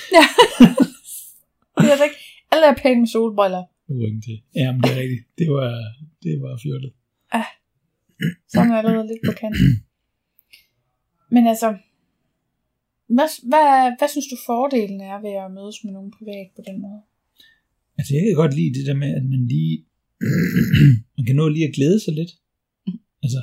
det 1.83 1.89
er 1.91 2.03
ikke, 2.09 2.21
alle 2.51 2.65
er 2.71 2.75
pæne 2.83 2.99
med 3.03 3.07
solbriller. 3.15 3.63
På 3.87 3.93
ryggen 4.01 4.21
til. 4.27 4.37
Jamen, 4.55 4.79
det 4.83 4.89
er 4.95 4.99
rigtigt. 5.03 5.23
Det 5.39 5.47
var, 5.57 5.69
det 6.23 6.33
var 6.43 6.53
fjollet. 6.63 6.91
Så 8.49 8.55
er 8.59 8.65
man 8.69 8.77
allerede 8.79 9.07
lidt 9.11 9.23
på 9.29 9.33
kanten. 9.41 9.69
Men 11.35 11.43
altså, 11.53 11.67
hvad, 13.15 13.29
hvad, 13.51 13.67
hvad 13.99 14.09
synes 14.13 14.27
du 14.33 14.37
fordelen 14.49 14.99
er 15.11 15.17
ved 15.25 15.33
at 15.43 15.53
mødes 15.57 15.77
med 15.83 15.91
nogen 15.97 16.11
privat 16.17 16.47
på 16.55 16.61
den 16.67 16.77
måde? 16.85 17.01
Altså, 17.97 18.11
jeg 18.15 18.23
kan 18.25 18.41
godt 18.43 18.55
lide 18.59 18.73
det 18.77 18.85
der 18.89 18.97
med, 19.03 19.11
at 19.19 19.25
man 19.33 19.41
lige... 19.53 19.73
man 21.17 21.25
kan 21.27 21.35
nå 21.35 21.45
lige 21.49 21.67
at 21.67 21.75
glæde 21.77 21.99
sig 22.05 22.13
lidt. 22.19 22.33
Altså... 23.23 23.39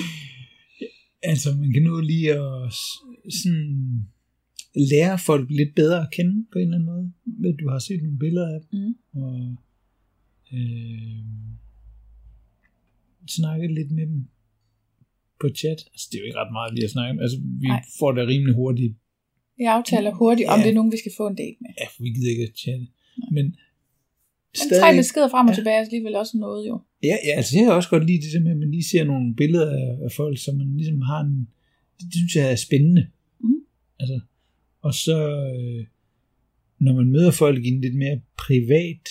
altså, 1.30 1.48
man 1.62 1.70
kan 1.72 1.82
nå 1.82 2.00
lige 2.00 2.28
at 2.32 2.72
sådan 3.38 3.66
lære 4.92 5.18
folk 5.18 5.50
lidt 5.50 5.74
bedre 5.74 6.00
at 6.04 6.12
kende 6.16 6.46
på 6.52 6.58
en 6.58 6.62
eller 6.64 6.76
anden 6.76 6.90
måde. 6.92 7.12
Ved, 7.42 7.56
du 7.58 7.68
har 7.68 7.78
set 7.78 8.02
nogle 8.02 8.18
billeder 8.18 8.48
af 8.54 8.60
dem, 8.60 8.80
Mm. 8.80 8.94
og 9.22 9.56
øh, 10.52 11.22
snakke 13.28 13.74
lidt 13.74 13.90
med 13.90 14.06
dem 14.06 14.20
på 15.40 15.48
chat. 15.60 15.80
Altså, 15.92 16.06
det 16.10 16.14
er 16.16 16.20
jo 16.22 16.26
ikke 16.28 16.38
ret 16.42 16.52
meget, 16.58 16.70
vi 16.76 16.80
har 16.80 16.88
snakket 16.96 17.22
Altså, 17.24 17.38
vi 17.62 17.66
Nej. 17.66 17.82
får 17.98 18.12
det 18.12 18.28
rimelig 18.32 18.54
hurtigt 18.54 18.92
Vi 19.58 19.64
aftaler 19.64 20.12
hurtigt, 20.22 20.48
om 20.48 20.58
Ja. 20.58 20.62
det 20.64 20.70
er 20.70 20.74
nogen, 20.80 20.92
vi 20.92 21.00
skal 21.02 21.12
få 21.20 21.24
en 21.32 21.36
date 21.42 21.56
med. 21.60 21.70
Ja, 21.80 21.86
for 21.92 22.02
vi 22.02 22.10
gider 22.16 22.30
ikke 22.34 22.46
at 22.50 22.56
chatte. 22.64 22.86
Men 23.36 23.44
Men 24.60 24.66
tre 24.80 24.88
beskeder 25.00 25.28
frem 25.34 25.46
og 25.48 25.54
tilbage 25.54 25.76
er 25.76 25.84
alligevel 25.86 26.14
også 26.22 26.34
noget 26.38 26.68
jo. 26.68 26.74
Ja, 27.02 27.16
ja, 27.26 27.32
altså 27.40 27.50
jeg 27.56 27.64
kan 27.64 27.72
også 27.72 27.88
godt 27.94 28.06
lide 28.06 28.22
det 28.24 28.32
der 28.34 28.40
med, 28.46 28.50
at 28.56 28.58
man 28.64 28.70
lige 28.70 28.88
ser 28.92 29.04
nogle 29.04 29.34
billeder 29.36 29.70
af, 29.82 30.04
af 30.06 30.12
folk, 30.20 30.36
som 30.44 30.54
man 30.56 30.76
ligesom 30.76 31.00
har 31.00 31.20
en... 31.20 31.48
Det, 31.98 32.04
det 32.10 32.14
synes 32.20 32.36
jeg 32.36 32.52
er 32.52 32.56
spændende. 32.56 33.06
Mhm. 33.40 33.60
Altså, 34.00 34.20
og 34.86 34.94
så, 34.94 35.18
øh, 35.56 35.86
når 36.78 36.92
man 36.94 37.06
møder 37.10 37.30
folk 37.30 37.64
i 37.64 37.68
en 37.68 37.80
lidt 37.80 37.94
mere 37.94 38.20
privat 38.38 39.08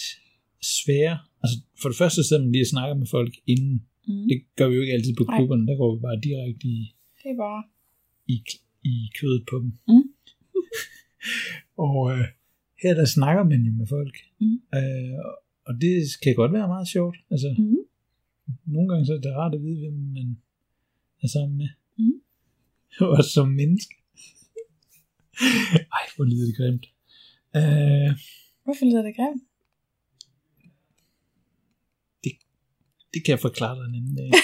sfære, 0.62 1.17
altså 1.43 1.58
for 1.82 1.89
det 1.89 1.97
første 1.97 2.24
sidder 2.24 2.43
man 2.43 2.52
lige 2.52 2.63
og 2.63 2.67
snakker 2.67 2.95
med 2.95 3.08
folk 3.08 3.34
inden. 3.47 3.82
Mm. 4.08 4.28
Det 4.30 4.38
gør 4.58 4.68
vi 4.70 4.76
jo 4.76 4.82
ikke 4.82 4.94
altid 4.94 5.14
på 5.18 5.24
klubberne, 5.36 5.68
der 5.68 5.76
går 5.78 5.96
vi 5.96 6.00
bare 6.02 6.20
direkte 6.28 6.68
i, 6.68 6.96
Det 7.24 7.30
er 7.32 7.38
bare... 7.46 7.64
i, 8.28 8.38
i 8.84 8.96
kødet 9.20 9.44
på 9.52 9.56
dem. 9.60 9.70
Mm. 9.88 10.06
og 11.86 11.98
øh, 12.12 12.26
her 12.84 12.94
der 12.94 13.06
snakker 13.06 13.44
man 13.44 13.62
jo 13.68 13.72
med 13.80 13.88
folk. 13.88 14.16
Mm. 14.40 14.56
Øh, 14.78 15.18
og 15.68 15.74
det 15.82 15.94
kan 16.24 16.36
godt 16.36 16.54
være 16.54 16.68
meget 16.68 16.88
sjovt. 16.88 17.18
Altså, 17.32 17.50
Mm. 17.58 17.76
nogle 18.66 18.90
gange 18.90 19.06
så 19.06 19.14
er 19.14 19.20
det 19.22 19.36
rart 19.36 19.56
at 19.56 19.64
vide, 19.64 19.80
hvem 19.80 19.94
man 19.94 20.38
er 21.24 21.28
sammen 21.28 21.58
med. 21.58 21.70
Mm. 21.98 22.22
Også 23.18 23.30
som 23.30 23.48
menneske. 23.62 23.96
Ej, 25.98 26.06
hvor 26.16 26.26
lyder 26.26 26.46
det 26.46 26.58
grimt. 26.58 26.86
Øh, 27.60 28.12
Hvorfor 28.64 28.86
lyder 28.90 29.04
det 29.08 29.16
grimt? 29.16 29.44
Det 33.13 33.19
kan 33.24 33.32
jeg 33.36 33.39
forklare 33.47 33.76
dig 33.80 33.86
en 33.89 33.95
anden 34.00 34.15
dag. 34.21 34.30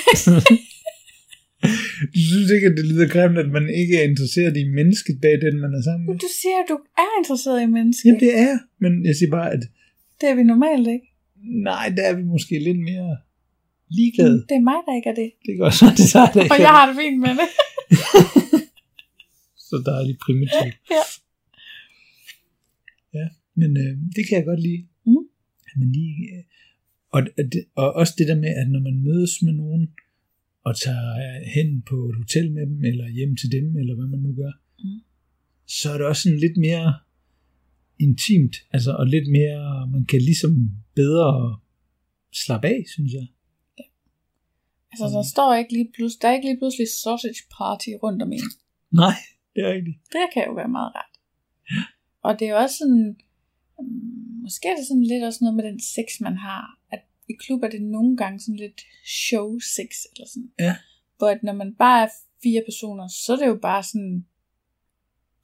du 2.13 2.19
synes 2.31 2.49
ikke, 2.55 2.67
at 2.71 2.77
det 2.77 2.85
lyder 2.91 3.07
grimt, 3.15 3.37
at 3.37 3.49
man 3.57 3.65
ikke 3.81 3.93
er 3.99 4.03
interesseret 4.11 4.57
i 4.57 4.63
mennesket 4.79 5.15
bag 5.21 5.35
den, 5.45 5.55
man 5.65 5.71
er 5.79 5.83
sammen 5.87 6.03
med? 6.05 6.13
Du 6.27 6.31
siger, 6.41 6.57
at 6.63 6.67
du 6.73 6.77
er 7.03 7.09
interesseret 7.19 7.59
i 7.61 7.65
mennesker. 7.77 8.05
Jamen, 8.09 8.19
det 8.25 8.31
er. 8.47 8.55
Men 8.83 8.91
jeg 9.05 9.15
siger 9.15 9.31
bare, 9.37 9.49
at 9.55 9.63
det 10.21 10.29
er 10.29 10.35
vi 10.35 10.43
normalt 10.43 10.87
ikke. 10.95 11.07
nej, 11.69 11.85
der 11.97 12.03
er 12.09 12.15
vi 12.19 12.23
måske 12.23 12.53
lidt 12.69 12.79
mere 12.91 13.11
ligeglade. 13.97 14.37
Det 14.49 14.55
er 14.61 14.65
mig, 14.71 14.79
der 14.87 14.93
ikke 14.99 15.09
er 15.13 15.17
det. 15.23 15.29
Det 15.45 15.53
går 15.59 15.69
så, 15.79 15.85
det 15.97 16.05
er 16.15 16.31
der 16.33 16.41
ikke 16.43 16.53
Og 16.53 16.57
er 16.59 16.63
jeg 16.67 16.73
har 16.77 16.85
det 16.89 16.95
fint 17.03 17.19
med 17.25 17.33
det. 17.39 17.47
Så 19.69 19.75
dejligt 19.91 20.19
primitivt. 20.25 20.75
Ja. 20.95 21.03
Ja, 23.19 23.27
men 23.61 23.69
øh, 23.83 23.91
det 24.15 24.23
kan 24.27 24.33
jeg 24.39 24.45
godt 24.51 24.61
lide. 24.67 24.81
Mm. 25.05 25.23
At 25.69 25.75
man 25.81 25.89
lige, 25.97 26.13
øh, 26.33 26.43
og, 27.15 27.21
og, 27.37 27.43
det, 27.53 27.65
og 27.75 27.93
også 27.93 28.13
det 28.17 28.27
der 28.27 28.35
med, 28.35 28.49
at 28.61 28.69
når 28.69 28.79
man 28.79 29.03
mødes 29.03 29.41
med 29.41 29.53
nogen, 29.53 29.89
og 30.63 30.79
tager 30.79 31.43
hen 31.55 31.81
på 31.81 32.09
et 32.09 32.15
hotel 32.15 32.51
med 32.51 32.65
dem, 32.67 32.83
eller 32.83 33.07
hjem 33.09 33.35
til 33.35 33.51
dem, 33.51 33.77
eller 33.77 33.95
hvad 33.95 34.07
man 34.07 34.19
nu 34.19 34.33
gør, 34.35 34.51
Mm. 34.83 35.01
så 35.67 35.91
er 35.93 35.97
det 35.97 36.07
også 36.07 36.21
sådan 36.21 36.39
lidt 36.39 36.57
mere 36.57 36.93
intimt, 37.99 38.55
altså, 38.71 38.91
og 38.91 39.07
lidt 39.07 39.27
mere, 39.31 39.87
man 39.87 40.05
kan 40.05 40.21
ligesom 40.21 40.51
bedre 40.95 41.59
slappe 42.33 42.67
af, 42.67 42.83
synes 42.87 43.13
jeg. 43.13 43.27
Altså, 44.91 45.17
der 45.17 45.23
står 45.23 45.55
ikke 45.55 45.73
lige 45.73 45.91
pludselig, 45.95 46.21
der 46.21 46.27
er 46.27 46.33
ikke 46.33 46.47
lige 46.47 46.57
pludselig 46.57 46.87
sausage 47.03 47.43
party 47.57 47.89
rundt 48.03 48.21
om 48.21 48.31
en. 48.31 48.47
Nej, 48.91 49.17
det 49.53 49.63
er 49.63 49.73
rigtigt. 49.73 49.97
Det 50.11 50.25
kan 50.33 50.43
jo 50.47 50.53
være 50.53 50.67
meget 50.77 50.91
rart. 50.95 51.13
Og 52.21 52.39
det 52.39 52.47
er 52.47 52.55
også 52.55 52.75
sådan, 52.77 53.17
mm, 53.79 54.41
måske 54.43 54.67
er 54.67 54.75
det 54.79 54.87
sådan 54.87 55.03
lidt 55.03 55.23
også 55.23 55.39
noget 55.41 55.55
med 55.55 55.63
den 55.63 55.79
sex, 55.79 56.07
man 56.21 56.37
har. 56.37 56.76
I 57.29 57.33
klub 57.43 57.63
er 57.63 57.69
det 57.69 57.81
nogle 57.81 58.17
gange 58.17 58.39
sådan 58.39 58.55
lidt 58.55 58.81
show 59.27 59.59
sex, 59.59 59.89
eller 60.13 60.27
sådan. 60.33 60.49
Ja. 60.59 60.75
Hvor 61.17 61.27
at 61.27 61.43
når 61.43 61.53
man 61.53 61.75
bare 61.79 62.03
er 62.05 62.09
fire 62.43 62.63
personer, 62.69 63.07
så 63.07 63.33
er 63.33 63.37
det 63.41 63.47
jo 63.47 63.59
bare 63.61 63.83
sådan 63.83 64.25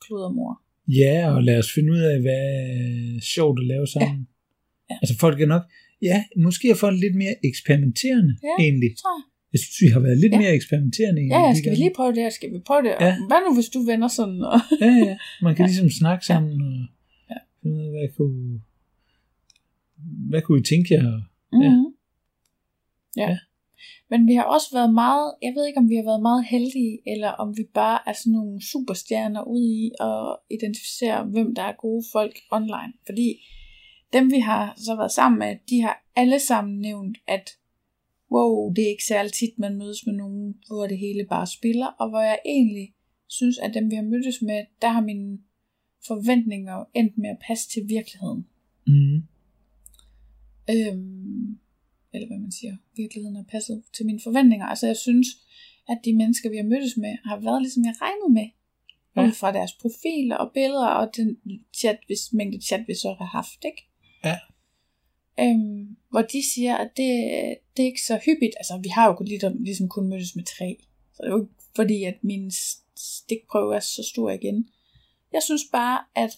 kludermor. 0.02 0.62
Ja, 0.88 1.36
og 1.36 1.44
lad 1.44 1.58
os 1.58 1.72
finde 1.76 1.92
ud 1.92 2.00
af, 2.12 2.22
hvad 2.22 2.44
er 3.18 3.22
sjovt 3.36 3.60
at 3.60 3.66
lave 3.66 3.88
sammen. 3.88 4.28
Ja. 4.90 4.96
Altså 5.02 5.18
folk 5.20 5.42
er 5.42 5.46
nok, 5.46 5.64
ja, 6.02 6.24
måske 6.38 6.70
er 6.70 6.76
folk 6.76 7.00
lidt 7.00 7.16
mere 7.16 7.36
eksperimenterende 7.46 8.34
Ja, 8.44 8.64
egentlig. 8.64 8.90
Tror 9.02 9.16
jeg. 9.20 9.24
Jeg 9.54 9.60
synes, 9.60 9.82
vi 9.82 9.88
har 9.88 10.00
været 10.00 10.18
lidt 10.18 10.34
Ja. 10.34 10.38
mere 10.40 10.54
eksperimenterende. 10.60 11.22
Ja, 11.34 11.40
ja, 11.48 11.54
skal 11.60 11.72
vi 11.72 11.76
lige 11.76 11.94
prøve 11.96 12.12
det 12.16 12.24
her? 12.24 12.30
Skal 12.30 12.50
vi 12.54 12.60
prøve 12.70 12.82
det? 12.82 12.90
Ja. 13.00 13.06
Ja. 13.06 13.16
Hvad 13.30 13.40
nu, 13.48 13.54
hvis 13.58 13.70
du 13.76 13.80
vender 13.92 14.08
sådan? 14.08 14.42
Og... 14.42 14.60
Ja, 14.82 14.92
ja. 15.10 15.18
Man 15.42 15.56
kan 15.56 15.66
ligesom 15.66 15.90
snakke 15.90 16.26
sammen 16.26 16.62
og 16.62 16.76
Ja. 17.32 17.36
finde 17.62 17.76
ud 17.78 17.84
af, 17.86 17.92
hvad 17.92 18.10
kunne, 18.18 18.62
hvad 20.32 20.42
kunne 20.42 20.60
I 20.60 20.64
tænke 20.64 20.94
jer? 20.94 21.22
Mm-hmm. 21.54 21.96
Ja. 23.18 23.22
Ja. 23.22 23.30
ja. 23.30 23.38
Men 24.10 24.28
vi 24.28 24.34
har 24.34 24.44
også 24.44 24.68
været 24.74 24.94
meget, 24.94 25.34
jeg 25.42 25.54
ved 25.56 25.68
ikke 25.68 25.80
om 25.80 25.90
vi 25.90 25.96
har 25.96 26.04
været 26.04 26.22
meget 26.22 26.46
heldige, 26.46 27.00
eller 27.08 27.30
om 27.30 27.58
vi 27.58 27.64
bare 27.74 28.00
er 28.10 28.14
sådan 28.14 28.34
nogle 28.34 28.62
superstjerner 28.72 29.44
ude 29.44 29.68
i 29.86 29.92
at 30.00 30.38
identificere, 30.52 31.24
hvem 31.24 31.56
der 31.56 31.62
er 31.62 31.82
gode 31.82 32.04
folk 32.12 32.36
online. 32.52 32.94
Fordi 33.06 33.46
dem 34.14 34.32
vi 34.32 34.40
har 34.40 34.74
så 34.78 34.96
været 34.96 35.12
sammen 35.12 35.40
med, 35.40 35.58
de 35.70 35.82
har 35.82 36.04
alle 36.16 36.40
sammen 36.40 36.80
nævnt, 36.80 37.18
at 37.28 37.50
wow, 38.32 38.74
det 38.74 38.84
er 38.84 38.90
ikke 38.90 39.06
særlig 39.06 39.34
tit, 39.34 39.60
man 39.60 39.78
mødes 39.78 40.06
med 40.06 40.14
nogen, 40.14 40.56
hvor 40.68 40.88
det 40.88 40.98
hele 40.98 41.26
bare 41.30 41.48
spiller, 41.48 41.88
og 41.88 42.10
hvor 42.10 42.20
jeg 42.20 42.40
egentlig 42.46 42.94
synes, 43.28 43.58
at 43.58 43.74
dem 43.74 43.92
vi 43.92 43.96
har 43.96 44.04
mødtes 44.04 44.42
med, 44.42 44.66
der 44.82 44.90
har 44.90 45.02
mine 45.02 45.38
forventninger 46.08 46.86
endt 46.94 47.18
med 47.18 47.30
at 47.30 47.42
passe 47.48 47.70
til 47.70 47.84
virkeligheden. 47.90 48.48
Mm. 48.88 49.24
Øhm, 50.70 51.60
eller 52.14 52.28
hvad 52.28 52.38
man 52.38 52.52
siger, 52.52 52.76
virkeligheden 52.96 53.36
har 53.36 53.46
passet 53.52 53.84
til 53.94 54.06
mine 54.06 54.20
forventninger. 54.24 54.66
Altså 54.66 54.88
jeg 54.88 54.98
synes, 54.98 55.28
at 55.90 55.98
de 56.06 56.14
mennesker, 56.14 56.50
vi 56.50 56.58
har 56.58 56.64
mødtes 56.64 56.98
med, 56.98 57.18
har 57.26 57.40
været 57.40 57.62
ligesom 57.62 57.86
jeg 57.86 57.96
regnede 58.02 58.34
med. 58.34 58.48
Ja. 59.16 59.28
Ud 59.28 59.32
fra 59.32 59.52
deres 59.52 59.74
profiler 59.74 60.36
og 60.36 60.52
billeder, 60.54 60.88
og 60.88 61.10
den 61.16 61.38
chat, 61.74 62.00
hvis, 62.08 62.34
mængde 62.34 62.62
chat, 62.62 62.84
vi 62.88 62.96
så 62.96 63.16
har 63.20 63.26
haft, 63.26 63.66
ikke? 63.66 63.84
Ja. 64.26 64.38
Øhm, 65.40 65.98
hvor 66.10 66.22
de 66.22 66.54
siger, 66.54 66.76
at 66.76 66.92
det, 66.98 67.12
det 67.78 67.84
er 67.84 67.88
ikke 67.88 68.02
så 68.08 68.20
hyppigt. 68.26 68.56
Altså, 68.58 68.80
vi 68.84 68.90
har 68.90 69.08
jo 69.08 69.14
kun 69.14 69.28
ligesom, 69.60 69.90
kun 69.90 70.10
mødtes 70.10 70.36
med 70.36 70.44
tre. 70.44 70.78
Så 71.14 71.24
det 71.24 71.28
er 71.30 71.34
jo 71.34 71.42
ikke 71.42 71.54
fordi, 71.76 72.04
at 72.04 72.18
min 72.22 72.52
stikprøve 72.96 73.76
er 73.76 73.80
så 73.80 74.10
stor 74.14 74.30
igen. 74.30 74.70
Jeg 75.34 75.44
synes 75.44 75.62
bare, 75.72 76.00
at 76.16 76.32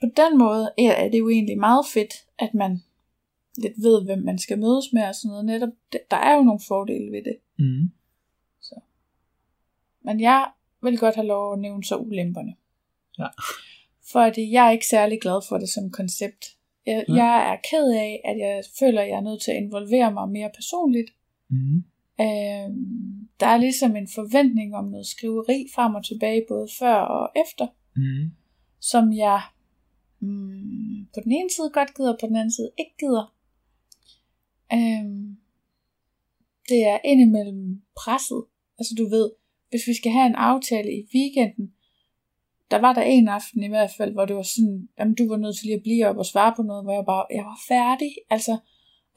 på 0.00 0.06
den 0.16 0.38
måde 0.38 0.72
er 0.78 0.92
er 0.92 1.08
det 1.08 1.18
jo 1.18 1.28
egentlig 1.28 1.58
meget 1.58 1.86
fedt, 1.94 2.14
at 2.38 2.54
man 2.54 2.82
lidt 3.58 3.74
ved, 3.82 4.04
hvem 4.04 4.18
man 4.18 4.38
skal 4.38 4.58
mødes 4.58 4.92
med 4.92 5.02
og 5.08 5.14
sådan 5.14 5.28
noget. 5.28 5.44
Netop, 5.44 5.68
der 6.10 6.16
er 6.16 6.36
jo 6.36 6.42
nogle 6.42 6.60
fordele 6.68 7.12
ved 7.12 7.24
det. 7.24 7.36
Mm. 7.58 7.90
Men 10.06 10.20
jeg 10.20 10.50
vil 10.82 10.98
godt 10.98 11.14
have 11.14 11.26
lov 11.26 11.52
at 11.52 11.58
nævne 11.58 11.84
så 11.84 11.96
ulemperne. 11.96 12.54
Ja. 13.18 13.26
Fordi 14.12 14.52
jeg 14.52 14.66
er 14.66 14.70
ikke 14.70 14.86
særlig 14.86 15.20
glad 15.20 15.40
for 15.48 15.58
det 15.58 15.68
som 15.68 15.90
koncept. 15.90 16.44
Jeg, 16.86 17.04
Ja. 17.08 17.14
jeg 17.14 17.52
er 17.52 17.56
ked 17.70 17.92
af, 17.92 18.20
at 18.24 18.38
jeg 18.38 18.62
føler, 18.78 19.00
at 19.02 19.08
jeg 19.08 19.16
er 19.16 19.20
nødt 19.20 19.42
til 19.42 19.50
at 19.50 19.56
involvere 19.56 20.12
mig 20.12 20.28
mere 20.28 20.50
personligt. 20.54 21.10
Mm. 21.48 21.76
Øhm, 22.20 23.28
der 23.40 23.46
er 23.46 23.56
ligesom 23.56 23.96
en 23.96 24.08
forventning 24.14 24.74
om 24.76 24.84
noget 24.84 25.06
skriveri 25.06 25.66
frem 25.74 25.94
og 25.94 26.04
tilbage, 26.04 26.44
både 26.48 26.68
før 26.78 26.94
og 26.94 27.30
efter, 27.46 27.66
Mm. 27.96 28.30
som 28.80 29.12
jeg 29.12 29.42
mm, 30.24 31.06
på 31.14 31.20
den 31.24 31.32
ene 31.32 31.50
side 31.50 31.70
godt 31.72 31.94
gider, 31.96 32.12
og 32.12 32.18
på 32.20 32.26
den 32.26 32.36
anden 32.36 32.52
side 32.52 32.70
ikke 32.78 32.96
gider. 32.98 33.26
Øhm, 34.72 35.36
det 36.68 36.80
er 36.92 36.98
indimellem 37.04 37.82
presset. 38.00 38.44
Altså 38.78 38.94
du 38.98 39.08
ved, 39.08 39.30
hvis 39.70 39.86
vi 39.86 39.94
skal 39.94 40.12
have 40.12 40.26
en 40.26 40.34
aftale 40.34 40.90
i 40.98 41.08
weekenden, 41.14 41.66
der 42.70 42.78
var 42.78 42.92
der 42.92 43.02
en 43.02 43.28
aften 43.28 43.62
i 43.62 43.68
hvert 43.68 43.90
fald, 43.96 44.12
hvor 44.12 44.24
det 44.24 44.36
var 44.36 44.42
sådan, 44.42 44.88
jamen 44.98 45.14
du 45.14 45.28
var 45.28 45.36
nødt 45.36 45.56
til 45.56 45.66
lige 45.66 45.76
at 45.76 45.82
blive 45.82 46.06
op 46.08 46.16
og 46.16 46.26
svare 46.26 46.52
på 46.56 46.62
noget, 46.62 46.84
hvor 46.84 46.94
jeg 46.94 47.04
bare, 47.06 47.26
jeg 47.30 47.44
var 47.44 47.60
færdig. 47.68 48.12
Altså, 48.30 48.58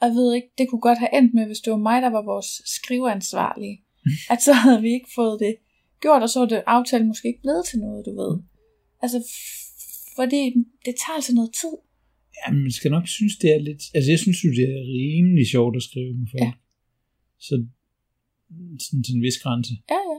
jeg 0.00 0.10
ved 0.10 0.34
ikke, 0.34 0.50
det 0.58 0.68
kunne 0.68 0.80
godt 0.80 0.98
have 0.98 1.18
endt 1.18 1.34
med, 1.34 1.46
hvis 1.46 1.60
det 1.60 1.70
var 1.70 1.78
mig, 1.78 2.02
der 2.02 2.10
var 2.10 2.22
vores 2.22 2.62
skriveansvarlige. 2.64 3.84
At 4.32 4.42
så 4.42 4.52
havde 4.52 4.82
vi 4.82 4.90
ikke 4.92 5.10
fået 5.14 5.40
det 5.40 5.56
gjort, 6.00 6.22
og 6.22 6.28
så 6.30 6.38
var 6.38 6.46
det 6.46 6.62
aftale 6.66 7.06
måske 7.06 7.28
ikke 7.28 7.40
blevet 7.40 7.64
til 7.66 7.78
noget, 7.78 8.06
du 8.06 8.12
ved. 8.22 8.38
Altså, 9.02 9.18
fordi 10.18 10.42
det 10.86 10.94
tager 11.02 11.16
altså 11.20 11.32
noget 11.38 11.52
tid. 11.60 11.74
Ja, 12.38 12.46
man 12.52 12.72
skal 12.78 12.90
nok 12.96 13.06
synes, 13.16 13.34
det 13.42 13.50
er 13.56 13.60
lidt... 13.68 13.82
Altså, 13.94 14.10
jeg 14.14 14.20
synes 14.24 14.38
jo, 14.44 14.50
det 14.58 14.66
er 14.76 14.82
rimelig 14.98 15.46
sjovt 15.54 15.76
at 15.76 15.82
skrive 15.88 16.14
med 16.20 16.28
folk. 16.34 16.42
Ja. 16.42 16.52
Så 17.46 17.54
sådan 18.84 19.02
til 19.04 19.14
en 19.14 19.22
vis 19.26 19.38
grænse. 19.42 19.72
Ja, 19.94 20.00
ja. 20.12 20.18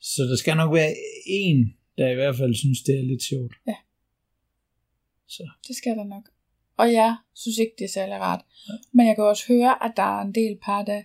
Så 0.00 0.22
der 0.30 0.36
skal 0.36 0.56
nok 0.56 0.72
være 0.74 0.92
en, 1.26 1.58
der 1.98 2.10
i 2.10 2.14
hvert 2.14 2.36
fald 2.36 2.54
synes, 2.54 2.80
det 2.86 2.94
er 2.98 3.02
lidt 3.12 3.22
sjovt. 3.22 3.54
Ja. 3.66 3.78
Så. 5.26 5.44
Det 5.68 5.76
skal 5.76 5.96
der 5.96 6.04
nok. 6.04 6.26
Og 6.76 6.92
jeg 6.92 7.16
synes 7.34 7.58
ikke, 7.58 7.72
det 7.78 7.84
er 7.84 7.94
særlig 7.98 8.16
rart. 8.26 8.42
Men 8.94 9.06
jeg 9.06 9.14
kan 9.14 9.24
også 9.24 9.44
høre, 9.48 9.84
at 9.84 9.92
der 9.96 10.08
er 10.16 10.22
en 10.22 10.34
del 10.34 10.58
par, 10.62 10.84
der 10.84 11.02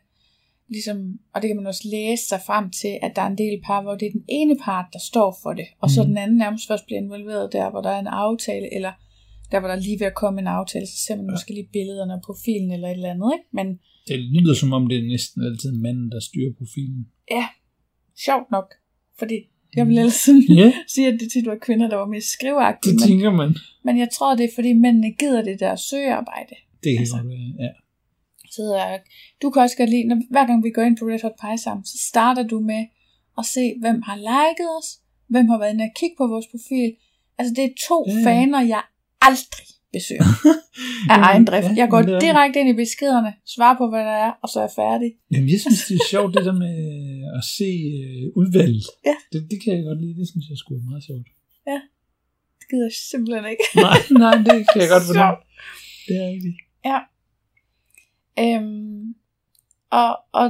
ligesom, 0.75 0.97
og 1.33 1.41
det 1.41 1.47
kan 1.47 1.57
man 1.57 1.67
også 1.67 1.85
læse 1.91 2.23
sig 2.31 2.39
frem 2.45 2.65
til, 2.81 2.93
at 3.05 3.11
der 3.15 3.21
er 3.21 3.27
en 3.27 3.37
del 3.37 3.55
par, 3.65 3.81
hvor 3.81 3.95
det 3.95 4.05
er 4.07 4.11
den 4.11 4.25
ene 4.29 4.55
part, 4.65 4.85
der 4.93 4.99
står 5.11 5.29
for 5.43 5.53
det, 5.53 5.65
og 5.81 5.89
så 5.89 5.99
Mhm. 6.01 6.07
den 6.09 6.17
anden 6.17 6.37
nærmest 6.37 6.67
først 6.67 6.85
bliver 6.85 7.01
involveret 7.01 7.53
der, 7.53 7.69
hvor 7.71 7.81
der 7.81 7.89
er 7.89 7.99
en 7.99 8.07
aftale, 8.25 8.67
eller 8.77 8.91
der, 9.51 9.59
hvor 9.59 9.67
der 9.67 9.75
er 9.75 9.79
lige 9.87 9.99
ved 9.99 10.07
at 10.07 10.15
komme 10.15 10.41
en 10.41 10.47
aftale, 10.47 10.85
så 10.87 10.97
ser 11.05 11.15
man 11.15 11.25
Ja. 11.25 11.31
måske 11.31 11.53
lige 11.53 11.69
billederne 11.73 12.13
og 12.13 12.21
profilen 12.27 12.71
eller 12.71 12.87
et 12.87 12.91
eller 12.93 13.09
andet, 13.13 13.31
ikke? 13.37 13.47
Men 13.59 13.67
Det 14.07 14.19
lyder 14.19 14.53
som 14.61 14.73
om, 14.73 14.87
det 14.87 14.97
er 14.97 15.07
næsten 15.15 15.43
altid 15.43 15.71
manden, 15.85 16.11
der 16.11 16.19
styrer 16.19 16.51
profilen. 16.59 17.01
ja, 17.31 17.45
sjovt 18.25 18.51
nok, 18.51 18.67
fordi 19.19 19.37
jeg 19.75 19.87
vil 19.87 19.97
ellers 19.97 20.13
sådan 20.13 20.41
Ja, 20.61 20.73
sige, 20.95 21.07
at 21.07 21.17
det 21.19 21.31
tit 21.31 21.45
var 21.45 21.57
kvinder, 21.61 21.87
der 21.89 21.95
var 21.95 22.05
mest 22.15 22.27
skriveagtige, 22.37 22.91
det 22.93 22.99
men, 22.99 23.07
tænker 23.07 23.31
man. 23.31 23.55
men 23.85 23.97
jeg 23.99 24.09
tror, 24.15 24.35
det 24.35 24.43
er, 24.45 24.53
fordi 24.55 24.73
mændene 24.73 25.11
gider 25.19 25.41
det 25.49 25.59
der 25.59 25.75
søgearbejde. 25.75 26.55
Det 26.83 26.91
kan 26.93 26.99
Altså. 26.99 27.15
godt 27.15 27.27
være, 27.29 27.53
ja. 27.65 27.69
Så 28.55 28.61
jeg, 28.77 28.99
du 29.41 29.49
kan 29.49 29.61
også 29.61 29.77
godt 29.77 29.89
lide, 29.89 30.03
når, 30.09 30.17
hver 30.29 30.45
gang 30.47 30.59
vi 30.63 30.71
går 30.75 30.81
ind 30.81 30.97
på 30.97 31.05
Red 31.05 31.21
Hot 31.25 31.37
Pie 31.41 31.57
sammen, 31.65 31.83
så 31.85 31.97
starter 32.11 32.43
du 32.53 32.57
med 32.71 32.83
at 33.39 33.45
se, 33.55 33.63
hvem 33.83 34.01
har 34.07 34.17
liket 34.31 34.69
os, 34.79 34.89
hvem 35.33 35.45
har 35.51 35.57
været 35.61 35.73
inde 35.73 35.83
og 35.89 35.93
kigge 35.99 36.15
på 36.21 36.25
vores 36.33 36.47
profil. 36.53 36.89
Altså 37.37 37.51
det 37.57 37.63
er 37.69 37.73
to 37.89 37.97
Ja, 38.07 38.11
ja. 38.13 38.19
ja. 38.19 38.25
faner, 38.29 38.59
jeg 38.73 38.83
aldrig 39.29 39.67
besøger 39.95 40.29
af 41.13 41.17
egen 41.29 41.45
drift. 41.49 41.67
ja, 41.69 41.73
Jeg 41.81 41.87
går 41.93 42.01
direkte 42.25 42.57
ind 42.61 42.69
i 42.73 42.77
beskederne, 42.83 43.31
svarer 43.55 43.77
på, 43.81 43.85
hvad 43.93 44.03
der 44.11 44.17
er, 44.27 44.31
og 44.43 44.47
så 44.51 44.55
er 44.59 44.63
jeg 44.69 44.75
færdig. 44.83 45.09
Jamen, 45.31 45.49
jeg 45.53 45.59
synes, 45.65 45.79
det 45.89 45.95
er 46.01 46.05
sjovt, 46.15 46.31
det 46.35 46.43
der 46.49 46.57
med 46.65 46.75
at 47.37 47.43
se 47.57 47.69
øh, 48.03 48.23
udvalget. 48.41 48.85
Ja. 49.09 49.15
Det, 49.31 49.39
det 49.51 49.57
kan 49.63 49.71
jeg 49.77 49.83
godt 49.89 49.99
lide. 50.03 50.15
Det 50.21 50.27
synes 50.31 50.45
jeg 50.51 50.57
sgu 50.61 50.69
er 50.81 50.85
meget 50.91 51.03
sjovt. 51.09 51.27
Det 52.59 52.65
gider 52.69 52.87
jeg 52.91 52.97
simpelthen 53.11 53.45
ikke. 53.53 53.63
Nej, 53.85 53.99
nej, 54.23 54.35
det 54.47 54.59
kan 54.71 54.79
jeg 54.83 54.89
godt. 54.95 55.05
Sjovt. 55.19 55.41
Det 56.07 56.13
er 56.21 56.25
rigtigt. 56.33 56.57
Øhm, 58.39 59.15
og, 59.89 60.17
og 60.31 60.49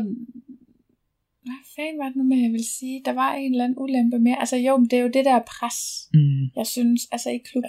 hvad 1.43 1.61
fanden 1.75 1.99
var 1.99 2.05
det 2.07 2.15
nu 2.15 2.23
med, 2.23 2.37
jeg 2.37 2.51
vil 2.51 2.65
sige? 2.65 3.01
Der 3.05 3.13
var 3.13 3.33
en 3.33 3.51
eller 3.51 3.63
anden 3.63 3.79
ulempe 3.79 4.19
mere. 4.19 4.39
Altså 4.39 4.55
jo, 4.55 4.77
men 4.77 4.89
det 4.89 4.99
er 4.99 5.03
jo 5.03 5.09
det 5.13 5.25
der 5.25 5.39
pres. 5.39 6.09
Mm. 6.13 6.43
Jeg 6.55 6.67
synes, 6.67 7.01
altså 7.11 7.29
i 7.29 7.37
klub, 7.37 7.63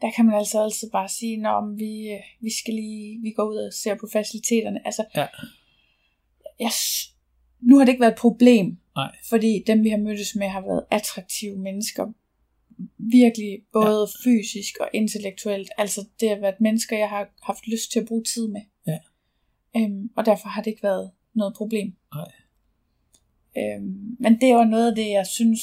der 0.00 0.10
kan 0.10 0.26
man 0.26 0.34
altså 0.34 0.62
altid 0.62 0.90
bare 0.90 1.08
sige, 1.08 1.36
når 1.36 1.74
vi, 1.76 2.08
øh, 2.10 2.20
vi 2.40 2.50
skal 2.60 2.74
lige, 2.74 3.20
vi 3.22 3.30
går 3.30 3.44
ud 3.50 3.56
og 3.56 3.72
ser 3.72 3.94
på 3.94 4.06
faciliteterne. 4.12 4.86
Altså, 4.86 5.04
Ja. 5.14 5.26
jeg, 6.60 6.70
nu 7.60 7.78
har 7.78 7.84
det 7.84 7.92
ikke 7.92 8.00
været 8.00 8.12
et 8.12 8.18
problem, 8.18 8.78
Nej. 8.96 9.16
fordi 9.28 9.62
dem 9.66 9.84
vi 9.84 9.88
har 9.88 9.98
mødtes 9.98 10.34
med 10.34 10.48
har 10.48 10.60
været 10.60 10.84
attraktive 10.90 11.58
mennesker. 11.58 12.12
Virkelig 12.98 13.58
både 13.72 14.00
ja. 14.00 14.24
fysisk 14.24 14.76
og 14.80 14.88
intellektuelt. 14.94 15.68
Altså 15.78 16.00
det 16.20 16.28
har 16.28 16.36
været 16.36 16.60
mennesker, 16.60 16.98
jeg 16.98 17.08
har 17.08 17.28
haft 17.42 17.66
lyst 17.68 17.92
til 17.92 18.00
at 18.00 18.06
bruge 18.06 18.24
tid 18.24 18.48
med. 18.48 18.60
Øhm, 19.76 20.10
og 20.16 20.22
derfor 20.26 20.48
har 20.48 20.62
det 20.62 20.70
ikke 20.70 20.82
været 20.82 21.10
noget 21.34 21.54
problem. 21.60 21.88
Nej. 22.14 22.30
Øhm, 23.60 23.94
men 24.22 24.32
det 24.40 24.46
er 24.50 24.56
jo 24.60 24.64
noget 24.74 24.88
af 24.90 24.96
det, 24.96 25.08
jeg 25.18 25.26
synes 25.38 25.62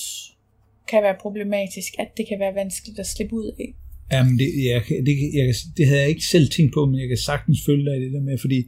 kan 0.92 1.04
være 1.04 1.18
problematisk, 1.26 1.92
at 2.00 2.10
det 2.18 2.26
kan 2.30 2.40
være 2.44 2.56
vanskeligt 2.62 3.00
at 3.00 3.08
slippe 3.16 3.36
ud 3.36 3.48
af. 3.60 3.70
Jamen, 4.14 4.36
det, 4.40 4.48
jeg, 4.70 4.80
det, 5.08 5.16
jeg, 5.40 5.46
det 5.78 5.84
havde 5.88 6.02
jeg 6.02 6.10
ikke 6.10 6.26
selv 6.34 6.48
tænkt 6.56 6.74
på, 6.74 6.82
men 6.90 6.98
jeg 7.02 7.08
kan 7.08 7.18
sagtens 7.18 7.60
følge 7.68 7.86
dig 7.86 7.96
i 7.98 8.04
det 8.06 8.12
der 8.16 8.22
med, 8.30 8.38
fordi 8.38 8.60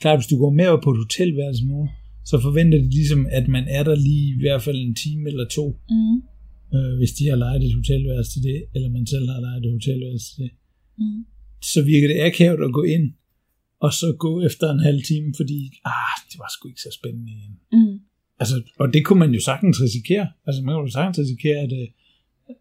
klart, 0.00 0.18
hvis 0.18 0.26
du 0.32 0.38
går 0.38 0.50
med 0.50 0.66
op 0.66 0.82
på 0.84 0.90
et 0.90 1.02
hotelværelse 1.04 1.66
nogen, 1.66 1.88
så 2.30 2.36
forventer 2.46 2.78
de 2.78 2.90
ligesom, 3.00 3.26
at 3.38 3.48
man 3.48 3.64
er 3.68 3.82
der 3.88 3.96
lige 4.08 4.26
i 4.36 4.40
hvert 4.40 4.62
fald 4.62 4.78
en 4.88 4.94
time 4.94 5.28
eller 5.30 5.46
to, 5.48 5.66
Mm. 5.90 6.16
øh, 6.74 6.92
hvis 6.98 7.12
de 7.18 7.24
har 7.30 7.36
lejet 7.36 7.62
et 7.64 7.74
hotelværelse 7.80 8.30
til 8.34 8.42
det, 8.42 8.58
eller 8.74 8.88
man 8.88 9.06
selv 9.06 9.26
har 9.34 9.40
lejet 9.40 9.60
et 9.64 9.72
hotelværelse 9.72 10.26
til 10.34 10.42
det. 10.44 10.52
Mm. 10.98 11.24
Så 11.72 11.82
virker 11.82 12.08
det 12.08 12.20
akavet 12.20 12.64
at 12.68 12.72
gå 12.72 12.82
ind, 12.82 13.06
og 13.84 13.90
så 13.92 14.16
gå 14.18 14.32
efter 14.48 14.66
en 14.74 14.80
halv 14.88 15.02
time, 15.10 15.28
fordi, 15.40 15.58
ah, 15.84 16.16
det 16.30 16.38
var 16.42 16.48
sgu 16.54 16.68
ikke 16.68 16.80
så 16.86 16.92
spændende 16.98 17.32
igen. 17.36 17.54
Mm. 17.72 17.96
Altså, 18.40 18.56
og 18.82 18.86
det 18.94 19.04
kunne 19.04 19.18
man 19.24 19.32
jo 19.36 19.40
sagtens 19.50 19.76
risikere. 19.86 20.26
Altså, 20.46 20.62
man 20.62 20.72
kunne 20.74 20.88
jo 20.88 20.96
sagtens 20.98 21.18
risikere, 21.18 21.58
at, 21.66 21.72
øh, 21.80 21.88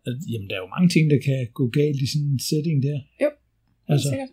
at 0.08 0.16
jamen, 0.32 0.48
der 0.50 0.56
er 0.56 0.64
jo 0.66 0.74
mange 0.76 0.90
ting, 0.90 1.04
der 1.14 1.20
kan 1.28 1.40
gå 1.60 1.66
galt 1.80 2.02
i 2.06 2.08
sådan 2.12 2.28
en 2.36 2.40
setting 2.50 2.78
der. 2.88 3.00
Jo, 3.24 3.30
Altså, 3.94 4.10
Sikkert. 4.10 4.30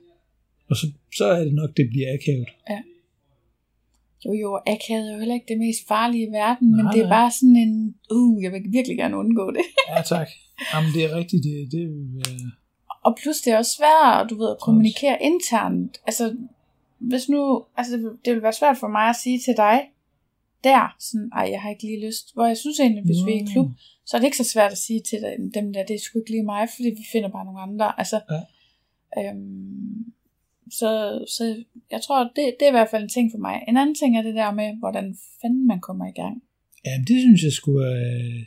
og 0.71 0.77
så, 0.77 0.87
så 1.19 1.25
er 1.37 1.45
det 1.45 1.55
nok, 1.55 1.71
det 1.77 1.87
bliver 1.93 2.09
akavet. 2.19 2.49
Jo, 4.25 4.33
jo, 4.43 4.61
akavet 4.75 5.07
er 5.09 5.13
jo 5.13 5.19
heller 5.19 5.35
ikke 5.35 5.53
det 5.53 5.59
mest 5.59 5.81
farlige 5.89 6.27
i 6.29 6.33
verden, 6.43 6.69
men 6.77 6.85
Nej, 6.85 6.93
det 6.93 7.01
er 7.01 7.09
nej. 7.09 7.17
bare 7.19 7.31
sådan 7.39 7.57
en, 7.57 7.95
uh, 8.17 8.43
jeg 8.43 8.53
vil 8.53 8.63
virkelig 8.79 8.97
gerne 8.97 9.17
undgå 9.17 9.51
det. 9.51 9.65
Ja, 9.93 10.03
tak. 10.15 10.29
Jamen, 10.73 10.91
det 10.95 11.03
er 11.05 11.11
rigtigt. 11.21 11.43
Det, 11.45 11.55
det 11.73 11.83
vil. 11.89 12.25
Og 13.05 13.13
plus 13.23 13.37
det 13.45 13.53
er 13.53 13.59
også 13.63 13.75
svært, 13.79 14.31
du 14.31 14.35
ved, 14.41 14.51
at 14.51 14.61
kommunikere 14.67 15.17
internt. 15.31 15.93
Altså, 16.07 16.25
hvis 16.99 17.29
nu, 17.29 17.65
altså 17.77 17.93
det, 17.93 18.03
vil- 18.03 18.19
det 18.25 18.35
vil 18.35 18.43
være 18.43 18.53
svært 18.53 18.77
for 18.79 18.89
mig 18.89 19.09
at 19.09 19.17
sige 19.17 19.39
til 19.47 19.55
dig, 19.57 19.81
der, 20.65 20.97
sådan, 21.01 21.31
ej, 21.33 21.49
jeg 21.53 21.61
har 21.63 21.71
ikke 21.71 21.83
lige 21.91 22.07
lyst. 22.07 22.35
Hvor 22.35 22.47
jeg 22.47 22.57
synes 22.57 22.81
egentlig, 22.81 23.05
hvis 23.05 23.27
vi 23.27 23.33
er 23.33 23.43
i 23.43 23.47
klub, 23.53 23.69
så 24.07 24.17
er 24.17 24.19
det 24.21 24.27
ikke 24.27 24.37
så 24.45 24.45
svært 24.55 24.73
at 24.73 24.79
sige 24.79 25.01
til 25.09 25.19
dem- 25.55 25.73
der, 25.73 25.83
det 25.89 25.95
er 25.95 26.01
sgu 26.01 26.19
ikke 26.19 26.31
lige 26.31 26.43
mig, 26.55 26.69
fordi 26.77 26.89
vi 27.01 27.05
finder 27.13 27.29
bare 27.29 27.45
nogle 27.45 27.61
andre. 27.61 27.99
Altså, 28.01 28.19
Ja. 28.31 28.41
øhm, 29.31 30.05
så, 30.71 30.91
så 31.37 31.65
jeg 31.91 32.01
tror, 32.03 32.19
det, 32.37 32.45
det 32.59 32.65
er 32.67 32.73
i 32.75 32.79
hvert 32.79 32.91
fald 32.91 33.03
en 33.03 33.09
ting 33.17 33.31
for 33.33 33.39
mig. 33.39 33.57
En 33.69 33.77
anden 33.77 33.95
ting 33.95 34.19
er 34.19 34.23
det 34.23 34.35
der 34.35 34.51
med, 34.61 34.69
hvordan 34.79 35.17
fanden 35.43 35.67
man 35.67 35.81
kommer 35.81 36.07
i 36.07 36.17
gang. 36.23 36.43
Ja, 36.87 36.95
det 37.09 37.19
synes 37.25 37.43
jeg 37.43 37.53
skulle 37.53 37.87
er 37.87 38.45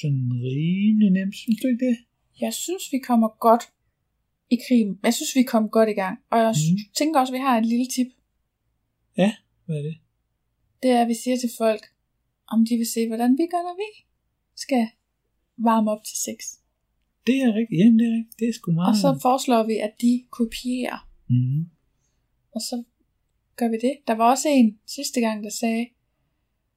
sådan 0.00 0.28
rimelig 0.56 1.10
nemt. 1.18 1.34
Synes 1.36 1.58
du 1.62 1.66
ikke 1.68 1.84
det? 1.88 1.96
Jeg 2.40 2.52
synes, 2.54 2.84
vi 2.92 2.98
kommer 2.98 3.28
godt 3.48 3.64
i 4.50 4.56
krigen. 4.68 4.98
Jeg 5.02 5.14
synes, 5.14 5.32
vi 5.34 5.42
kom 5.42 5.68
godt 5.68 5.88
i 5.88 5.92
gang. 6.02 6.18
Og 6.30 6.38
jeg 6.38 6.54
mm. 6.72 6.78
tænker 6.98 7.20
også, 7.20 7.32
at 7.32 7.38
vi 7.38 7.42
har 7.48 7.58
et 7.58 7.66
lille 7.66 7.86
tip. 7.94 8.06
Hvad 9.66 9.76
er 9.76 9.82
det? 9.82 9.96
Det 10.82 10.90
er, 10.90 11.00
at 11.02 11.08
vi 11.08 11.14
siger 11.22 11.36
til 11.36 11.50
folk, 11.58 11.82
om 12.54 12.58
de 12.68 12.74
vil 12.76 12.86
se, 12.94 13.06
hvordan 13.06 13.32
vi 13.40 13.44
gør, 13.52 13.62
når 13.68 13.76
vi 13.84 13.90
skal 14.56 14.84
varme 15.68 15.90
op 15.90 16.02
til 16.08 16.16
sex. 16.26 16.38
Det 17.26 17.36
er 17.44 17.50
rigtigt. 17.58 17.78
Jamen, 17.80 17.98
det 17.98 18.06
er 18.10 18.14
rigtigt. 18.18 18.38
Det 18.40 18.48
er 18.48 18.52
sgu 18.52 18.72
meget... 18.72 18.88
Og 18.90 18.96
så 19.04 19.18
foreslår 19.22 19.62
vi, 19.70 19.76
at 19.86 19.92
de 20.04 20.12
kopierer. 20.30 21.00
Mm. 21.30 21.60
Og 22.54 22.60
så 22.68 22.76
gør 23.56 23.68
vi 23.68 23.76
det. 23.86 23.94
Der 24.08 24.14
var 24.20 24.30
også 24.30 24.48
en 24.48 24.78
sidste 24.86 25.20
gang, 25.20 25.44
der 25.44 25.50
sagde, 25.62 25.84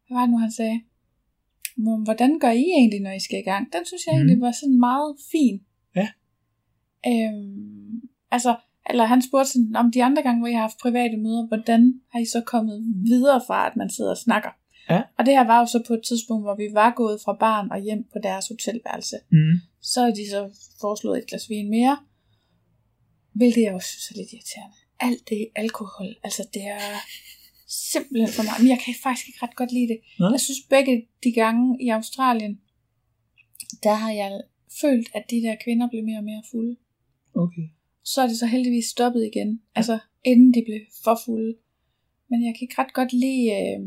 hvad 0.08 0.16
var 0.18 0.22
det 0.26 0.32
nu, 0.34 0.38
han 0.38 0.52
sagde? 0.52 0.78
"Hvor- 1.84 2.04
Hvordan 2.04 2.40
gør 2.40 2.52
I 2.52 2.66
egentlig, 2.80 3.00
når 3.02 3.12
I 3.12 3.20
skal 3.20 3.40
i 3.40 3.48
gang? 3.52 3.74
Den 3.74 3.86
synes 3.86 4.04
jeg 4.08 4.14
Mhm. 4.16 4.20
egentlig 4.22 4.42
var 4.42 4.52
sådan 4.62 4.80
meget 4.80 5.16
fin. 5.32 5.56
Ja. 5.96 6.08
Øhm, 7.08 8.02
altså, 8.32 8.56
eller 8.90 9.06
han 9.06 9.22
spurgte 9.22 9.52
sådan, 9.52 9.76
om 9.76 9.92
de 9.92 10.04
andre 10.04 10.24
gange, 10.24 10.40
hvor 10.40 10.48
I 10.48 10.54
har 10.54 10.62
haft 10.62 10.78
private 10.78 11.18
møder, 11.18 11.48
hvordan 11.48 12.02
har 12.12 12.20
I 12.20 12.26
så 12.26 12.42
kommet 12.46 12.84
videre 13.06 13.42
fra, 13.48 13.68
at 13.68 13.76
man 13.76 13.90
sidder 13.90 14.12
og 14.12 14.18
snakker? 14.18 14.50
Ja. 14.90 15.02
Og 15.18 15.26
det 15.26 15.34
her 15.34 15.44
var 15.44 15.60
jo 15.60 15.66
så 15.66 15.84
på 15.88 15.94
et 15.94 16.04
tidspunkt, 16.08 16.44
hvor 16.46 16.56
vi 16.56 16.68
var 16.74 16.94
gået 16.96 17.22
fra 17.26 17.34
barn 17.40 17.72
og 17.72 17.80
hjem 17.80 18.04
på 18.14 18.20
deres 18.24 18.48
hotelværelse. 18.48 19.18
Mm. 19.32 19.56
Så 19.82 20.02
har 20.02 20.12
de 20.12 20.30
så 20.30 20.42
foreslået 20.82 21.18
et 21.18 21.28
glas 21.28 21.50
vin 21.50 21.70
mere, 21.70 21.98
hvilket 23.34 23.62
jeg 23.62 23.74
også 23.74 23.90
synes 23.90 24.08
er 24.12 24.16
lidt 24.18 24.34
irriterende. 24.34 24.78
Alt 25.00 25.30
det 25.30 25.48
alkohol, 25.56 26.16
altså 26.24 26.44
det 26.54 26.64
er 26.68 26.88
simpelthen 27.92 28.34
for 28.38 28.44
mig. 28.44 28.56
Men 28.60 28.70
jeg 28.74 28.80
kan 28.86 28.94
faktisk 29.04 29.28
ikke 29.28 29.44
ret 29.46 29.56
godt 29.56 29.72
lide 29.72 29.88
det. 29.88 30.00
Nå. 30.20 30.32
Jeg 30.32 30.42
synes 30.48 30.62
begge 30.70 31.08
de 31.24 31.32
gange 31.32 31.64
i 31.86 31.90
Australien, 31.90 32.60
der 33.84 33.94
har 33.94 34.12
jeg 34.12 34.32
følt, 34.82 35.08
at 35.18 35.24
de 35.32 35.42
der 35.46 35.56
kvinder 35.64 35.90
blev 35.90 36.04
mere 36.04 36.18
og 36.18 36.24
mere 36.24 36.44
fulde. 36.52 36.76
Okay. 37.36 37.68
Så 38.04 38.22
er 38.22 38.28
det 38.28 38.38
så 38.38 38.46
heldigvis 38.46 38.86
stoppet 38.86 39.30
igen, 39.34 39.62
altså 39.76 40.00
inden 40.26 40.54
de 40.54 40.62
blev 40.68 40.80
for 41.04 41.18
fulde. 41.26 41.54
Men 42.30 42.46
jeg 42.46 42.54
kan 42.56 42.62
ikke 42.66 42.76
ret 42.82 42.94
godt 42.94 43.14
lide 43.14 43.44
øh, 43.60 43.80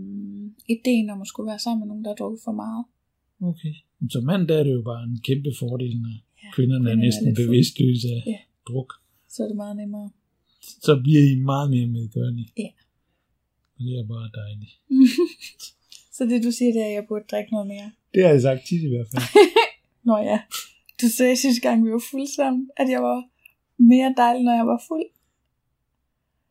ideen 0.76 1.10
om 1.10 1.20
at 1.20 1.26
skulle 1.26 1.48
være 1.52 1.58
sammen 1.58 1.80
med 1.80 1.88
nogen, 1.88 2.04
der 2.04 2.10
har 2.10 2.14
drukket 2.16 2.40
for 2.44 2.52
meget. 2.52 2.84
Okay. 3.50 3.74
Men 4.00 4.10
Som 4.10 4.24
mand, 4.24 4.48
der 4.48 4.56
er 4.58 4.64
det 4.64 4.72
jo 4.78 4.82
bare 4.82 5.02
en 5.04 5.18
kæmpe 5.28 5.50
fordel, 5.58 6.00
når 6.00 6.14
Ja, 6.42 6.48
kvinderne 6.56 6.88
er 6.90 6.92
er 6.92 6.96
næsten 7.06 7.26
fulde. 7.36 7.46
bevidstløse 7.48 8.08
af 8.16 8.22
Ja. 8.26 8.38
druk. 8.68 8.90
Så 9.28 9.42
er 9.42 9.46
det 9.48 9.56
meget 9.56 9.76
nemmere. 9.76 10.10
Så 10.86 11.00
bliver 11.04 11.22
I 11.32 11.34
meget 11.52 11.70
mere 11.70 11.86
medgørlige. 11.86 12.48
Ja. 12.58 12.68
Og 13.76 13.80
det 13.86 13.94
er 14.00 14.06
bare 14.14 14.28
dejligt. 14.42 14.72
så 16.16 16.24
det 16.30 16.44
du 16.44 16.50
siger, 16.50 16.72
det 16.72 16.82
er, 16.82 16.86
at 16.86 16.92
jeg 16.98 17.04
burde 17.08 17.24
drikke 17.30 17.50
noget 17.52 17.66
mere. 17.66 17.88
Det 18.14 18.22
har 18.22 18.30
jeg 18.30 18.42
sagt 18.42 18.60
tit 18.68 18.82
i 18.82 18.88
hvert 18.88 19.06
fald. 19.12 19.24
Nå 20.08 20.16
ja, 20.30 20.38
du 21.00 21.06
sagde 21.16 21.36
sidste 21.36 21.60
gang, 21.68 21.84
vi 21.86 21.90
var 21.90 22.02
fulde 22.10 22.34
sammen, 22.36 22.70
at 22.76 22.88
jeg 22.90 23.02
var 23.02 23.18
mere 23.78 24.14
dejlig, 24.16 24.42
når 24.44 24.54
jeg 24.60 24.66
var 24.66 24.80
fuld. 24.88 25.06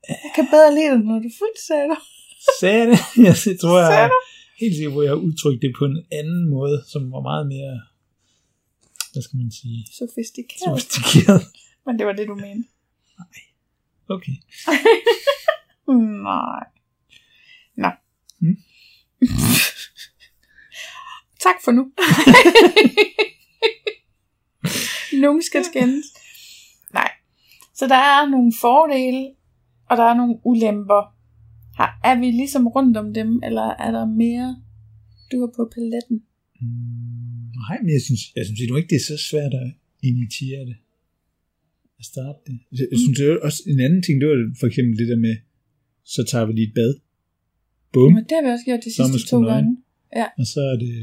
Jeg 0.09 0.31
kan 0.36 0.47
bedre 0.51 0.75
lide 0.75 0.91
det, 0.91 1.05
når 1.05 1.19
du 1.19 1.27
er 1.27 1.38
fuld, 1.41 1.57
sagde 1.67 1.88
du. 1.91 1.97
Sagde 2.59 2.86
det? 2.91 2.99
Jeg 3.51 3.59
tror, 3.59 3.79
jeg 3.79 4.09
helt 4.59 4.75
sikker 4.75 4.91
på, 4.93 4.99
at 4.99 5.05
jeg 5.05 5.12
har 5.12 5.21
udtrykt 5.27 5.62
det 5.62 5.75
på 5.79 5.86
en 5.86 6.05
anden 6.12 6.49
måde, 6.49 6.83
som 6.91 7.12
var 7.12 7.21
meget 7.21 7.47
mere, 7.47 7.81
hvad 9.13 9.23
skal 9.23 9.38
man 9.38 9.51
sige, 9.51 9.79
Sofistikeret. 9.99 10.59
sofistikeret. 10.65 11.41
Men 11.86 11.99
det 11.99 12.05
var 12.07 12.13
det, 12.13 12.27
du 12.27 12.36
mente. 12.36 12.67
Okay. 14.09 14.36
Nej. 16.29 16.63
Nå. 17.77 17.89
Hmm? 18.39 18.57
tak 21.39 21.55
for 21.63 21.71
nu. 21.71 21.91
Nogen 25.23 25.43
skal 25.43 25.65
skændes. 25.65 26.05
Så 27.79 27.83
der 27.93 28.01
er 28.15 28.29
nogle 28.29 28.51
fordele, 28.62 29.23
og 29.89 29.97
der 29.97 30.05
er 30.12 30.15
nogle 30.21 30.36
ulemper. 30.49 31.01
Har, 31.77 31.89
er 32.09 32.15
vi 32.19 32.27
ligesom 32.41 32.67
rundt 32.67 32.97
om 32.97 33.13
dem, 33.13 33.29
eller 33.47 33.67
er 33.86 33.91
der 33.97 34.05
mere, 34.05 34.49
du 35.31 35.36
har 35.41 35.51
på 35.57 35.63
paletten? 35.75 36.17
Mm, 36.62 37.43
nej, 37.62 37.75
men 37.81 37.89
jeg 37.97 38.01
synes, 38.07 38.21
jeg 38.36 38.45
synes 38.45 38.59
nu 38.69 38.75
ikke, 38.75 38.91
det 38.93 38.99
er 39.01 39.07
så 39.13 39.17
svært 39.29 39.53
at 39.63 39.69
initiere 40.09 40.63
det. 40.69 40.77
At 41.99 42.05
starte 42.05 42.39
det. 42.47 42.57
Jeg, 42.71 42.86
jeg 42.91 42.99
synes 42.99 43.17
det 43.19 43.39
også 43.47 43.62
en 43.67 43.79
anden 43.79 44.01
ting, 44.05 44.15
det 44.21 44.27
var 44.29 44.38
for 44.59 44.67
eksempel 44.67 44.93
det 45.01 45.07
der 45.07 45.19
med, 45.27 45.36
så 46.03 46.21
tager 46.31 46.45
vi 46.45 46.53
lige 46.53 46.67
et 46.67 46.73
bad. 46.73 46.93
Bum. 47.93 48.13
Det 48.29 48.36
har 48.38 48.43
vi 48.45 48.51
også 48.55 48.65
gjort 48.65 48.83
de 48.88 48.93
sidste 48.97 49.29
to 49.29 49.38
gange. 49.51 49.77
Og 50.39 50.45
så 50.53 50.62
er 50.71 50.77
det, 50.86 50.95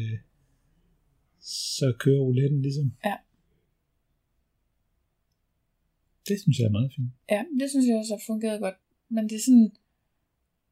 så 1.78 1.86
kører 1.98 2.20
rouletten 2.20 2.62
ligesom. 2.62 2.92
Ja. 3.04 3.14
Det 6.28 6.36
synes 6.42 6.56
jeg 6.58 6.66
er 6.70 6.74
meget 6.78 6.90
fint. 6.96 7.10
Ja, 7.34 7.40
det 7.60 7.66
synes 7.70 7.86
jeg 7.88 7.96
også 8.02 8.12
har 8.16 8.22
fungeret 8.30 8.60
godt. 8.64 8.74
Men 9.14 9.22
det 9.28 9.34
er 9.40 9.44
sådan, 9.48 9.70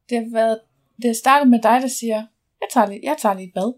det 0.08 0.14
har 0.22 0.28
været, 0.40 0.58
det 1.02 1.16
startet 1.24 1.46
med 1.54 1.60
dig, 1.68 1.76
der 1.84 1.88
siger, 2.00 2.18
jeg 2.62 2.68
tager 2.74 2.86
lige, 2.90 3.00
jeg 3.08 3.16
tager 3.22 3.34
lige 3.38 3.48
et 3.48 3.54
bad. 3.58 3.70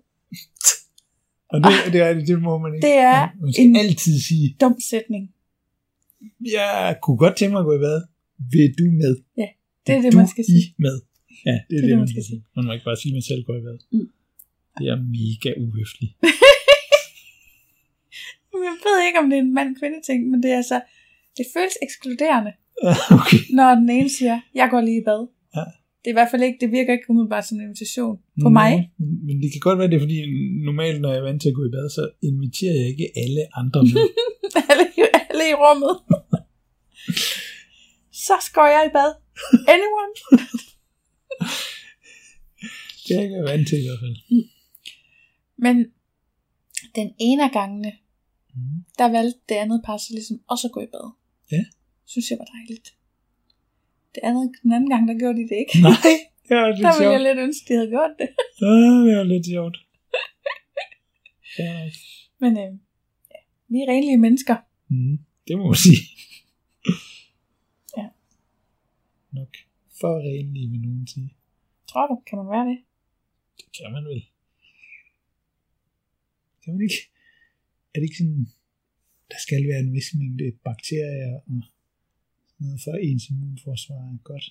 Og 1.52 1.58
det, 1.64 1.72
det, 1.92 2.00
er, 2.06 2.10
det 2.30 2.36
må 2.48 2.52
man 2.64 2.70
ikke. 2.74 2.86
Det 2.86 2.96
er 3.12 3.20
man 3.40 3.52
skal 3.52 3.64
en- 3.64 3.76
altid 3.84 4.14
sige, 4.28 4.46
Dum 4.60 4.76
sætning. 4.90 5.24
jeg 6.58 6.98
kunne 7.02 7.18
godt 7.24 7.34
tænke 7.36 7.52
mig 7.54 7.60
at 7.64 7.68
gå 7.70 7.74
i 7.80 7.82
bad. 7.88 7.98
Vil 8.52 8.68
du 8.80 8.84
med? 9.02 9.14
Det 9.86 9.92
er 9.94 10.00
Vil 10.00 10.04
det, 10.06 10.14
man 10.22 10.28
skal 10.34 10.44
sige. 10.52 10.66
Med. 10.86 10.96
Ja, 11.48 11.56
det 11.68 11.74
er 11.76 11.80
det, 11.82 11.90
det, 11.90 11.98
man 12.04 12.08
skal 12.14 12.24
sige. 12.28 12.40
Man 12.56 12.64
må 12.66 12.70
ikke 12.72 12.84
bare 12.90 12.96
sige, 13.02 13.10
at 13.12 13.16
man 13.18 13.22
selv 13.30 13.42
går 13.46 13.56
i 13.60 13.62
bad. 13.68 13.78
Mm. 13.96 14.08
Det 14.78 14.84
er 14.92 14.96
mega 15.18 15.50
uhøfligt. 15.64 16.12
Jeg 18.68 18.76
ved 18.86 18.96
ikke, 19.06 19.18
om 19.22 19.26
det 19.30 19.36
er 19.38 19.42
en 19.42 19.54
mand-kvinde 19.54 20.00
ting, 20.08 20.30
men 20.30 20.42
det 20.42 20.50
er 20.50 20.56
altså, 20.56 20.80
det 21.36 21.46
føles 21.54 21.76
ekskluderende, 21.86 22.52
okay. 23.20 23.40
når 23.58 23.74
den 23.74 23.90
ene 23.90 24.08
siger, 24.18 24.40
jeg 24.54 24.68
går 24.70 24.80
lige 24.80 25.00
i 25.02 25.04
bad. 25.04 25.22
Ja. 25.56 25.64
Det 26.00 26.06
er 26.06 26.14
i 26.16 26.20
hvert 26.20 26.30
fald 26.30 26.42
ikke, 26.42 26.58
det 26.60 26.70
virker 26.78 26.92
ikke 26.92 27.10
umiddelbart 27.10 27.46
som 27.46 27.56
en 27.58 27.64
invitation 27.68 28.16
på 28.42 28.48
mig. 28.48 28.90
Men, 29.26 29.42
det 29.42 29.48
kan 29.52 29.60
godt 29.60 29.78
være, 29.78 29.88
det 29.90 29.96
er 29.96 30.04
fordi, 30.06 30.18
normalt, 30.68 31.00
når 31.00 31.08
jeg 31.10 31.18
er 31.18 31.22
vant 31.30 31.42
til 31.42 31.48
at 31.48 31.54
gå 31.54 31.64
i 31.66 31.70
bad, 31.76 31.90
så 31.98 32.02
inviterer 32.22 32.74
jeg 32.80 32.86
ikke 32.92 33.06
alle 33.22 33.42
andre 33.60 33.80
med. 33.82 34.04
alle, 34.70 34.84
alle 35.30 35.44
i 35.52 35.54
rummet. 35.64 35.94
Så 38.26 38.34
skal 38.48 38.66
jeg 38.76 38.82
i 38.90 38.92
bad. 38.98 39.10
Anyone? 39.74 40.12
det 43.06 43.16
er 43.16 43.22
jeg 43.36 43.44
vant 43.44 43.68
til 43.68 43.78
i 43.82 43.86
hvert 43.86 44.00
fald. 44.04 44.16
Men 45.64 45.76
den 46.94 47.08
ene 47.18 47.44
af 47.44 47.50
gangene, 47.60 47.92
Mm. 48.54 48.84
der 48.98 49.08
valgte 49.10 49.40
det 49.48 49.54
andet 49.54 49.82
par 49.86 49.96
så 49.96 50.06
ligesom 50.10 50.40
også 50.48 50.66
at 50.68 50.72
gå 50.72 50.80
i 50.80 50.86
bad. 50.86 51.12
Ja. 51.52 51.62
Synes 52.12 52.30
jeg 52.30 52.38
var 52.38 52.48
dejligt. 52.56 52.88
Det 54.14 54.20
andet, 54.22 54.52
den 54.62 54.72
anden 54.72 54.90
gang, 54.90 55.08
der 55.08 55.18
gjorde 55.18 55.38
de 55.40 55.48
det 55.50 55.56
ikke. 55.64 55.74
Nej, 55.82 56.12
det 56.48 56.54
var 56.56 56.68
lidt 56.68 56.84
Der 56.86 56.92
ville 56.98 57.12
jeg 57.16 57.22
lidt 57.28 57.38
ønske, 57.46 57.64
de 57.68 57.72
havde 57.78 57.90
gjort 57.96 58.14
det. 58.20 58.28
Ja, 58.60 58.66
det 59.06 59.16
var 59.20 59.26
lidt 59.34 59.46
sjovt. 59.54 59.76
Ja, 61.58 61.90
Men 62.42 62.52
øh, 62.62 62.70
ja, 63.32 63.40
vi 63.72 63.76
er 63.82 63.86
renlige 63.92 64.18
mennesker. 64.26 64.56
mm, 64.88 65.16
det 65.48 65.54
må 65.58 65.64
man 65.66 65.80
sige. 65.86 66.00
Ja. 67.98 68.06
Nok 69.38 69.52
for 70.00 70.12
renlig, 70.28 70.70
vil 70.72 70.80
nogen 70.80 71.06
sige. 71.06 71.30
Tror 71.90 72.06
du, 72.06 72.22
kan 72.26 72.38
man 72.38 72.48
være 72.54 72.66
det? 72.70 72.78
Det 73.58 73.66
kan 73.76 73.92
man 73.92 74.04
vel. 74.04 74.20
Kan 76.64 76.72
man 76.74 76.82
ikke? 76.82 77.00
Er 77.94 77.96
det 77.98 78.06
ikke 78.08 78.16
sådan, 78.22 78.46
der 79.32 79.38
skal 79.46 79.62
være 79.70 79.80
en 79.84 79.92
vis 79.96 80.08
mængde 80.18 80.48
bakterier 80.68 81.32
og 81.48 81.58
noget 82.60 82.80
for 82.84 82.94
ens 83.08 83.24
immunforsvar 83.30 84.00
er 84.14 84.18
godt. 84.30 84.46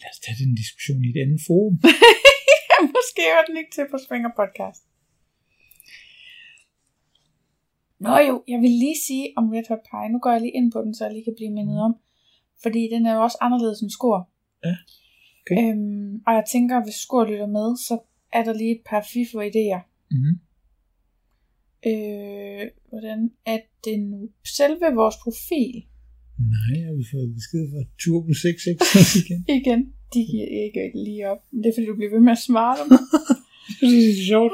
Lad 0.00 0.10
os 0.12 0.20
tage 0.24 0.38
den 0.42 0.54
diskussion 0.62 1.04
i 1.04 1.10
et 1.14 1.22
andet 1.24 1.40
forum. 1.46 1.76
Ja, 2.70 2.76
måske 2.96 3.22
var 3.36 3.44
den 3.48 3.56
ikke 3.60 3.72
til 3.74 3.86
på 3.90 3.98
Springer 4.04 4.32
Podcast. 4.40 4.82
Nå 8.04 8.14
jo, 8.28 8.34
jeg 8.52 8.58
vil 8.64 8.70
lige 8.84 8.98
sige 9.06 9.26
om 9.38 9.44
Red 9.54 9.66
Hot 9.68 9.84
Pie. 9.90 10.12
Nu 10.12 10.18
går 10.18 10.30
jeg 10.32 10.40
lige 10.40 10.56
ind 10.58 10.72
på 10.72 10.80
den, 10.84 10.94
så 10.94 11.04
jeg 11.04 11.12
lige 11.12 11.24
kan 11.24 11.38
blive 11.38 11.52
mindet 11.58 11.78
om. 11.86 11.94
Fordi 12.62 12.82
den 12.94 13.06
er 13.06 13.14
jo 13.14 13.20
også 13.22 13.38
anderledes 13.40 13.80
end 13.80 13.90
skor. 13.90 14.18
Ja, 14.64 14.76
okay. 15.40 15.56
Øhm, 15.58 16.22
og 16.26 16.32
jeg 16.38 16.44
tænker, 16.52 16.84
hvis 16.84 16.94
skor 16.94 17.24
lytter 17.24 17.50
med, 17.58 17.68
så 17.88 17.94
er 18.32 18.42
der 18.44 18.52
lige 18.52 18.74
et 18.76 18.82
par 18.90 19.02
fifo 19.12 19.36
idéer. 19.50 19.80
Mm-hmm. 20.10 20.34
Øh, 21.86 22.70
hvordan 22.88 23.30
er 23.46 23.60
det 23.84 24.00
nu? 24.00 24.28
Selve 24.44 24.94
vores 24.94 25.16
profil, 25.24 25.84
Nej, 26.38 26.74
har 26.86 26.94
vi 27.00 27.04
fået 27.12 27.34
besked 27.34 27.62
fra 27.72 27.82
Turbo 28.00 28.32
666 28.32 29.16
igen? 29.22 29.40
igen, 29.60 29.80
de 30.14 30.20
giver 30.30 30.48
ikke 30.64 30.92
lige 30.94 31.30
op. 31.30 31.40
Men 31.50 31.62
det 31.62 31.68
er 31.68 31.74
fordi, 31.76 31.86
du 31.86 31.96
bliver 31.96 32.10
ved 32.10 32.20
med 32.20 32.32
at 32.32 32.44
svare 32.48 32.76
dem. 32.80 32.88
Jeg 33.80 33.88
synes, 33.90 34.04
det 34.04 34.22
er 34.22 34.26
sjovt. 34.32 34.52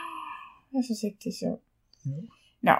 Jeg 0.74 0.82
synes 0.84 1.02
ikke, 1.06 1.18
det 1.24 1.30
er 1.34 1.38
sjovt. 1.44 1.62
Jo. 2.06 2.16
Nå. 2.68 2.76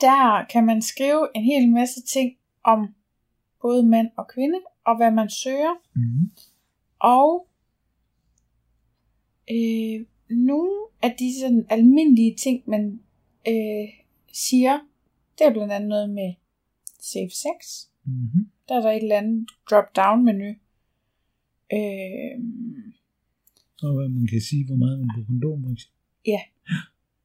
Der 0.00 0.44
kan 0.52 0.66
man 0.66 0.82
skrive 0.82 1.22
en 1.34 1.44
hel 1.44 1.64
masse 1.78 2.00
ting 2.14 2.28
om 2.64 2.80
både 3.62 3.86
mand 3.86 4.08
og 4.16 4.28
kvinde, 4.34 4.58
og 4.86 4.96
hvad 4.96 5.10
man 5.10 5.30
søger. 5.30 5.74
Mm-hmm. 5.96 6.30
Og 7.00 7.48
øh, 9.50 9.98
nogle 10.30 10.72
af 11.02 11.16
de 11.18 11.40
sådan 11.40 11.66
almindelige 11.70 12.34
ting, 12.36 12.62
man 12.66 13.00
øh, 13.48 13.88
siger, 14.32 14.78
det 15.38 15.46
er 15.46 15.52
blandt 15.52 15.72
andet 15.72 15.88
noget 15.88 16.10
med 16.10 16.34
safe 17.00 17.30
sex. 17.30 17.88
Mm-hmm. 18.04 18.48
Der 18.68 18.74
er 18.76 18.80
der 18.80 18.90
et 18.90 19.02
eller 19.02 19.16
andet 19.18 19.50
drop-down 19.70 20.24
menu. 20.24 20.48
Øh, 21.72 22.34
Og 23.82 23.94
hvad 23.96 24.08
man 24.08 24.26
kan 24.26 24.40
sige, 24.40 24.66
hvor 24.66 24.76
meget 24.76 24.98
man 25.00 25.08
bruger 25.14 25.26
kondom, 25.26 25.62
for 25.64 25.72
eksempel. 25.72 25.96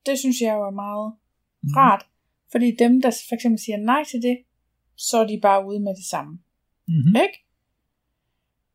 det 0.06 0.20
synes 0.20 0.42
jeg 0.42 0.54
jo 0.56 0.64
er 0.66 0.72
meget 0.72 1.14
Mhm. 1.64 1.74
rart. 1.78 2.06
Fordi 2.52 2.76
dem, 2.80 3.02
der 3.02 3.12
for 3.30 3.36
eksempel 3.36 3.60
siger 3.60 3.78
nej 3.78 4.04
til 4.12 4.22
det, 4.22 4.38
så 4.96 5.18
er 5.18 5.28
de 5.28 5.40
bare 5.42 5.68
ude 5.68 5.80
med 5.80 5.96
det 5.96 6.04
samme. 6.06 6.40
Mm-hmm. 6.88 7.16
Ikke? 7.16 7.38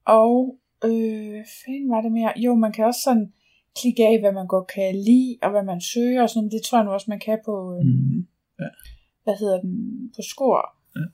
Og, 0.04 0.58
øh, 0.84 1.44
fanden 1.64 1.88
var 1.90 2.00
det 2.00 2.12
mere? 2.12 2.32
Jo, 2.36 2.54
man 2.54 2.72
kan 2.72 2.84
også 2.84 3.00
sådan 3.04 3.32
klikke 3.80 4.02
af, 4.10 4.16
hvad 4.20 4.32
man 4.32 4.46
godt 4.46 4.66
kan 4.74 4.94
lide, 5.08 5.38
og 5.42 5.50
hvad 5.50 5.64
man 5.64 5.80
søger, 5.80 6.22
og 6.22 6.30
sådan. 6.30 6.50
Det 6.50 6.60
tror 6.64 6.78
jeg 6.78 6.84
nu 6.84 6.90
også, 6.90 7.06
man 7.14 7.20
kan 7.26 7.38
på, 7.44 7.54
øh, 7.76 7.84
Mm. 7.86 8.20
Ja. 8.62 8.70
hvad 9.24 9.36
hedder 9.40 9.58
den, 9.60 9.74
på 10.16 10.22
skor. 10.32 10.60
Ja. 10.96 11.04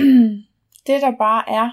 det 0.86 0.96
der 1.04 1.12
bare 1.26 1.42
er, 1.60 1.68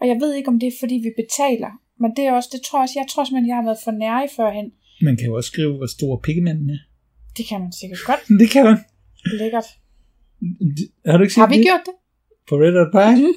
og 0.00 0.04
jeg 0.10 0.16
ved 0.20 0.34
ikke, 0.34 0.48
om 0.48 0.58
det 0.60 0.66
er, 0.66 0.76
fordi 0.82 0.94
vi 1.06 1.10
betaler, 1.22 1.72
men 2.00 2.10
det 2.16 2.24
er 2.26 2.32
også, 2.32 2.48
det 2.52 2.60
tror 2.62 2.78
jeg 2.78 2.82
også, 2.82 2.98
jeg 3.00 3.06
tror 3.10 3.24
simpelthen, 3.24 3.48
jeg 3.52 3.56
har 3.60 3.64
været 3.70 3.84
for 3.84 3.90
nær 3.90 4.26
førhen. 4.36 4.72
Man 5.02 5.16
kan 5.16 5.26
jo 5.26 5.34
også 5.36 5.48
skrive, 5.52 5.76
hvor 5.76 5.86
stor 5.96 6.20
pikkemanden 6.26 6.70
er. 6.70 6.78
Det 7.36 7.44
kan 7.48 7.60
man 7.60 7.72
sikkert 7.72 7.98
godt. 8.06 8.20
Det 8.40 8.48
kan 8.54 8.64
man. 8.64 8.78
Lækkert. 9.40 9.68
Har 11.06 11.16
du 11.16 11.22
ikke 11.22 11.34
set 11.34 11.40
Har 11.40 11.48
vi 11.48 11.56
det? 11.58 11.64
gjort 11.68 11.84
det? 11.88 11.94
På 12.48 12.54
Red 12.62 12.74
Hot 12.80 12.92
Pie? 12.96 13.16
Mhm. 13.22 13.34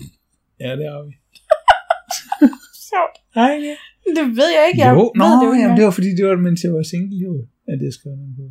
Ja, 0.64 0.72
det 0.80 0.86
har 0.94 1.02
vi. 1.08 1.14
Sjovt. 2.90 3.16
Nej, 3.36 3.54
ja. 3.70 3.76
Det 4.18 4.26
ved 4.40 4.50
jeg 4.58 4.64
ikke. 4.70 4.82
Jeg 4.86 4.96
jo, 5.00 5.06
nå, 5.20 5.26
ved 5.26 5.36
det 5.42 5.48
jo 5.52 5.56
jamen, 5.62 5.78
det 5.78 5.86
var 5.88 5.94
fordi, 6.00 6.10
det 6.18 6.24
var, 6.28 6.36
mens 6.48 6.64
jeg 6.64 6.74
var 6.74 6.84
single, 6.94 7.18
jo, 7.26 7.32
at 7.72 7.78
det 7.84 7.94
skrev 7.94 8.14
den 8.24 8.36
på. 8.40 8.46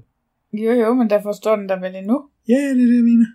Jo, 0.65 0.73
jo, 0.83 0.89
men 0.99 1.07
der 1.11 1.21
forstår 1.29 1.57
den 1.57 1.69
der 1.69 1.79
vel 1.85 1.95
endnu. 1.97 2.17
Ja, 2.49 2.59
det 2.77 2.83
er 2.85 2.89
det, 2.93 2.97
jeg 3.03 3.09
mener. 3.13 3.29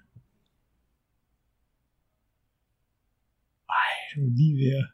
Ej, 3.81 3.91
du 4.11 4.19
er 4.27 4.33
lige 4.39 4.55
ved 4.61 4.71
at... 4.81 4.87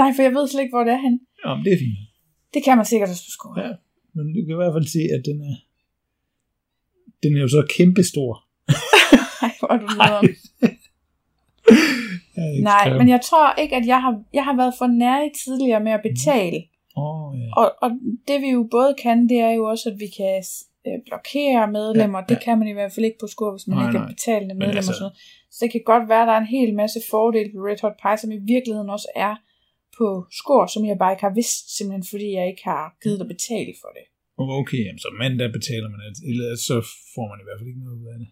Nej, 0.00 0.10
for 0.14 0.22
jeg 0.22 0.32
ved 0.36 0.48
slet 0.48 0.62
ikke, 0.62 0.74
hvor 0.76 0.84
det 0.84 0.92
er 0.92 1.02
hen. 1.06 1.20
Jamen, 1.44 1.64
det 1.64 1.72
er 1.72 1.78
fint. 1.84 1.98
Det 2.54 2.60
kan 2.64 2.76
man 2.76 2.86
sikkert 2.86 3.10
også 3.10 3.38
på. 3.42 3.48
Ja, 3.60 3.70
men 4.14 4.24
du 4.34 4.38
kan 4.44 4.54
i 4.56 4.60
hvert 4.62 4.74
fald 4.76 4.88
se, 4.96 5.02
at 5.16 5.22
den 5.30 5.38
er... 5.50 5.56
Den 7.22 7.36
er 7.36 7.40
jo 7.40 7.48
så 7.48 7.62
kæmpestor. 7.76 8.32
Nej, 9.42 9.52
hvor 9.58 9.68
er 9.74 9.78
du 9.82 9.86
nederen. 10.00 10.28
Nej, 12.62 12.98
men 12.98 13.08
jeg 13.08 13.20
tror 13.28 13.60
ikke, 13.62 13.76
at 13.76 13.86
jeg 13.86 14.00
har, 14.02 14.22
jeg 14.32 14.44
har 14.44 14.56
været 14.56 14.74
for 14.78 14.86
nær 14.86 15.18
i 15.28 15.30
tidligere 15.44 15.80
med 15.86 15.92
at 15.92 16.02
betale. 16.10 16.60
Åh, 16.96 17.28
ja. 17.40 17.48
Og, 17.60 17.66
og 17.82 17.90
det 18.28 18.38
vi 18.44 18.48
jo 18.56 18.68
både 18.70 18.94
kan, 19.02 19.28
det 19.28 19.38
er 19.48 19.52
jo 19.58 19.64
også, 19.72 19.84
at 19.92 19.96
vi 20.04 20.08
kan 20.18 20.42
øh, 20.86 20.98
blokere 21.08 21.62
medlemmer. 21.76 22.18
Ja, 22.18 22.24
Ja, 22.28 22.34
det 22.34 22.44
kan 22.44 22.58
man 22.58 22.68
i 22.68 22.76
hvert 22.78 22.92
fald 22.92 23.06
ikke 23.08 23.20
på 23.24 23.26
skor, 23.34 23.50
hvis 23.54 23.66
man 23.66 23.76
Nej, 23.78 23.86
ikke 23.86 23.98
er 23.98 24.06
betalende 24.14 24.54
Men 24.54 24.58
medlem 24.58 24.76
altså- 24.76 24.92
og 24.92 24.94
sådan 24.94 25.04
noget. 25.04 25.18
Så 25.54 25.58
det 25.62 25.70
kan 25.72 25.82
godt 25.92 26.04
være, 26.12 26.22
at 26.22 26.28
der 26.30 26.36
er 26.38 26.42
en 26.46 26.54
hel 26.58 26.70
masse 26.82 27.00
fordele 27.10 27.50
på 27.52 27.58
Red 27.68 27.80
Hot 27.84 27.96
Pie, 28.02 28.18
som 28.22 28.30
i 28.38 28.40
virkeligheden 28.54 28.90
også 28.96 29.08
er 29.26 29.34
på 29.98 30.06
skor, 30.40 30.62
som 30.74 30.82
jeg 30.90 30.96
bare 31.02 31.12
ikke 31.14 31.26
har 31.28 31.34
vidst, 31.40 31.76
simpelthen 31.76 32.04
fordi 32.12 32.28
jeg 32.38 32.44
ikke 32.52 32.64
har 32.72 32.84
givet 33.02 33.20
at 33.24 33.28
betale 33.34 33.72
for 33.82 33.90
det. 33.96 34.04
Okay, 34.60 34.82
jamen, 34.86 35.02
så 35.04 35.08
mandag 35.22 35.48
betaler 35.58 35.88
man. 35.92 36.00
Eller 36.30 36.48
så 36.68 36.76
får 37.14 37.26
man 37.30 37.38
i 37.42 37.44
hvert 37.46 37.58
fald 37.58 37.68
ikke 37.70 37.82
noget 37.84 37.98
ud 38.02 38.06
af 38.14 38.18
det. 38.22 38.30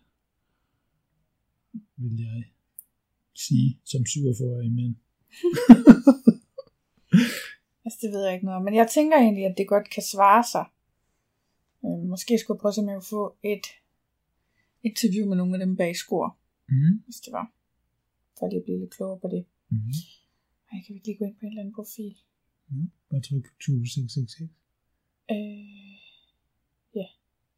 Vil 2.02 2.14
jeg 2.26 2.36
sige, 3.46 3.80
som 3.84 4.02
47-årig 4.12 4.72
mand. 4.72 4.94
Altså, 7.84 7.98
det 8.02 8.10
ved 8.14 8.22
jeg 8.24 8.34
ikke 8.34 8.46
noget. 8.46 8.64
Men 8.64 8.74
jeg 8.74 8.88
tænker 8.96 9.16
egentlig, 9.16 9.44
at 9.46 9.54
det 9.58 9.68
godt 9.74 9.86
kan 9.94 10.02
svare 10.12 10.44
sig. 10.54 10.66
Øh, 11.84 12.00
måske 12.12 12.38
skulle 12.38 12.56
jeg 12.56 12.60
prøve 12.62 12.72
at 12.72 12.76
jeg 12.76 12.94
kunne 12.96 13.12
få 13.18 13.24
et 13.52 13.66
interview 14.88 15.24
med 15.28 15.36
nogle 15.36 15.54
af 15.56 15.60
dem 15.66 15.76
bag 15.76 15.96
skor, 15.96 16.26
Mm. 16.68 16.94
hvis 17.04 17.16
det 17.24 17.32
var. 17.38 17.46
For 18.38 18.48
lige 18.48 18.58
at 18.60 18.64
blive 18.66 18.78
lidt 18.82 18.94
klogere 18.96 19.20
på 19.24 19.28
det. 19.34 19.42
Mm. 19.70 19.92
Ej, 20.72 20.76
kan 20.84 20.90
vi 20.92 20.96
ikke 20.98 21.06
lige 21.08 21.18
gå 21.18 21.24
ind 21.24 21.36
på 21.38 21.44
en 21.46 21.48
eller 21.52 21.62
anden 21.62 21.74
profil? 21.80 22.14
Mm. 22.68 22.90
Bare 23.10 23.20
tryk 23.28 23.44
2666. 23.60 24.50
Øh, 25.34 25.98
ja, 26.98 27.06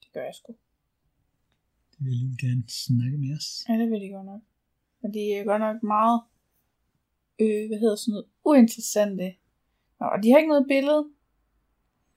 det 0.02 0.08
gør 0.14 0.24
jeg 0.28 0.34
sgu. 0.40 0.50
Det 1.90 1.98
vil 2.04 2.10
jeg 2.12 2.18
lige 2.22 2.36
gerne 2.46 2.64
snakke 2.86 3.16
med 3.24 3.30
os. 3.38 3.48
Ja, 3.68 3.74
det 3.80 3.86
vil 3.90 4.00
de 4.04 4.08
godt 4.16 4.26
nok. 4.32 4.42
Men 5.02 5.14
de 5.14 5.32
er 5.32 5.44
godt 5.44 5.60
nok 5.60 5.82
meget, 5.82 6.20
øh, 7.40 7.68
hvad 7.68 7.78
hedder 7.78 7.96
sådan 7.96 8.12
noget, 8.12 8.26
uinteressante. 8.44 9.28
Nå, 10.00 10.06
og 10.06 10.22
de 10.22 10.30
har 10.30 10.38
ikke 10.38 10.48
noget 10.54 10.66
billede. 10.68 11.02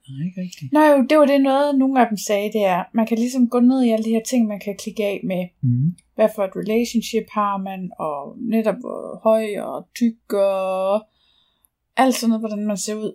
Nej, 0.08 0.26
ikke 0.26 0.40
rigtigt. 0.40 0.72
Nå 0.72 0.80
jo, 0.80 1.06
det 1.08 1.18
var 1.18 1.24
det 1.26 1.40
noget, 1.40 1.78
nogle 1.78 2.00
af 2.00 2.06
dem 2.08 2.16
sagde, 2.16 2.52
det 2.52 2.64
er, 2.64 2.84
man 2.94 3.06
kan 3.06 3.18
ligesom 3.18 3.48
gå 3.48 3.60
ned 3.60 3.82
i 3.84 3.90
alle 3.90 4.04
de 4.04 4.10
her 4.10 4.22
ting, 4.22 4.46
man 4.46 4.60
kan 4.60 4.76
klikke 4.76 5.04
af 5.04 5.20
med, 5.24 5.48
Mm. 5.60 5.96
hvad 6.14 6.28
for 6.34 6.44
et 6.44 6.56
relationship 6.56 7.26
har 7.30 7.56
man, 7.56 7.90
og 7.98 8.38
netop 8.38 8.74
hvor 8.80 9.20
høj 9.22 9.44
og 9.60 9.88
tyk 9.94 10.32
og 10.32 11.06
alt 11.96 12.14
sådan 12.14 12.28
noget, 12.30 12.40
hvordan 12.40 12.66
man 12.66 12.76
ser 12.76 12.94
ud. 12.94 13.12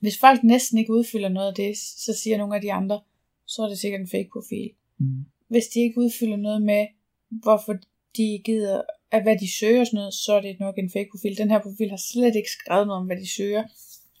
Hvis 0.00 0.18
folk 0.20 0.44
næsten 0.44 0.78
ikke 0.78 0.92
udfylder 0.92 1.28
noget 1.28 1.48
af 1.48 1.54
det, 1.54 1.76
så 1.78 2.12
siger 2.22 2.38
nogle 2.38 2.54
af 2.54 2.60
de 2.60 2.72
andre, 2.72 3.00
så 3.46 3.62
er 3.62 3.68
det 3.68 3.78
sikkert 3.78 4.00
en 4.00 4.08
fake 4.08 4.28
profil. 4.32 4.70
Mm. 4.98 5.24
Hvis 5.48 5.66
de 5.66 5.80
ikke 5.80 5.98
udfylder 6.00 6.36
noget 6.36 6.62
med, 6.62 6.86
hvorfor 7.30 7.74
de 8.16 8.26
gider, 8.44 8.80
at 9.16 9.22
hvad 9.22 9.36
de 9.42 9.48
søger 9.58 9.80
og 9.80 9.86
sådan 9.86 9.98
noget, 10.02 10.14
så 10.24 10.32
er 10.38 10.40
det 10.40 10.60
nok 10.60 10.76
en 10.78 10.90
fake 10.94 11.10
profil. 11.12 11.38
Den 11.42 11.50
her 11.50 11.60
profil 11.66 11.90
har 11.90 12.02
slet 12.12 12.34
ikke 12.40 12.52
skrevet 12.58 12.86
noget 12.86 13.00
om, 13.00 13.06
hvad 13.06 13.16
de 13.24 13.30
søger. 13.38 13.62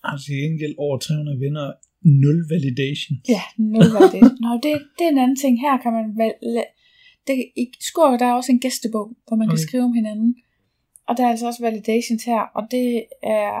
Har 0.04 0.16
til 0.18 0.34
gengæld 0.42 0.74
over 0.78 0.98
300 0.98 1.40
venner, 1.44 1.66
0 2.02 2.46
validation. 2.52 3.14
Ja, 3.34 3.42
nul 3.72 3.88
det. 4.14 4.22
Nå, 4.44 4.50
det, 4.64 4.72
det 4.96 5.04
er 5.06 5.12
en 5.16 5.22
anden 5.24 5.40
ting. 5.44 5.54
Her 5.66 5.74
kan 5.82 5.92
man 5.98 6.06
vel... 6.22 6.34
Det, 7.26 7.36
I 7.56 7.64
Skor, 7.80 8.16
der 8.16 8.26
er 8.26 8.32
også 8.40 8.52
en 8.52 8.60
gæstebog, 8.60 9.06
hvor 9.26 9.36
man 9.36 9.48
okay. 9.48 9.56
kan 9.56 9.66
skrive 9.68 9.84
om 9.90 9.92
hinanden. 10.00 10.30
Og 11.08 11.16
der 11.16 11.22
er 11.24 11.30
altså 11.34 11.46
også 11.46 11.62
validations 11.62 12.24
her, 12.24 12.40
og 12.58 12.62
det 12.70 12.88
er, 13.22 13.52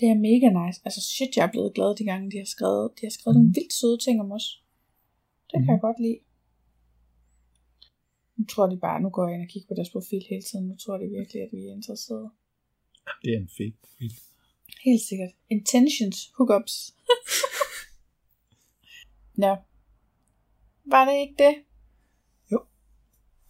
det 0.00 0.06
er 0.12 0.16
mega 0.28 0.48
nice. 0.60 0.80
Altså 0.86 1.00
shit, 1.14 1.32
jeg 1.36 1.44
er 1.46 1.52
blevet 1.54 1.74
glad 1.74 1.90
de 1.98 2.04
gange, 2.10 2.30
de 2.32 2.38
har 2.42 2.50
skrevet. 2.56 2.90
De 2.98 3.02
har 3.06 3.14
skrevet 3.18 3.36
mm. 3.36 3.40
nogle 3.40 3.54
vildt 3.56 3.72
søde 3.80 3.98
ting 4.04 4.16
om 4.24 4.32
os. 4.38 4.46
Det 5.50 5.52
kan 5.52 5.60
Mhm. 5.60 5.70
jeg 5.70 5.80
godt 5.80 6.00
lide. 6.06 6.18
Nu 8.36 8.44
tror 8.44 8.66
de 8.66 8.76
bare, 8.76 9.00
nu 9.00 9.08
går 9.10 9.28
jeg 9.28 9.34
ind 9.36 9.42
og 9.46 9.48
kigger 9.52 9.68
på 9.68 9.74
deres 9.74 9.90
profil 9.90 10.22
hele 10.30 10.42
tiden. 10.42 10.68
Nu 10.68 10.76
tror 10.76 10.96
de 10.98 11.06
virkelig, 11.18 11.42
at 11.42 11.48
vi 11.52 11.58
er 11.68 11.72
interesserede. 11.72 12.30
Det 13.22 13.30
er 13.34 13.38
en 13.40 13.48
fake 13.48 13.76
profil. 13.82 14.12
Helt 14.84 15.02
sikkert. 15.08 15.32
Intentions, 15.50 16.18
hookups. 16.38 16.94
ja. 19.44 19.56
Var 20.84 21.04
det 21.04 21.16
ikke 21.20 21.34
det? 21.38 21.54
Jo. 22.52 22.58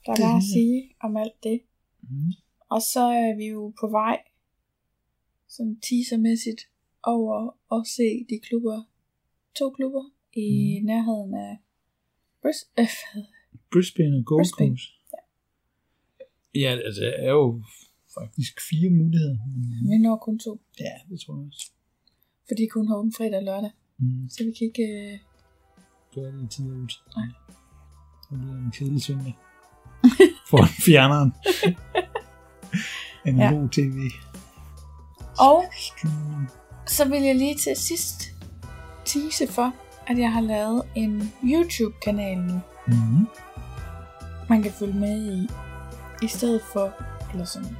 Der 0.06 0.14
var 0.26 0.36
at 0.36 0.42
sige 0.54 0.94
om 1.00 1.16
alt 1.16 1.42
det. 1.42 1.60
Mm. 2.02 2.32
Og 2.68 2.82
så 2.82 3.00
er 3.00 3.36
vi 3.36 3.46
jo 3.46 3.72
på 3.80 3.88
vej, 3.90 4.18
sådan 5.48 5.80
teasermæssigt, 5.80 6.68
over 7.02 7.56
at 7.74 7.86
se 7.86 8.26
de 8.30 8.38
klubber, 8.42 8.82
to 9.54 9.70
klubber, 9.70 10.04
i 10.32 10.78
Mhm. 10.78 10.86
nærheden 10.86 11.34
af 11.34 11.56
Bris- 12.42 12.70
øh? 12.80 12.88
Brisbane 13.74 14.16
og 14.18 14.24
Gold 14.24 14.40
Brisbane. 14.40 14.70
Coast. 14.70 14.88
Ja, 16.62 16.70
altså, 16.88 17.00
der 17.02 17.10
er 17.28 17.30
jo 17.40 17.62
faktisk 18.18 18.54
fire 18.70 18.90
muligheder. 18.90 19.36
Men, 19.82 19.90
vi 19.90 19.98
når 20.06 20.16
kun 20.16 20.38
to, 20.38 20.52
ja, 20.80 20.92
det 21.10 21.20
tror 21.20 21.34
jeg 21.38 21.46
også. 21.52 21.66
fordi 22.48 22.62
de 22.62 22.68
kun 22.76 22.86
har 22.88 22.96
åbent 22.96 23.16
fredag 23.16 23.36
og 23.38 23.42
lørdag, 23.50 23.70
Mm. 23.98 24.28
så 24.30 24.44
vi 24.44 24.50
kan 24.58 24.64
ikke... 24.70 24.82
Øh... 24.82 25.18
Gør 26.14 26.30
det 26.30 26.42
i 26.44 26.46
tid 26.54 26.70
og 26.70 26.76
utid. 26.78 27.00
Nej. 27.16 27.26
Det 28.30 28.38
bliver 28.40 28.56
en 28.66 28.70
kedelig 28.78 29.02
søndag. 29.02 29.34
For 30.50 30.58
fjerneren. 30.86 31.32
Analog 33.28 33.62
ja. 33.62 33.68
tv. 33.72 33.98
Og 35.38 35.64
så 36.86 37.08
vil 37.08 37.22
jeg 37.22 37.34
lige 37.36 37.54
til 37.54 37.76
sidst 37.76 38.22
tease 39.04 39.46
for, 39.52 39.74
at 40.06 40.18
jeg 40.18 40.32
har 40.32 40.40
lavet 40.40 40.82
en 40.94 41.32
YouTube-kanal 41.44 42.38
nu, 42.38 42.60
Mm. 42.86 43.26
Man 44.48 44.62
kan 44.62 44.72
følge 44.72 44.98
med 44.98 45.32
i, 45.32 45.48
i 46.22 46.28
stedet 46.28 46.60
for, 46.72 46.92
eller 47.32 47.44
sådan, 47.44 47.76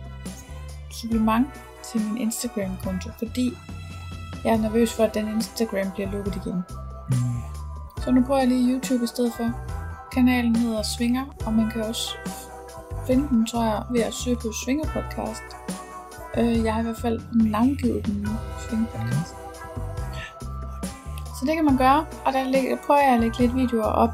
supplement 0.93 1.47
til 1.93 2.01
min 2.01 2.17
Instagram-konto, 2.17 3.11
fordi 3.19 3.59
jeg 4.45 4.53
er 4.53 4.59
nervøs 4.59 4.93
for, 4.93 5.05
at 5.05 5.15
den 5.15 5.29
Instagram 5.29 5.91
bliver 5.95 6.11
lukket 6.13 6.37
igen. 6.37 6.63
Mm. 7.09 7.17
Så 8.03 8.11
nu 8.11 8.25
prøver 8.25 8.41
jeg 8.41 8.49
lige 8.49 8.75
YouTube 8.75 9.05
i 9.05 9.07
stedet 9.07 9.33
for. 9.37 9.51
Kanalen 10.13 10.57
hedder 10.57 10.83
Svinger, 10.83 11.25
og 11.47 11.53
man 11.53 11.71
kan 11.71 11.83
også 11.83 12.17
finde 13.07 13.29
den, 13.29 13.47
tror 13.47 13.65
jeg, 13.65 13.83
ved 13.91 14.01
at 14.01 14.15
søge 14.15 14.37
på 14.37 14.53
Svinger 14.65 14.85
Podcast. 14.85 15.43
Øh, 16.37 16.65
jeg 16.65 16.75
har 16.75 16.81
i 16.81 16.85
hvert 16.85 16.99
fald 16.99 17.21
navngivet 17.33 18.07
den 18.07 18.15
nu, 18.15 18.31
Svinger 18.69 18.87
Podcast. 18.87 19.35
Så 21.39 21.45
det 21.47 21.55
kan 21.55 21.65
man 21.65 21.77
gøre, 21.77 22.07
og 22.25 22.33
der 22.33 22.77
prøver 22.87 23.01
jeg 23.01 23.15
at 23.15 23.21
lægge 23.21 23.39
lidt 23.39 23.55
videoer 23.55 23.85
op 23.85 24.11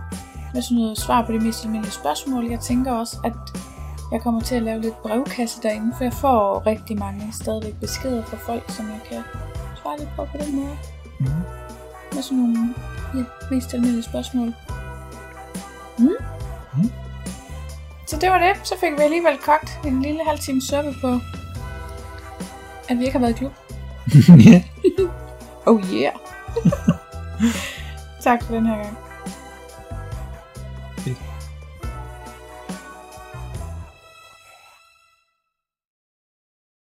med 0.55 0.63
sådan 0.63 0.77
noget 0.77 0.99
svar 0.99 1.27
på 1.27 1.33
de 1.33 1.39
mest 1.41 1.65
almindelige 1.65 1.93
spørgsmål. 1.93 2.45
Jeg 2.45 2.61
tænker 2.61 2.93
også, 2.93 3.17
at 3.25 3.33
jeg 4.13 4.21
kommer 4.21 4.41
til 4.41 4.55
at 4.55 4.63
lave 4.63 4.81
lidt 4.81 5.03
brevkasse 5.03 5.63
derinde, 5.63 5.95
for 5.97 6.05
jeg 6.05 6.13
får 6.13 6.67
rigtig 6.67 6.99
mange 6.99 7.33
stadigvæk 7.33 7.75
beskeder 7.81 8.25
fra 8.25 8.37
folk, 8.37 8.65
som 8.69 8.89
jeg 8.89 9.01
kan 9.09 9.23
svare 9.83 9.99
lidt 9.99 10.09
på 10.17 10.25
på 10.25 10.39
den 10.45 10.57
måde. 10.57 10.77
Mm. 11.21 11.27
Med 12.13 12.23
sådan 12.23 12.39
nogle 12.39 12.75
ja, 13.15 13.25
mest 13.51 13.75
almindelige 13.75 14.05
spørgsmål. 14.05 14.55
Mm. 15.99 16.09
Mm. 16.77 16.91
Så 18.07 18.17
det 18.17 18.31
var 18.31 18.39
det. 18.39 18.67
Så 18.67 18.75
fik 18.81 18.93
vi 18.93 19.03
alligevel 19.03 19.39
kogt 19.39 19.81
en 19.85 20.03
lille 20.03 20.21
halv 20.27 20.39
time 20.39 20.63
suppe 20.63 20.95
på, 21.01 21.21
at 22.89 22.99
vi 22.99 23.05
ikke 23.05 23.13
har 23.13 23.21
været 23.21 23.31
i 23.31 23.39
klub. 23.39 23.53
ja. 24.53 24.63
Oh 25.67 25.83
yeah. 25.95 26.13
tak 28.25 28.43
for 28.43 28.55
den 28.55 28.67
her 28.67 28.77
gang. 28.77 29.10